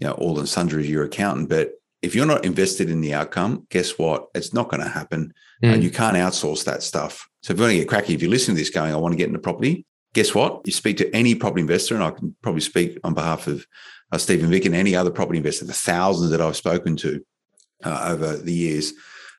you 0.00 0.08
know, 0.08 0.14
all 0.14 0.38
and 0.38 0.48
sundry 0.48 0.86
your 0.86 1.04
accountant. 1.04 1.48
But 1.48 1.72
if 2.02 2.14
you're 2.14 2.26
not 2.26 2.44
invested 2.44 2.90
in 2.90 3.02
the 3.02 3.14
outcome, 3.14 3.66
guess 3.70 3.98
what? 3.98 4.28
It's 4.34 4.54
not 4.54 4.70
going 4.70 4.82
to 4.82 4.88
happen. 4.88 5.34
Mm. 5.62 5.74
And 5.74 5.82
you 5.84 5.90
can't 5.90 6.16
outsource 6.16 6.64
that 6.64 6.82
stuff. 6.82 7.28
So 7.42 7.52
if 7.52 7.58
you 7.58 7.62
want 7.62 7.72
to 7.72 7.78
get 7.80 7.88
cracky, 7.88 8.14
if 8.14 8.22
you're 8.22 8.30
listening 8.30 8.56
to 8.56 8.62
this 8.62 8.70
going, 8.70 8.92
I 8.92 8.96
want 8.96 9.12
to 9.12 9.18
get 9.18 9.28
into 9.28 9.38
property, 9.38 9.84
guess 10.14 10.34
what? 10.34 10.62
You 10.64 10.72
speak 10.72 10.96
to 10.98 11.14
any 11.14 11.34
property 11.34 11.60
investor, 11.60 11.94
and 11.94 12.02
I 12.02 12.10
can 12.10 12.34
probably 12.42 12.62
speak 12.62 12.98
on 13.04 13.12
behalf 13.12 13.46
of 13.46 13.66
uh, 14.12 14.18
Steve 14.18 14.42
and 14.42 14.50
Vic 14.50 14.64
and 14.64 14.74
any 14.74 14.94
other 14.94 15.10
property 15.10 15.38
investor, 15.38 15.64
the 15.64 15.72
thousands 15.72 16.30
that 16.30 16.40
I've 16.40 16.56
spoken 16.56 16.96
to 16.96 17.24
uh, 17.84 18.08
over 18.12 18.36
the 18.36 18.52
years. 18.52 18.92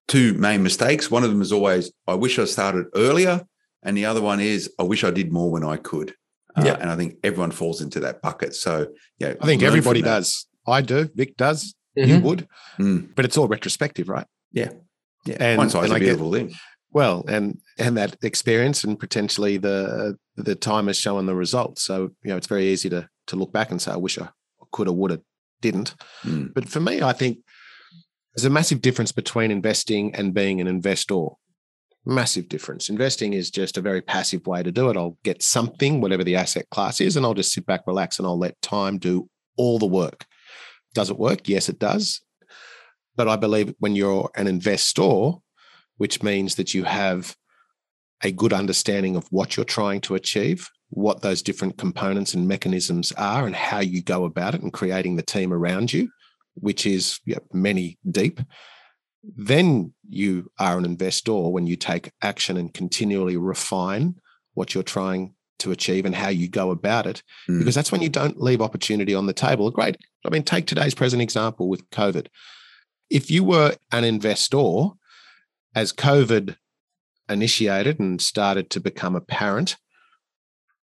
Two 0.07 0.33
main 0.33 0.63
mistakes. 0.63 1.11
One 1.11 1.23
of 1.23 1.29
them 1.29 1.41
is 1.41 1.51
always, 1.51 1.91
I 2.07 2.15
wish 2.15 2.39
I 2.39 2.45
started 2.45 2.87
earlier. 2.95 3.41
And 3.83 3.97
the 3.97 4.05
other 4.05 4.21
one 4.21 4.39
is, 4.39 4.71
I 4.79 4.83
wish 4.83 5.03
I 5.03 5.11
did 5.11 5.31
more 5.31 5.49
when 5.49 5.63
I 5.63 5.77
could. 5.77 6.13
Uh, 6.55 6.63
yeah. 6.65 6.77
And 6.79 6.89
I 6.89 6.95
think 6.95 7.15
everyone 7.23 7.51
falls 7.51 7.81
into 7.81 7.99
that 8.01 8.21
bucket. 8.21 8.53
So, 8.55 8.87
yeah. 9.19 9.35
I 9.39 9.45
think 9.45 9.63
everybody 9.63 10.01
does. 10.01 10.47
I 10.67 10.81
do. 10.81 11.09
Vic 11.15 11.37
does. 11.37 11.73
Mm-hmm. 11.97 12.09
You 12.09 12.19
would, 12.21 12.47
mm. 12.79 13.09
but 13.15 13.25
it's 13.25 13.37
all 13.37 13.49
retrospective, 13.49 14.07
right? 14.07 14.25
Yeah, 14.53 14.69
yeah. 15.25 15.35
And, 15.41 15.59
Hindsight's 15.59 15.87
and 15.87 15.97
a 15.97 15.99
beautiful 15.99 16.31
get, 16.31 16.47
thing. 16.47 16.55
Well, 16.93 17.25
and 17.27 17.59
and 17.77 17.97
that 17.97 18.15
experience 18.23 18.85
and 18.85 18.97
potentially 18.97 19.57
the 19.57 20.17
the 20.37 20.55
time 20.55 20.87
has 20.87 20.95
shown 20.95 21.25
the 21.25 21.35
results. 21.35 21.81
So 21.81 22.11
you 22.23 22.29
know, 22.29 22.37
it's 22.37 22.47
very 22.47 22.67
easy 22.67 22.89
to 22.91 23.09
to 23.27 23.35
look 23.35 23.51
back 23.51 23.71
and 23.71 23.81
say, 23.81 23.91
I 23.91 23.97
wish 23.97 24.17
I 24.17 24.29
could 24.71 24.87
have, 24.87 24.95
would 24.95 25.11
have, 25.11 25.21
didn't. 25.61 25.95
Mm. 26.23 26.53
But 26.53 26.67
for 26.69 26.79
me, 26.79 27.01
I 27.01 27.13
think 27.13 27.39
there's 28.35 28.45
a 28.45 28.49
massive 28.49 28.81
difference 28.81 29.11
between 29.11 29.51
investing 29.51 30.15
and 30.15 30.33
being 30.33 30.61
an 30.61 30.67
investor. 30.67 31.27
Massive 32.05 32.49
difference. 32.49 32.89
Investing 32.89 33.33
is 33.33 33.51
just 33.51 33.77
a 33.77 33.81
very 33.81 34.01
passive 34.01 34.47
way 34.47 34.63
to 34.63 34.71
do 34.71 34.89
it. 34.89 34.97
I'll 34.97 35.17
get 35.23 35.43
something, 35.43 36.01
whatever 36.01 36.23
the 36.23 36.35
asset 36.35 36.67
class 36.71 36.99
is, 36.99 37.15
and 37.15 37.25
I'll 37.25 37.35
just 37.35 37.53
sit 37.53 37.65
back, 37.65 37.81
relax, 37.85 38.17
and 38.17 38.27
I'll 38.27 38.39
let 38.39 38.59
time 38.61 38.97
do 38.97 39.29
all 39.57 39.77
the 39.77 39.85
work. 39.85 40.25
Does 40.93 41.09
it 41.09 41.19
work? 41.19 41.47
Yes, 41.47 41.69
it 41.69 41.77
does. 41.77 42.21
But 43.15 43.27
I 43.27 43.35
believe 43.35 43.75
when 43.79 43.95
you're 43.95 44.31
an 44.35 44.47
investor, 44.47 45.33
which 45.97 46.23
means 46.23 46.55
that 46.55 46.73
you 46.73 46.85
have 46.85 47.35
a 48.23 48.31
good 48.31 48.53
understanding 48.53 49.15
of 49.15 49.27
what 49.29 49.55
you're 49.55 49.65
trying 49.65 50.01
to 50.01 50.15
achieve, 50.15 50.69
what 50.91 51.21
those 51.21 51.41
different 51.41 51.77
components 51.77 52.33
and 52.33 52.47
mechanisms 52.47 53.11
are, 53.13 53.45
and 53.45 53.55
how 53.55 53.79
you 53.79 54.01
go 54.01 54.25
about 54.25 54.53
it 54.53 54.61
and 54.61 54.73
creating 54.73 55.15
the 55.15 55.23
team 55.23 55.51
around 55.51 55.91
you, 55.91 56.09
which 56.55 56.85
is 56.85 57.19
you 57.25 57.35
know, 57.35 57.41
many 57.53 57.97
deep, 58.09 58.39
then 59.23 59.93
you 60.09 60.51
are 60.59 60.77
an 60.77 60.85
investor 60.85 61.49
when 61.49 61.65
you 61.65 61.75
take 61.75 62.11
action 62.21 62.57
and 62.57 62.73
continually 62.73 63.37
refine 63.37 64.15
what 64.53 64.73
you're 64.73 64.83
trying 64.83 65.33
to 65.59 65.71
achieve 65.71 66.05
and 66.05 66.15
how 66.15 66.27
you 66.27 66.49
go 66.49 66.71
about 66.71 67.05
it, 67.05 67.23
mm. 67.49 67.59
because 67.59 67.75
that's 67.75 67.91
when 67.91 68.01
you 68.01 68.09
don't 68.09 68.41
leave 68.41 68.61
opportunity 68.61 69.13
on 69.13 69.27
the 69.27 69.33
table. 69.33 69.71
Great. 69.71 69.95
I 70.25 70.29
mean, 70.29 70.43
take 70.43 70.67
today's 70.67 70.95
present 70.95 71.21
example 71.21 71.69
with 71.69 71.89
COVID. 71.91 72.27
If 73.09 73.31
you 73.31 73.43
were 73.43 73.75
an 73.91 74.03
investor, 74.03 74.89
as 75.73 75.93
COVID 75.93 76.57
initiated 77.29 77.99
and 77.99 78.21
started 78.21 78.69
to 78.71 78.79
become 78.79 79.15
apparent 79.15 79.77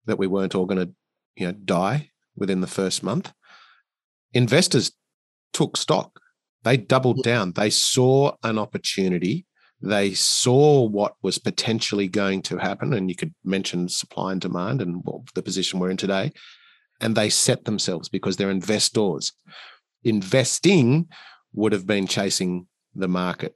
that 0.06 0.18
we 0.18 0.26
weren't 0.26 0.54
all 0.54 0.66
going 0.66 0.86
to, 0.86 0.92
you 1.36 1.46
know, 1.46 1.52
die 1.52 2.10
within 2.36 2.60
the 2.60 2.66
first 2.66 3.02
month, 3.02 3.32
investors 4.32 4.92
took 5.52 5.76
stock. 5.76 6.20
They 6.64 6.76
doubled 6.76 7.22
down. 7.22 7.52
They 7.52 7.70
saw 7.70 8.36
an 8.42 8.58
opportunity 8.58 9.46
they 9.80 10.14
saw 10.14 10.82
what 10.86 11.14
was 11.22 11.38
potentially 11.38 12.08
going 12.08 12.42
to 12.42 12.56
happen, 12.56 12.94
and 12.94 13.10
you 13.10 13.14
could 13.14 13.34
mention 13.44 13.88
supply 13.88 14.32
and 14.32 14.40
demand 14.40 14.80
and 14.80 15.02
the 15.34 15.42
position 15.42 15.78
we're 15.78 15.90
in 15.90 15.96
today, 15.96 16.32
and 17.00 17.14
they 17.14 17.28
set 17.28 17.64
themselves 17.64 18.08
because 18.08 18.36
they're 18.36 18.50
investors. 18.50 19.32
Investing 20.02 21.08
would 21.52 21.72
have 21.72 21.86
been 21.86 22.06
chasing 22.06 22.68
the 22.94 23.08
market 23.08 23.54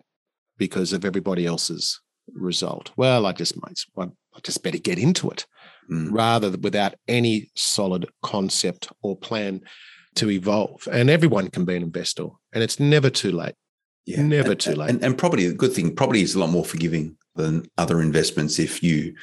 because 0.59 0.93
of 0.93 1.05
everybody 1.05 1.47
else's 1.47 2.01
result. 2.35 2.91
Well, 2.97 3.25
I 3.25 3.33
just 3.33 3.57
might, 3.63 3.81
I 3.97 4.41
just 4.43 4.63
better 4.63 4.79
get 4.79 4.99
into 4.99 5.31
it, 5.31 5.47
mm. 5.91 6.09
rather 6.11 6.51
without 6.51 6.95
any 7.09 7.51
solid 7.55 8.09
concept 8.23 8.89
or 9.03 9.17
plan 9.17 9.61
to 10.17 10.31
evolve. 10.31 10.89
And 10.91 11.11
everyone 11.11 11.49
can 11.49 11.65
be 11.65 11.77
an 11.77 11.83
investor, 11.83 12.29
and 12.53 12.63
it's 12.63 12.81
never 12.81 13.11
too 13.11 13.33
late. 13.33 13.55
Yeah. 14.07 14.23
Never 14.23 14.53
and, 14.53 14.61
too 14.61 14.75
late. 14.75 14.91
And, 14.91 15.05
and 15.05 15.17
property, 15.17 15.47
the 15.47 15.55
good 15.55 15.73
thing, 15.73 15.95
property 15.95 16.23
is 16.23 16.35
a 16.35 16.41
lot 16.41 16.51
more 16.51 16.65
forgiving 16.65 17.17
than 17.37 17.65
other 17.79 18.01
investments 18.01 18.59
if 18.59 18.83
you 18.83 19.15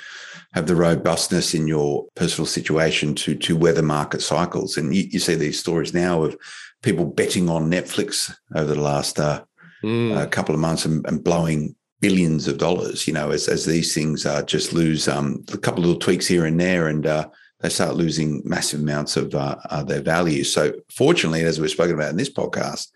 have 0.53 0.67
the 0.67 0.75
robustness 0.75 1.53
in 1.53 1.67
your 1.67 2.05
personal 2.15 2.45
situation 2.45 3.13
to 3.13 3.35
to 3.35 3.57
weather 3.57 3.81
market 3.81 4.21
cycles. 4.21 4.77
And 4.77 4.95
you, 4.95 5.03
you 5.11 5.19
see 5.19 5.35
these 5.35 5.59
stories 5.59 5.93
now 5.93 6.23
of 6.23 6.37
people 6.83 7.05
betting 7.05 7.49
on 7.49 7.71
Netflix 7.71 8.33
over 8.55 8.73
the 8.73 8.79
last 8.79 9.19
uh, 9.19 9.43
mm. 9.83 10.15
uh, 10.15 10.27
couple 10.27 10.55
of 10.55 10.61
months 10.61 10.85
and, 10.85 11.05
and, 11.07 11.23
blowing 11.23 11.75
billions 11.99 12.47
of 12.47 12.57
dollars. 12.57 13.07
You 13.07 13.13
know, 13.13 13.31
as 13.31 13.47
as 13.47 13.65
these 13.65 13.93
things 13.93 14.25
uh, 14.25 14.43
just 14.43 14.73
lose 14.73 15.07
um, 15.07 15.43
a 15.53 15.57
couple 15.57 15.83
of 15.83 15.87
little 15.87 15.99
tweaks 15.99 16.27
here 16.27 16.45
and 16.45 16.59
there, 16.59 16.87
and 16.87 17.05
uh, 17.05 17.29
they 17.61 17.69
start 17.69 17.95
losing 17.95 18.41
massive 18.45 18.81
amounts 18.81 19.17
of 19.17 19.33
uh, 19.33 19.55
uh, 19.69 19.83
their 19.83 20.01
value. 20.01 20.43
So, 20.43 20.73
fortunately, 20.89 21.43
as 21.43 21.59
we've 21.59 21.69
spoken 21.69 21.95
about 21.95 22.11
in 22.11 22.17
this 22.17 22.33
podcast, 22.33 22.87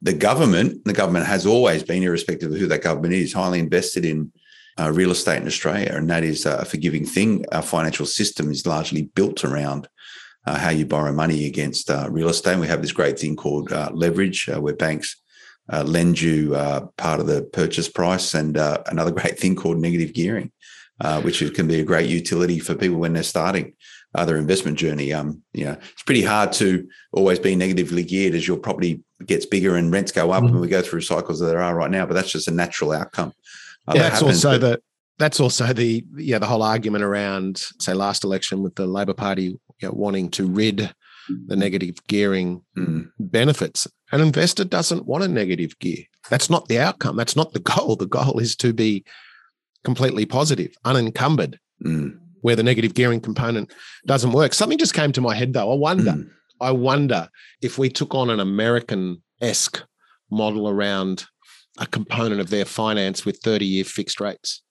the 0.00 0.14
government, 0.14 0.84
the 0.84 0.92
government 0.92 1.26
has 1.26 1.46
always 1.46 1.82
been, 1.82 2.02
irrespective 2.02 2.52
of 2.52 2.58
who 2.58 2.66
that 2.68 2.82
government 2.82 3.14
is, 3.14 3.32
highly 3.32 3.58
invested 3.58 4.04
in 4.04 4.32
uh, 4.78 4.92
real 4.92 5.10
estate 5.10 5.42
in 5.42 5.46
Australia, 5.46 5.92
and 5.92 6.08
that 6.08 6.22
is 6.22 6.46
a 6.46 6.64
forgiving 6.64 7.04
thing. 7.04 7.44
Our 7.52 7.62
financial 7.62 8.06
system 8.06 8.50
is 8.50 8.66
largely 8.66 9.02
built 9.02 9.44
around 9.44 9.88
uh, 10.46 10.58
how 10.58 10.70
you 10.70 10.86
borrow 10.86 11.12
money 11.12 11.46
against 11.46 11.90
uh, 11.90 12.08
real 12.10 12.28
estate. 12.28 12.52
And 12.52 12.60
we 12.60 12.68
have 12.68 12.80
this 12.80 12.92
great 12.92 13.18
thing 13.18 13.36
called 13.36 13.72
uh, 13.72 13.90
leverage, 13.92 14.48
uh, 14.48 14.60
where 14.60 14.74
banks 14.74 15.16
uh, 15.72 15.82
lend 15.84 16.20
you 16.20 16.52
part 16.96 17.20
of 17.20 17.26
the 17.26 17.42
purchase 17.42 17.88
price, 17.88 18.34
and 18.34 18.56
another 18.56 19.10
great 19.20 19.38
thing 19.38 19.56
called 19.56 19.78
negative 19.78 20.12
gearing, 20.12 20.50
which 21.22 21.42
can 21.54 21.68
be 21.68 21.80
a 21.80 21.84
great 21.84 22.08
utility 22.08 22.58
for 22.58 22.74
people 22.74 22.98
when 22.98 23.12
they're 23.12 23.22
starting 23.22 23.74
their 24.14 24.36
investment 24.36 24.78
journey. 24.78 25.12
Um, 25.12 25.42
you 25.52 25.64
know, 25.64 25.76
it's 25.92 26.02
pretty 26.02 26.22
hard 26.22 26.52
to 26.54 26.88
always 27.12 27.38
be 27.38 27.54
negatively 27.54 28.04
geared 28.04 28.34
as 28.34 28.48
your 28.48 28.56
property 28.56 29.02
gets 29.24 29.46
bigger 29.46 29.76
and 29.76 29.92
rents 29.92 30.12
go 30.12 30.30
up, 30.30 30.42
mm-hmm. 30.42 30.54
and 30.54 30.60
we 30.60 30.68
go 30.68 30.82
through 30.82 31.02
cycles 31.02 31.40
that 31.40 31.46
there 31.46 31.62
are 31.62 31.74
right 31.74 31.90
now. 31.90 32.06
But 32.06 32.14
that's 32.14 32.32
just 32.32 32.48
a 32.48 32.52
natural 32.52 32.92
outcome. 32.92 33.32
Uh, 33.86 33.92
yeah, 33.94 34.02
that 34.02 34.10
that's 34.10 34.20
happens, 34.20 34.44
also 34.44 34.58
but- 34.58 34.70
the 34.70 34.82
that's 35.18 35.40
also 35.40 35.72
the 35.72 36.04
yeah 36.16 36.38
the 36.38 36.46
whole 36.46 36.62
argument 36.62 37.04
around 37.04 37.60
say 37.80 37.92
last 37.92 38.24
election 38.24 38.62
with 38.62 38.74
the 38.76 38.86
Labor 38.86 39.14
Party 39.14 39.58
you 39.80 39.88
know, 39.88 39.92
wanting 39.92 40.30
to 40.30 40.46
rid 40.46 40.94
the 41.46 41.56
negative 41.56 41.96
gearing 42.06 42.62
mm. 42.76 43.10
benefits. 43.18 43.86
An 44.12 44.20
investor 44.20 44.64
doesn't 44.64 45.06
want 45.06 45.24
a 45.24 45.28
negative 45.28 45.78
gear. 45.78 46.04
That's 46.30 46.48
not 46.48 46.68
the 46.68 46.78
outcome. 46.78 47.16
That's 47.16 47.36
not 47.36 47.52
the 47.52 47.60
goal. 47.60 47.96
The 47.96 48.06
goal 48.06 48.38
is 48.38 48.56
to 48.56 48.72
be 48.72 49.04
completely 49.84 50.26
positive, 50.26 50.74
unencumbered. 50.84 51.58
Mm 51.84 52.18
where 52.42 52.56
the 52.56 52.62
negative 52.62 52.94
gearing 52.94 53.20
component 53.20 53.72
doesn't 54.06 54.32
work. 54.32 54.54
Something 54.54 54.78
just 54.78 54.94
came 54.94 55.12
to 55.12 55.20
my 55.20 55.34
head 55.34 55.52
though. 55.52 55.72
I 55.72 55.76
wonder, 55.76 56.12
mm. 56.12 56.30
I 56.60 56.70
wonder 56.70 57.28
if 57.62 57.78
we 57.78 57.88
took 57.88 58.14
on 58.14 58.30
an 58.30 58.40
American 58.40 59.22
esque 59.40 59.82
model 60.30 60.68
around 60.68 61.26
a 61.78 61.86
component 61.86 62.40
of 62.40 62.50
their 62.50 62.64
finance 62.64 63.24
with 63.24 63.38
30 63.38 63.64
year 63.64 63.84
fixed 63.84 64.20
rates. 64.20 64.62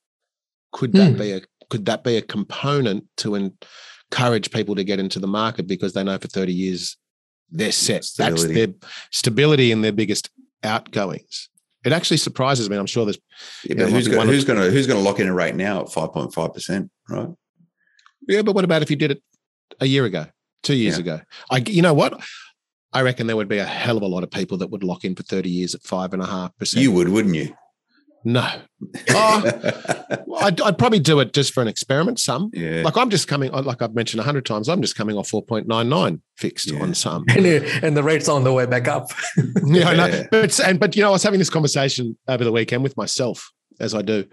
Could 0.72 0.94
that 0.94 1.14
mm. 1.14 1.18
be 1.18 1.32
a 1.32 1.42
could 1.70 1.86
that 1.86 2.04
be 2.04 2.16
a 2.16 2.22
component 2.22 3.06
to 3.18 3.36
encourage 3.36 4.52
people 4.52 4.76
to 4.76 4.84
get 4.84 5.00
into 5.00 5.20
the 5.20 5.28
market 5.28 5.68
because 5.68 5.94
they 5.94 6.04
know 6.04 6.18
for 6.18 6.28
30 6.28 6.54
years 6.54 6.98
they're 7.50 7.72
set. 7.72 8.04
Stability. 8.04 8.54
That's 8.54 8.54
their 8.54 8.90
stability 9.12 9.72
and 9.72 9.84
their 9.84 9.92
biggest 9.92 10.30
outgoings. 10.64 11.50
It 11.86 11.94
actually 11.94 12.18
surprises 12.18 12.70
me. 12.70 12.78
I'm 12.78 12.86
sure 12.86 13.06
there's. 13.06 13.20
Yeah, 13.64 13.76
but 13.78 13.90
who's, 13.90 14.08
going, 14.08 14.28
who's 14.28 14.44
going 14.44 14.60
to 14.60 14.70
who's 14.72 14.88
going 14.88 15.00
to 15.00 15.04
lock 15.04 15.20
in 15.20 15.28
a 15.28 15.34
rate 15.34 15.56
now 15.56 15.82
at 15.82 15.88
5.5 15.88 16.54
percent, 16.54 16.92
right? 17.10 17.30
Yeah, 18.28 18.42
but 18.42 18.56
what 18.56 18.66
about 18.66 18.82
if 18.82 18.90
you 18.90 18.98
did 18.98 19.12
it 19.12 19.24
a 19.80 19.86
year 19.86 20.06
ago, 20.06 20.26
two 20.64 20.76
years 20.76 20.96
yeah. 20.98 21.02
ago? 21.02 21.22
I, 21.50 21.58
you 21.66 21.82
know 21.82 21.94
what? 21.94 22.22
I 22.92 23.02
reckon 23.02 23.28
there 23.28 23.36
would 23.36 23.48
be 23.48 23.60
a 23.60 23.66
hell 23.66 23.98
of 23.98 24.04
a 24.04 24.08
lot 24.08 24.24
of 24.24 24.32
people 24.32 24.58
that 24.58 24.70
would 24.70 24.84
lock 24.84 25.06
in 25.06 25.16
for 25.16 25.24
30 25.24 25.50
years 25.50 25.76
at 25.76 25.84
five 25.84 26.14
and 26.14 26.22
a 26.22 26.26
half 26.26 26.58
percent. 26.58 26.82
You 26.82 26.92
would, 26.94 27.10
wouldn't 27.10 27.36
you? 27.36 27.56
No. 28.24 28.46
Oh, 29.12 29.44
I'd, 30.42 30.60
I'd, 30.62 30.78
probably 30.78 31.00
do 31.00 31.20
it 31.20 31.34
just 31.34 31.54
for 31.54 31.62
an 31.62 31.68
experiment. 31.68 32.20
Some, 32.20 32.50
yeah. 32.54 32.82
like 32.84 32.98
I'm 32.98 33.10
just 33.10 33.28
coming, 33.28 33.52
like 33.52 33.82
I've 33.82 33.96
mentioned 33.96 34.20
a 34.20 34.24
hundred 34.24 34.46
times, 34.46 34.68
I'm 34.68 34.82
just 34.82 34.96
coming 34.96 35.18
off 35.18 35.32
4.99 35.32 36.20
fixed 36.36 36.72
yeah. 36.72 36.82
on 36.82 36.94
some, 36.94 37.26
and, 37.30 37.46
and, 37.46 37.96
the 37.96 38.04
rate's 38.04 38.28
on 38.28 38.44
the 38.44 38.52
way 38.52 38.66
back 38.66 38.88
up. 38.88 39.12
yeah, 39.66 39.90
I 39.90 39.96
know. 39.96 40.24
But 40.30 40.60
and 40.60 40.80
but 40.80 40.96
you 40.96 41.04
know, 41.04 41.10
I 41.10 41.12
was 41.12 41.24
having 41.24 41.40
this 41.40 41.50
conversation 41.50 42.18
over 42.28 42.44
the 42.44 42.52
weekend 42.52 42.84
with 42.84 42.98
myself, 42.98 43.52
as 43.80 43.94
I 43.96 44.02
do, 44.02 44.26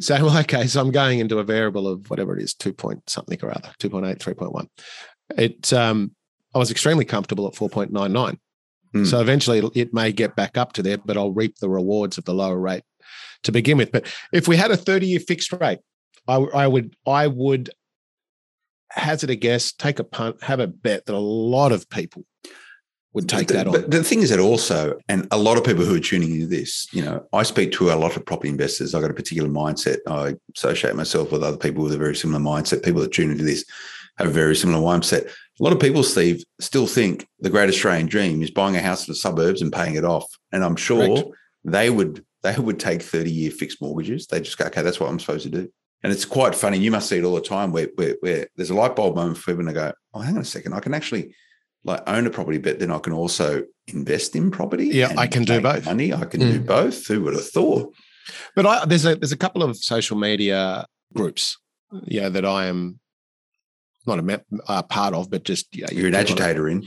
saying, 0.00 0.22
well, 0.24 0.38
okay, 0.38 0.66
so 0.66 0.80
I'm 0.80 0.90
going 0.90 1.18
into 1.18 1.38
a 1.38 1.44
variable 1.44 1.88
of 1.88 2.08
whatever 2.10 2.36
it 2.36 2.42
is, 2.42 2.54
two 2.54 2.72
point 2.72 3.08
something 3.08 3.38
or 3.42 3.50
other, 3.50 3.70
2.8, 3.80 4.18
3.1. 4.18 4.68
It, 5.36 5.72
um, 5.72 6.12
I 6.54 6.58
was 6.58 6.70
extremely 6.70 7.04
comfortable 7.04 7.46
at 7.46 7.54
4.99. 7.54 8.38
Mm. 8.94 9.06
So 9.06 9.20
eventually 9.20 9.62
it 9.74 9.94
may 9.94 10.12
get 10.12 10.36
back 10.36 10.58
up 10.58 10.74
to 10.74 10.82
there, 10.82 10.98
but 10.98 11.16
I'll 11.16 11.32
reap 11.32 11.56
the 11.58 11.70
rewards 11.70 12.18
of 12.18 12.24
the 12.24 12.34
lower 12.34 12.58
rate 12.58 12.82
to 13.44 13.52
begin 13.52 13.78
with. 13.78 13.92
But 13.92 14.06
if 14.32 14.48
we 14.48 14.56
had 14.56 14.70
a 14.70 14.76
30 14.76 15.06
year 15.06 15.20
fixed 15.20 15.52
rate, 15.52 15.80
I, 16.28 16.36
I 16.36 16.66
would 16.66 16.94
I 17.06 17.26
would 17.26 17.70
hazard 18.90 19.30
a 19.30 19.36
guess, 19.36 19.72
take 19.72 19.98
a 19.98 20.04
punt, 20.04 20.42
have 20.42 20.60
a 20.60 20.66
bet 20.66 21.06
that 21.06 21.14
a 21.14 21.18
lot 21.18 21.72
of 21.72 21.88
people 21.88 22.24
would 23.12 23.28
take 23.28 23.48
the, 23.48 23.54
that 23.54 23.66
on. 23.66 23.72
But 23.72 23.90
the 23.90 24.04
thing 24.04 24.20
is 24.20 24.30
that 24.30 24.38
also, 24.38 24.98
and 25.08 25.26
a 25.30 25.38
lot 25.38 25.58
of 25.58 25.64
people 25.64 25.84
who 25.84 25.94
are 25.96 26.00
tuning 26.00 26.34
into 26.34 26.46
this, 26.46 26.88
you 26.92 27.02
know, 27.02 27.26
I 27.32 27.42
speak 27.42 27.72
to 27.72 27.90
a 27.90 27.94
lot 27.94 28.16
of 28.16 28.24
property 28.24 28.48
investors. 28.48 28.94
I've 28.94 29.02
got 29.02 29.10
a 29.10 29.14
particular 29.14 29.48
mindset. 29.48 29.98
I 30.06 30.34
associate 30.56 30.94
myself 30.94 31.32
with 31.32 31.42
other 31.42 31.56
people 31.56 31.82
with 31.82 31.92
a 31.92 31.98
very 31.98 32.16
similar 32.16 32.40
mindset. 32.40 32.84
People 32.84 33.02
that 33.02 33.12
tune 33.12 33.30
into 33.30 33.44
this 33.44 33.64
have 34.18 34.28
a 34.28 34.30
very 34.30 34.56
similar 34.56 34.80
mindset. 34.80 35.26
A 35.26 35.62
lot 35.62 35.72
of 35.72 35.80
people, 35.80 36.02
Steve, 36.02 36.42
still 36.60 36.86
think 36.86 37.26
the 37.40 37.50
great 37.50 37.68
Australian 37.68 38.06
dream 38.06 38.42
is 38.42 38.50
buying 38.50 38.76
a 38.76 38.80
house 38.80 39.06
in 39.06 39.12
the 39.12 39.16
suburbs 39.16 39.60
and 39.60 39.72
paying 39.72 39.94
it 39.94 40.04
off. 40.04 40.26
And 40.50 40.64
I'm 40.64 40.76
sure 40.76 41.06
Correct. 41.06 41.28
they 41.64 41.90
would 41.90 42.24
they 42.42 42.54
would 42.56 42.80
take 42.80 43.02
30 43.02 43.30
year 43.30 43.50
fixed 43.50 43.80
mortgages. 43.80 44.26
They 44.26 44.40
just 44.40 44.58
go, 44.58 44.66
okay, 44.66 44.82
that's 44.82 45.00
what 45.00 45.08
I'm 45.08 45.20
supposed 45.20 45.44
to 45.44 45.50
do. 45.50 45.68
And 46.02 46.12
it's 46.12 46.24
quite 46.24 46.54
funny. 46.54 46.78
You 46.78 46.90
must 46.90 47.08
see 47.08 47.18
it 47.18 47.24
all 47.24 47.36
the 47.36 47.40
time 47.40 47.70
where, 47.70 47.88
where, 47.94 48.16
where 48.20 48.48
there's 48.56 48.70
a 48.70 48.74
light 48.74 48.96
bulb 48.96 49.14
moment 49.14 49.38
for 49.38 49.52
people 49.52 49.64
to 49.66 49.72
go, 49.72 49.92
oh, 50.14 50.20
hang 50.20 50.34
on 50.34 50.42
a 50.42 50.44
second. 50.44 50.72
I 50.72 50.80
can 50.80 50.94
actually 50.94 51.34
like 51.84 52.02
own 52.08 52.26
a 52.26 52.30
property, 52.30 52.58
but 52.58 52.78
then 52.78 52.90
I 52.90 52.98
can 52.98 53.12
also 53.12 53.64
invest 53.86 54.34
in 54.36 54.50
property. 54.50 54.86
Yeah, 54.86 55.12
I 55.16 55.26
can 55.26 55.44
do 55.44 55.60
both. 55.60 55.84
Money, 55.84 56.12
I 56.12 56.24
can 56.24 56.40
mm. 56.40 56.52
do 56.52 56.60
both. 56.60 57.06
Who 57.06 57.22
would 57.22 57.34
have 57.34 57.48
thought? 57.48 57.94
But 58.54 58.66
I, 58.66 58.84
there's 58.84 59.04
a 59.04 59.16
there's 59.16 59.32
a 59.32 59.36
couple 59.36 59.62
of 59.62 59.76
social 59.76 60.16
media 60.16 60.86
groups, 61.12 61.58
yeah, 62.04 62.28
that 62.28 62.44
I 62.44 62.66
am 62.66 63.00
not 64.06 64.18
a 64.18 64.42
uh, 64.68 64.82
part 64.82 65.14
of, 65.14 65.30
but 65.30 65.44
just 65.44 65.74
yeah, 65.76 65.88
you're 65.90 66.08
an 66.08 66.14
agitator 66.14 66.68
in. 66.68 66.86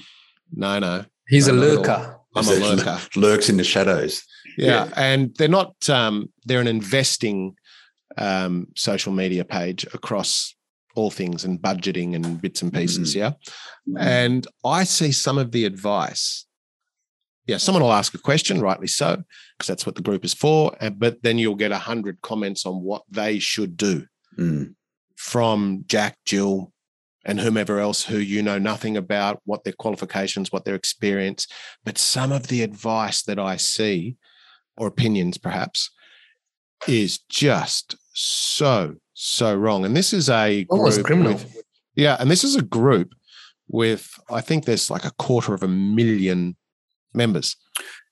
No, 0.53 0.80
no, 0.80 1.06
he's 1.28 1.47
no, 1.47 1.53
a 1.53 1.56
lurker. 1.56 2.20
I'm 2.36 2.47
a 2.47 2.53
lurker. 2.55 2.99
Lurks 3.15 3.49
in 3.49 3.57
the 3.57 3.63
shadows. 3.63 4.23
Yeah, 4.57 4.86
yeah. 4.86 4.93
and 4.95 5.36
they're 5.36 5.47
not. 5.47 5.89
Um, 5.89 6.31
they're 6.45 6.61
an 6.61 6.67
investing 6.67 7.55
um, 8.17 8.67
social 8.75 9.13
media 9.13 9.45
page 9.45 9.86
across 9.93 10.55
all 10.95 11.11
things 11.11 11.43
and 11.43 11.59
budgeting 11.61 12.15
and 12.15 12.41
bits 12.41 12.61
and 12.61 12.73
pieces. 12.73 13.15
Mm-hmm. 13.15 13.36
Yeah, 13.95 14.01
and 14.01 14.47
I 14.63 14.83
see 14.83 15.11
some 15.11 15.38
of 15.38 15.51
the 15.51 15.65
advice. 15.65 16.45
Yeah, 17.47 17.57
someone 17.57 17.83
will 17.83 17.93
ask 17.93 18.13
a 18.15 18.19
question, 18.19 18.59
rightly 18.59 18.88
so, 18.88 19.23
because 19.57 19.67
that's 19.67 19.86
what 19.86 19.95
the 19.95 20.01
group 20.01 20.25
is 20.25 20.33
for. 20.33 20.75
But 20.97 21.21
then 21.21 21.38
you'll 21.38 21.55
get 21.55 21.71
a 21.71 21.77
hundred 21.77 22.21
comments 22.21 22.65
on 22.65 22.81
what 22.81 23.03
they 23.09 23.38
should 23.38 23.77
do 23.77 24.07
mm. 24.38 24.73
from 25.15 25.83
Jack, 25.86 26.17
Jill, 26.25 26.71
and 27.26 27.39
whomever 27.39 27.80
else 27.80 28.05
who 28.05 28.17
you 28.17 28.41
know 28.41 28.59
nothing 28.59 28.95
about, 28.95 29.41
what 29.45 29.63
their 29.63 29.73
qualifications, 29.73 30.51
what 30.51 30.63
their 30.65 30.76
experience. 30.76 31.47
But 31.84 31.97
some 31.97 32.32
of 32.32 32.47
the 32.47 32.61
advice 32.61 33.23
that 33.23 33.39
I 33.39 33.57
see 33.57 34.15
or 34.78 34.88
opinions 34.88 35.38
perhaps 35.38 35.89
is 36.88 37.19
just 37.30 37.95
so 38.13 38.95
so 39.13 39.55
wrong 39.55 39.86
and 39.86 39.95
this 39.95 40.13
is 40.13 40.30
a 40.30 40.65
almost 40.69 41.03
criminal 41.03 41.34
with, 41.34 41.63
yeah 41.95 42.17
and 42.19 42.30
this 42.30 42.43
is 42.43 42.55
a 42.55 42.61
group 42.61 43.13
with 43.69 44.09
i 44.30 44.41
think 44.41 44.65
there's 44.65 44.91
like 44.91 45.05
a 45.05 45.11
quarter 45.11 45.53
of 45.53 45.63
a 45.63 45.67
million 45.67 46.55
members 47.13 47.55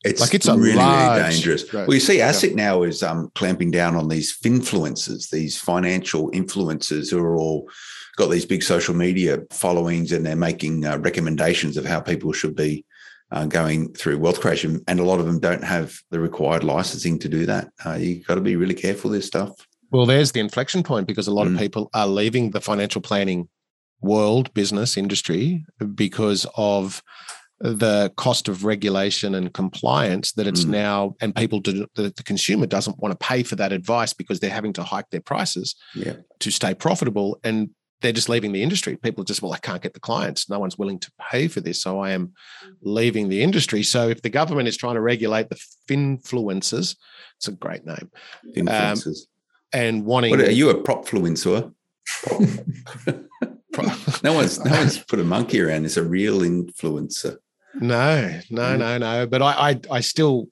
it's 0.03 0.20
like 0.20 0.34
it's 0.34 0.47
really, 0.47 0.74
large, 0.74 1.18
really 1.18 1.32
dangerous. 1.32 1.72
Well, 1.72 1.93
you 1.93 2.01
see, 2.01 2.18
ASIC 2.18 2.49
yeah. 2.49 2.55
now 2.55 2.84
is 2.84 3.03
um, 3.03 3.32
clamping 3.36 3.72
down 3.72 3.95
on 3.95 4.09
these 4.09 4.38
finfluencers, 4.38 5.30
these 5.30 5.57
financial 5.57 6.30
influencers 6.32 7.09
who 7.09 7.20
are 7.20 7.38
all 7.38 7.70
got 8.18 8.30
these 8.30 8.45
big 8.45 8.64
social 8.64 8.95
media 8.95 9.39
followings, 9.51 10.11
and 10.11 10.26
they're 10.26 10.36
making 10.36 10.86
uh, 10.86 10.97
recommendations 10.99 11.78
of 11.78 11.86
how 11.86 11.99
people 11.99 12.32
should 12.32 12.55
be 12.55 12.86
uh, 13.32 13.45
going 13.45 13.91
through 13.93 14.20
wealth 14.20 14.39
creation, 14.39 14.82
and 14.88 14.99
a 14.99 15.03
lot 15.03 15.20
of 15.20 15.26
them 15.26 15.39
don't 15.39 15.64
have 15.64 15.95
the 16.11 16.20
required 16.20 16.64
licensing 16.64 17.18
to 17.20 17.30
do 17.30 17.45
that. 17.45 17.70
Uh, 17.86 17.93
you 17.93 18.24
got 18.24 18.36
to 18.36 18.41
be 18.41 18.55
really 18.55 18.76
careful 18.76 19.09
with 19.09 19.20
this 19.20 19.28
stuff. 19.28 19.51
Well, 19.91 20.05
there's 20.05 20.32
the 20.32 20.39
inflection 20.39 20.84
point 20.84 21.07
because 21.07 21.28
a 21.28 21.34
lot 21.34 21.47
mm. 21.47 21.53
of 21.53 21.59
people 21.59 21.89
are 21.93 22.07
leaving 22.07 22.51
the 22.51 22.61
financial 22.61 23.01
planning 23.01 23.47
world, 24.01 24.53
business 24.53 24.97
industry 24.97 25.66
because 25.95 26.45
of 26.55 27.01
the 27.59 28.11
cost 28.18 28.49
of 28.49 28.66
regulation 28.66 29.34
and 29.34 29.53
compliance 29.53 30.34
that 30.34 30.47
it's 30.47 30.66
mm. 30.66 30.70
now 30.70 31.16
and 31.22 31.34
people 31.34 31.59
do 31.61 31.88
the, 31.95 32.14
the 32.16 32.24
consumer 32.24 32.66
doesn't 32.66 32.99
want 32.99 33.18
to 33.18 33.26
pay 33.26 33.41
for 33.41 33.55
that 33.55 33.72
advice 33.72 34.11
because 34.11 34.41
they're 34.41 34.49
having 34.49 34.74
to 34.74 34.84
hike 34.84 35.09
their 35.11 35.22
prices 35.22 35.74
yeah. 35.95 36.14
to 36.39 36.51
stay 36.51 36.74
profitable 36.74 37.39
and 37.41 37.70
they're 38.04 38.12
just 38.12 38.30
leaving 38.30 38.51
the 38.51 38.62
industry. 38.62 38.97
People 38.97 39.24
just, 39.24 39.41
well, 39.41 39.54
I 39.54 39.58
can't 39.58 39.82
get 39.82 39.93
the 39.93 39.99
clients. 39.99 40.49
No 40.49 40.60
one's 40.60 40.78
willing 40.78 40.99
to 40.99 41.12
pay 41.32 41.47
for 41.47 41.62
this. 41.62 41.82
So 41.82 41.99
I 41.99 42.12
am 42.12 42.34
leaving 42.82 43.30
the 43.30 43.41
industry. 43.41 43.82
So 43.82 44.10
if 44.10 44.22
the 44.22 44.30
government 44.30 44.68
is 44.68 44.78
trying 44.78 44.95
to 44.95 45.01
regulate 45.01 45.49
the 45.49 45.60
finfluencers, 45.89 46.97
it's 47.38 47.47
a 47.47 47.54
great 47.54 47.86
name. 47.86 48.12
Influencers. 48.56 49.08
Um, 49.08 49.28
and 49.74 50.06
wanting. 50.06 50.32
What, 50.32 50.41
are 50.41 50.51
you 50.51 50.70
a 50.70 50.76
propfluencer? 50.76 51.74
no 54.24 54.34
one's 54.34 54.64
no 54.64 54.72
one's 54.72 54.99
put 54.99 55.20
a 55.20 55.24
monkey 55.24 55.62
around. 55.62 55.86
It's 55.86 55.97
a 55.97 56.04
real 56.04 56.41
influencer. 56.41 57.38
No, 57.74 58.39
no, 58.51 58.62
mm. 58.62 58.78
no, 58.78 58.97
no. 58.99 59.26
But 59.26 59.41
I, 59.41 59.72
I, 59.72 59.80
I 59.89 59.99
still 60.01 60.47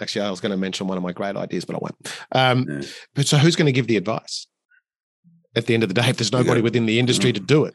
actually 0.00 0.22
I 0.22 0.30
was 0.30 0.40
going 0.40 0.52
to 0.52 0.56
mention 0.56 0.86
one 0.86 0.96
of 0.96 1.02
my 1.02 1.12
great 1.12 1.36
ideas, 1.36 1.64
but 1.64 1.76
I 1.76 1.78
won't. 1.80 2.16
Um, 2.32 2.66
yeah. 2.68 2.88
But 3.14 3.26
so 3.26 3.36
who's 3.36 3.56
going 3.56 3.66
to 3.66 3.72
give 3.72 3.88
the 3.88 3.96
advice? 3.96 4.46
At 5.54 5.66
the 5.66 5.74
end 5.74 5.82
of 5.82 5.88
the 5.88 5.94
day 5.94 6.08
if 6.08 6.16
there's 6.16 6.32
nobody 6.32 6.60
within 6.60 6.86
the 6.86 6.98
industry 6.98 7.32
to 7.32 7.40
do 7.40 7.64
it. 7.64 7.74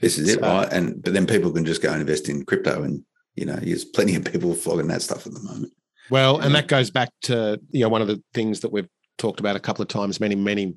This 0.00 0.18
is 0.18 0.30
it, 0.30 0.42
uh, 0.42 0.46
right? 0.46 0.72
And 0.72 1.02
but 1.02 1.12
then 1.12 1.26
people 1.26 1.52
can 1.52 1.64
just 1.64 1.82
go 1.82 1.92
and 1.92 2.00
invest 2.00 2.28
in 2.28 2.44
crypto, 2.44 2.82
and 2.82 3.04
you 3.34 3.44
know, 3.44 3.56
there's 3.56 3.84
plenty 3.84 4.14
of 4.16 4.24
people 4.24 4.54
flogging 4.54 4.88
that 4.88 5.02
stuff 5.02 5.26
at 5.26 5.32
the 5.32 5.40
moment. 5.40 5.72
Well, 6.10 6.40
and 6.40 6.54
that 6.54 6.68
goes 6.68 6.90
back 6.90 7.10
to 7.22 7.60
you 7.70 7.80
know 7.80 7.88
one 7.88 8.02
of 8.02 8.08
the 8.08 8.22
things 8.34 8.60
that 8.60 8.72
we've 8.72 8.88
talked 9.18 9.40
about 9.40 9.56
a 9.56 9.60
couple 9.60 9.82
of 9.82 9.88
times, 9.88 10.20
many 10.20 10.34
many 10.34 10.74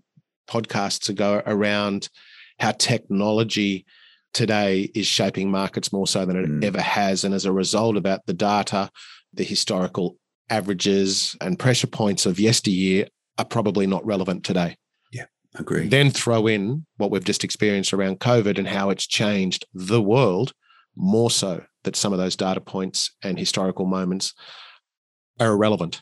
podcasts 0.48 1.10
ago, 1.10 1.42
around 1.46 2.10
how 2.60 2.72
technology 2.72 3.86
today 4.34 4.92
is 4.94 5.08
shaping 5.08 5.50
markets 5.50 5.92
more 5.92 6.08
so 6.08 6.26
than 6.26 6.38
it 6.38 6.46
mm. 6.46 6.64
ever 6.64 6.82
has, 6.82 7.24
and 7.24 7.34
as 7.34 7.46
a 7.46 7.52
result, 7.52 7.98
about 7.98 8.26
the 8.28 8.34
data, 8.34 8.90
the 9.34 9.44
historical 9.44 10.18
averages 10.50 11.36
and 11.42 11.58
pressure 11.58 11.88
points 11.88 12.26
of 12.26 12.40
yesteryear 12.40 13.08
are 13.38 13.46
probably 13.46 13.88
not 13.88 14.06
relevant 14.06 14.44
today. 14.44 14.78
Agree. 15.58 15.88
Then 15.88 16.12
throw 16.12 16.48
in 16.48 16.86
what 16.98 17.12
we've 17.12 17.24
just 17.24 17.44
experienced 17.44 17.94
around 17.94 18.20
COVID 18.20 18.58
and 18.58 18.68
how 18.68 18.90
it's 18.90 19.08
changed 19.08 19.66
the 19.74 20.02
world 20.02 20.54
more 20.96 21.32
so 21.32 21.64
that 21.84 21.96
some 21.96 22.14
of 22.14 22.20
those 22.20 22.36
data 22.36 22.62
points 22.62 23.12
and 23.24 23.38
historical 23.38 23.86
moments 23.86 24.34
are 25.40 25.52
irrelevant. 25.52 26.02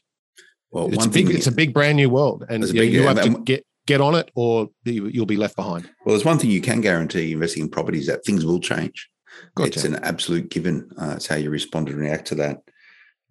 Well, 0.72 0.92
it's 0.92 1.06
a 1.06 1.10
big, 1.10 1.30
it's 1.30 1.48
a 1.48 1.52
big 1.52 1.74
brand 1.74 1.98
new 1.98 2.10
world, 2.10 2.46
and 2.50 2.66
you, 2.66 2.74
big, 2.74 2.94
you 2.94 3.04
have 3.04 3.22
to 3.22 3.40
get 3.44 3.64
get 3.86 4.02
on 4.02 4.16
it, 4.16 4.32
or 4.34 4.70
you'll 4.86 5.26
be 5.26 5.38
left 5.38 5.56
behind. 5.56 5.86
Well, 6.04 6.16
there's 6.16 6.26
one 6.26 6.40
thing 6.40 6.50
you 6.50 6.62
can 6.62 6.82
guarantee 6.82 7.34
investing 7.34 7.64
in 7.64 7.70
properties 7.70 8.08
that 8.08 8.26
things 8.26 8.44
will 8.44 8.60
change. 8.60 9.10
Gotcha. 9.56 9.68
It's 9.68 9.84
an 9.84 9.96
absolute 10.04 10.50
given. 10.50 10.90
Uh, 10.98 11.14
it's 11.18 11.28
how 11.28 11.36
you 11.36 11.52
respond 11.52 11.90
and 11.90 11.98
react 11.98 12.28
to 12.28 12.36
that. 12.36 12.62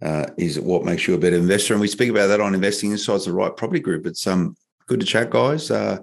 Uh, 0.00 0.26
is 0.36 0.58
what 0.58 0.84
makes 0.84 1.06
you 1.06 1.14
a 1.14 1.18
better 1.18 1.36
investor, 1.36 1.74
and 1.74 1.80
we 1.80 1.88
speak 1.88 2.10
about 2.10 2.28
that 2.28 2.40
on 2.40 2.54
investing 2.54 2.90
inside 2.92 3.20
the 3.20 3.32
right 3.32 3.56
property 3.56 3.80
group. 3.80 4.06
It's 4.06 4.26
um 4.26 4.56
good 4.86 5.00
to 5.00 5.06
chat, 5.06 5.30
guys. 5.30 5.70
Uh, 5.70 5.98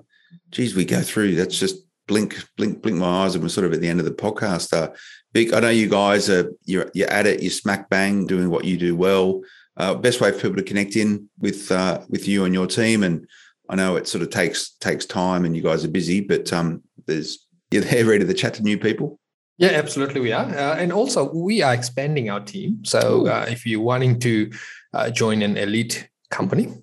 geez, 0.52 0.76
we 0.76 0.86
go 0.86 1.02
through. 1.02 1.36
That's 1.36 1.60
just 1.60 1.86
blink, 2.08 2.44
blink, 2.58 2.82
blink 2.82 2.98
my 2.98 3.24
eyes, 3.26 3.36
and 3.36 3.44
we're 3.44 3.50
sort 3.50 3.68
of 3.68 3.74
at 3.74 3.82
the 3.82 3.88
end 3.88 4.00
of 4.00 4.06
the 4.06 4.12
podcast. 4.12 4.74
Uh, 4.74 4.94
Vic, 5.34 5.54
I 5.54 5.60
know 5.60 5.70
you 5.70 5.88
guys 5.88 6.30
are 6.30 6.52
you're 6.66 6.90
you're 6.94 7.10
at 7.10 7.28
it, 7.28 7.42
you're 7.42 7.52
smack 7.52 7.90
bang 7.90 8.26
doing 8.26 8.50
what 8.50 8.66
you 8.66 8.78
do 8.78 8.96
well. 8.96 9.42
Uh, 9.78 9.94
best 9.94 10.20
way 10.20 10.32
for 10.32 10.40
people 10.40 10.58
to 10.58 10.64
connect 10.64 10.96
in 10.96 11.30
with 11.38 11.72
uh, 11.72 12.02
with 12.10 12.28
you 12.28 12.46
and 12.46 12.54
your 12.54 12.68
team, 12.68 13.04
and 13.04 13.28
I 13.70 13.76
know 13.76 13.96
it 13.96 14.08
sort 14.08 14.24
of 14.24 14.32
takes 14.32 14.72
takes 14.80 15.06
time, 15.06 15.46
and 15.46 15.56
you 15.56 15.62
guys 15.62 15.86
are 15.86 15.90
busy, 15.90 16.22
but 16.22 16.52
um, 16.52 16.84
there's 17.06 17.48
you're 17.72 17.84
there 17.84 18.06
ready 18.12 18.26
to 18.26 18.34
chat 18.34 18.56
to 18.56 18.64
new 18.64 18.78
people. 18.78 19.20
Yeah, 19.58 19.70
absolutely, 19.70 20.22
we 20.22 20.32
are, 20.32 20.46
uh, 20.46 20.76
and 20.78 20.92
also 20.92 21.32
we 21.32 21.62
are 21.62 21.74
expanding 21.74 22.30
our 22.30 22.40
team. 22.40 22.84
So 22.86 23.28
uh, 23.28 23.46
if 23.50 23.66
you're 23.66 23.82
wanting 23.82 24.20
to 24.22 24.52
uh, 24.94 25.10
join 25.12 25.42
an 25.42 25.58
elite 25.58 26.10
company, 26.32 26.74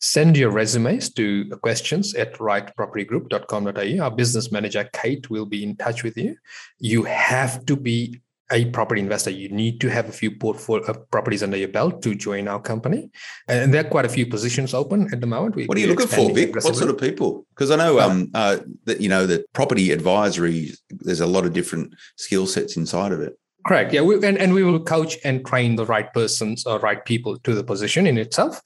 send 0.00 0.36
your 0.36 0.50
resumes 0.50 1.10
to 1.14 1.48
questions 1.62 2.14
at 2.14 2.34
rightpropertygroup.com.au. 2.34 4.04
Our 4.04 4.10
business 4.10 4.52
manager, 4.52 4.88
Kate, 4.92 5.28
will 5.30 5.46
be 5.46 5.62
in 5.62 5.76
touch 5.76 6.02
with 6.02 6.16
you. 6.16 6.36
You 6.78 7.04
have 7.04 7.64
to 7.66 7.76
be 7.76 8.20
a 8.52 8.66
property 8.66 9.00
investor, 9.00 9.30
you 9.30 9.48
need 9.48 9.80
to 9.80 9.88
have 9.88 10.08
a 10.08 10.12
few 10.12 10.30
portfolio 10.30 10.84
uh, 10.86 10.92
properties 11.10 11.42
under 11.42 11.56
your 11.56 11.68
belt 11.68 12.00
to 12.02 12.14
join 12.14 12.46
our 12.46 12.60
company. 12.60 13.10
And 13.48 13.74
there 13.74 13.84
are 13.84 13.88
quite 13.88 14.04
a 14.04 14.08
few 14.08 14.26
positions 14.26 14.72
open 14.72 15.08
at 15.12 15.20
the 15.20 15.26
moment. 15.26 15.56
We, 15.56 15.66
what 15.66 15.76
are 15.76 15.80
you 15.80 15.88
looking 15.88 16.06
for, 16.06 16.32
Vic? 16.32 16.54
What 16.54 16.76
sort 16.76 16.90
of 16.90 16.98
people? 16.98 17.44
Because 17.50 17.70
I 17.70 17.76
know 17.76 17.98
um, 17.98 18.30
uh, 18.34 18.58
that 18.84 19.00
you 19.00 19.08
know 19.08 19.26
that 19.26 19.52
property 19.52 19.90
advisory. 19.90 20.72
There's 20.90 21.20
a 21.20 21.26
lot 21.26 21.44
of 21.44 21.52
different 21.54 21.94
skill 22.16 22.46
sets 22.46 22.76
inside 22.76 23.12
of 23.12 23.20
it. 23.20 23.36
Correct. 23.66 23.92
Yeah, 23.92 24.02
we, 24.02 24.14
and 24.24 24.38
and 24.38 24.54
we 24.54 24.62
will 24.62 24.80
coach 24.80 25.18
and 25.24 25.44
train 25.44 25.74
the 25.74 25.84
right 25.84 26.12
persons 26.14 26.66
or 26.66 26.78
right 26.78 27.04
people 27.04 27.38
to 27.38 27.54
the 27.54 27.64
position 27.64 28.06
in 28.06 28.16
itself. 28.16 28.62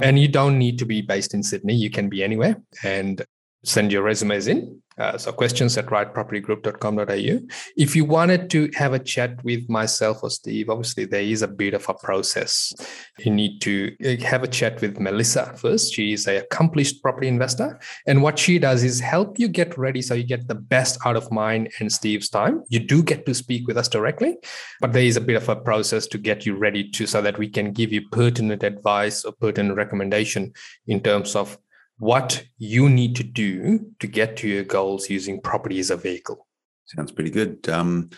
And 0.00 0.18
you 0.18 0.28
don't 0.28 0.58
need 0.58 0.78
to 0.80 0.86
be 0.86 1.02
based 1.02 1.34
in 1.34 1.42
Sydney. 1.42 1.74
You 1.74 1.90
can 1.90 2.08
be 2.08 2.22
anywhere. 2.22 2.60
And 2.82 3.24
send 3.64 3.92
your 3.92 4.02
resumes 4.02 4.46
in. 4.46 4.80
Uh, 4.96 5.18
so 5.18 5.32
questions 5.32 5.76
at 5.76 5.86
rightpropertygroup.com.au. 5.86 7.46
If 7.76 7.96
you 7.96 8.04
wanted 8.04 8.48
to 8.50 8.70
have 8.74 8.92
a 8.92 8.98
chat 9.00 9.42
with 9.44 9.68
myself 9.68 10.22
or 10.22 10.30
Steve, 10.30 10.70
obviously 10.70 11.04
there 11.04 11.22
is 11.22 11.42
a 11.42 11.48
bit 11.48 11.74
of 11.74 11.88
a 11.88 11.94
process. 11.94 12.72
You 13.18 13.32
need 13.32 13.60
to 13.62 13.96
uh, 14.04 14.24
have 14.24 14.44
a 14.44 14.48
chat 14.48 14.80
with 14.80 15.00
Melissa 15.00 15.52
first. 15.56 15.92
She 15.92 16.12
is 16.12 16.28
a 16.28 16.42
accomplished 16.44 17.02
property 17.02 17.26
investor. 17.26 17.80
And 18.06 18.22
what 18.22 18.38
she 18.38 18.60
does 18.60 18.84
is 18.84 19.00
help 19.00 19.38
you 19.38 19.48
get 19.48 19.76
ready 19.76 20.00
so 20.00 20.14
you 20.14 20.22
get 20.24 20.46
the 20.46 20.54
best 20.54 20.98
out 21.04 21.16
of 21.16 21.30
mine 21.32 21.68
and 21.80 21.90
Steve's 21.90 22.28
time. 22.28 22.62
You 22.68 22.78
do 22.78 23.02
get 23.02 23.26
to 23.26 23.34
speak 23.34 23.66
with 23.66 23.76
us 23.76 23.88
directly, 23.88 24.36
but 24.80 24.92
there 24.92 25.02
is 25.02 25.16
a 25.16 25.20
bit 25.20 25.36
of 25.36 25.48
a 25.48 25.56
process 25.56 26.06
to 26.08 26.18
get 26.18 26.46
you 26.46 26.54
ready 26.54 26.88
to 26.90 27.06
so 27.06 27.20
that 27.20 27.38
we 27.38 27.48
can 27.48 27.72
give 27.72 27.92
you 27.92 28.08
pertinent 28.10 28.62
advice 28.62 29.24
or 29.24 29.32
pertinent 29.32 29.76
recommendation 29.76 30.52
in 30.86 31.00
terms 31.00 31.34
of 31.34 31.58
what 31.98 32.44
you 32.58 32.88
need 32.88 33.16
to 33.16 33.22
do 33.22 33.90
to 34.00 34.06
get 34.06 34.36
to 34.38 34.48
your 34.48 34.64
goals 34.64 35.08
using 35.08 35.40
property 35.40 35.78
as 35.78 35.90
a 35.90 35.96
vehicle. 35.96 36.46
Sounds 36.86 37.12
pretty 37.12 37.30
good. 37.30 37.68
Um, 37.68 38.10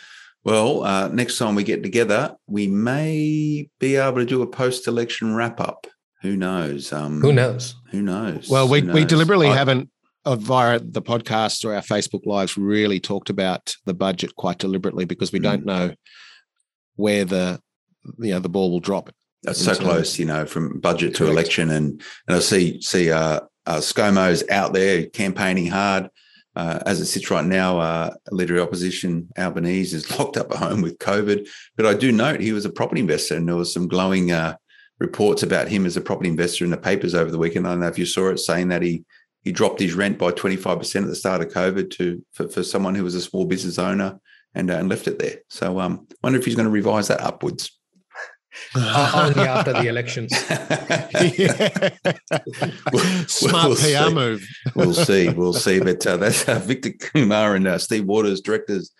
well, 0.44 0.84
uh, 0.84 1.08
next 1.08 1.38
time 1.38 1.54
we 1.54 1.64
get 1.64 1.82
together, 1.82 2.36
we 2.46 2.68
may 2.68 3.68
be 3.80 3.96
able 3.96 4.18
to 4.18 4.24
do 4.24 4.42
a 4.42 4.46
post-election 4.46 5.34
wrap-up. 5.34 5.86
Who 6.22 6.36
knows? 6.36 6.92
Um, 6.92 7.20
who 7.20 7.32
knows? 7.32 7.74
Who 7.90 8.02
knows? 8.02 8.48
Well, 8.48 8.68
we, 8.68 8.80
knows? 8.80 8.94
we 8.94 9.04
deliberately 9.04 9.48
I, 9.48 9.54
haven't 9.54 9.90
uh, 10.24 10.36
via 10.36 10.80
the 10.80 11.02
podcast 11.02 11.64
or 11.64 11.74
our 11.74 11.82
Facebook 11.82 12.26
lives 12.26 12.56
really 12.56 13.00
talked 13.00 13.30
about 13.30 13.76
the 13.84 13.94
budget 13.94 14.34
quite 14.34 14.58
deliberately 14.58 15.04
because 15.04 15.32
we 15.32 15.38
mm. 15.40 15.44
don't 15.44 15.64
know 15.64 15.94
where 16.96 17.24
the 17.24 17.60
you 18.18 18.30
know 18.30 18.40
the 18.40 18.48
ball 18.48 18.70
will 18.70 18.80
drop. 18.80 19.10
That's 19.42 19.62
so 19.62 19.74
close, 19.74 20.18
you 20.18 20.24
know, 20.24 20.46
from 20.46 20.80
budget 20.80 21.14
to 21.16 21.26
election, 21.26 21.70
and 21.70 22.02
and 22.26 22.36
I 22.36 22.40
see 22.40 22.80
see 22.80 23.10
uh, 23.10 23.40
uh, 23.66 23.78
ScoMo's 23.78 24.44
out 24.50 24.72
there 24.72 25.06
campaigning 25.06 25.66
hard. 25.66 26.10
Uh, 26.54 26.80
as 26.86 27.00
it 27.00 27.06
sits 27.06 27.30
right 27.30 27.44
now, 27.44 27.78
uh, 27.78 28.14
leader 28.30 28.56
of 28.56 28.66
opposition 28.66 29.28
Albanese 29.36 29.94
is 29.94 30.10
locked 30.18 30.38
up 30.38 30.50
at 30.50 30.56
home 30.56 30.80
with 30.80 30.98
COVID. 30.98 31.46
But 31.76 31.84
I 31.84 31.92
do 31.92 32.10
note 32.12 32.40
he 32.40 32.52
was 32.52 32.64
a 32.64 32.70
property 32.70 33.00
investor, 33.02 33.36
and 33.36 33.46
there 33.46 33.56
was 33.56 33.74
some 33.74 33.88
glowing 33.88 34.32
uh, 34.32 34.56
reports 34.98 35.42
about 35.42 35.68
him 35.68 35.84
as 35.84 35.98
a 35.98 36.00
property 36.00 36.30
investor 36.30 36.64
in 36.64 36.70
the 36.70 36.78
papers 36.78 37.14
over 37.14 37.30
the 37.30 37.38
weekend. 37.38 37.66
I 37.66 37.72
don't 37.72 37.80
know 37.80 37.88
if 37.88 37.98
you 37.98 38.06
saw 38.06 38.30
it, 38.30 38.38
saying 38.38 38.68
that 38.68 38.82
he 38.82 39.04
he 39.42 39.52
dropped 39.52 39.80
his 39.80 39.94
rent 39.94 40.18
by 40.18 40.30
twenty 40.30 40.56
five 40.56 40.78
percent 40.78 41.04
at 41.04 41.08
the 41.10 41.16
start 41.16 41.42
of 41.42 41.48
COVID 41.48 41.90
to 41.92 42.24
for, 42.32 42.48
for 42.48 42.62
someone 42.62 42.94
who 42.94 43.04
was 43.04 43.14
a 43.14 43.20
small 43.20 43.44
business 43.44 43.78
owner 43.78 44.18
and, 44.54 44.70
uh, 44.70 44.76
and 44.76 44.88
left 44.88 45.06
it 45.06 45.18
there. 45.18 45.40
So, 45.50 45.78
um, 45.78 46.08
wonder 46.22 46.38
if 46.38 46.46
he's 46.46 46.54
going 46.56 46.66
to 46.66 46.72
revise 46.72 47.08
that 47.08 47.20
upwards 47.20 47.75
uh, 48.74 49.12
only 49.14 49.48
after 49.48 49.72
the 49.72 49.88
elections. 49.88 50.36
Smart 53.30 53.68
we'll, 53.68 53.76
PR 53.76 54.14
move. 54.14 54.46
we'll 54.74 54.94
see. 54.94 55.28
We'll 55.30 55.52
see. 55.52 55.80
But 55.80 56.06
uh, 56.06 56.16
that's 56.16 56.48
uh, 56.48 56.58
Victor 56.58 56.90
Kumar 56.90 57.54
and 57.54 57.66
uh, 57.66 57.78
Steve 57.78 58.04
Waters, 58.04 58.40
directors 58.40 58.92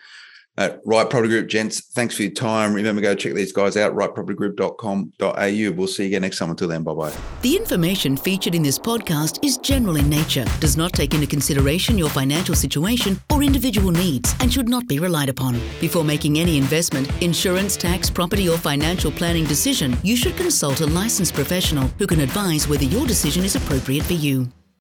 at 0.57 0.81
Right 0.85 1.09
Property 1.09 1.29
Group. 1.29 1.47
Gents, 1.47 1.81
thanks 1.93 2.15
for 2.15 2.23
your 2.23 2.31
time. 2.31 2.73
Remember, 2.73 3.01
go 3.01 3.15
check 3.15 3.33
these 3.33 3.51
guys 3.51 3.77
out, 3.77 3.95
rightpropertygroup.com.au. 3.95 5.71
We'll 5.77 5.87
see 5.87 6.03
you 6.03 6.07
again 6.07 6.21
next 6.23 6.39
time. 6.39 6.49
Until 6.49 6.67
then, 6.67 6.83
bye 6.83 6.93
bye. 6.93 7.13
The 7.41 7.55
information 7.55 8.17
featured 8.17 8.55
in 8.55 8.63
this 8.63 8.79
podcast 8.79 9.43
is 9.43 9.57
general 9.57 9.97
in 9.97 10.09
nature, 10.09 10.45
does 10.59 10.77
not 10.77 10.93
take 10.93 11.13
into 11.13 11.27
consideration 11.27 11.97
your 11.97 12.09
financial 12.09 12.55
situation 12.55 13.19
or 13.31 13.43
individual 13.43 13.91
needs, 13.91 14.33
and 14.39 14.51
should 14.51 14.69
not 14.69 14.87
be 14.87 14.99
relied 14.99 15.29
upon. 15.29 15.53
Before 15.79 16.03
making 16.03 16.39
any 16.39 16.57
investment, 16.57 17.09
insurance, 17.21 17.77
tax, 17.77 18.09
property, 18.09 18.49
or 18.49 18.57
financial 18.57 19.11
planning 19.11 19.45
decision, 19.45 19.95
you 20.03 20.15
should 20.15 20.35
consult 20.35 20.81
a 20.81 20.87
licensed 20.87 21.33
professional 21.33 21.87
who 21.99 22.07
can 22.07 22.21
advise 22.21 22.67
whether 22.67 22.85
your 22.85 23.05
decision 23.05 23.43
is 23.43 23.55
appropriate 23.55 24.03
for 24.03 24.13
you. 24.13 24.47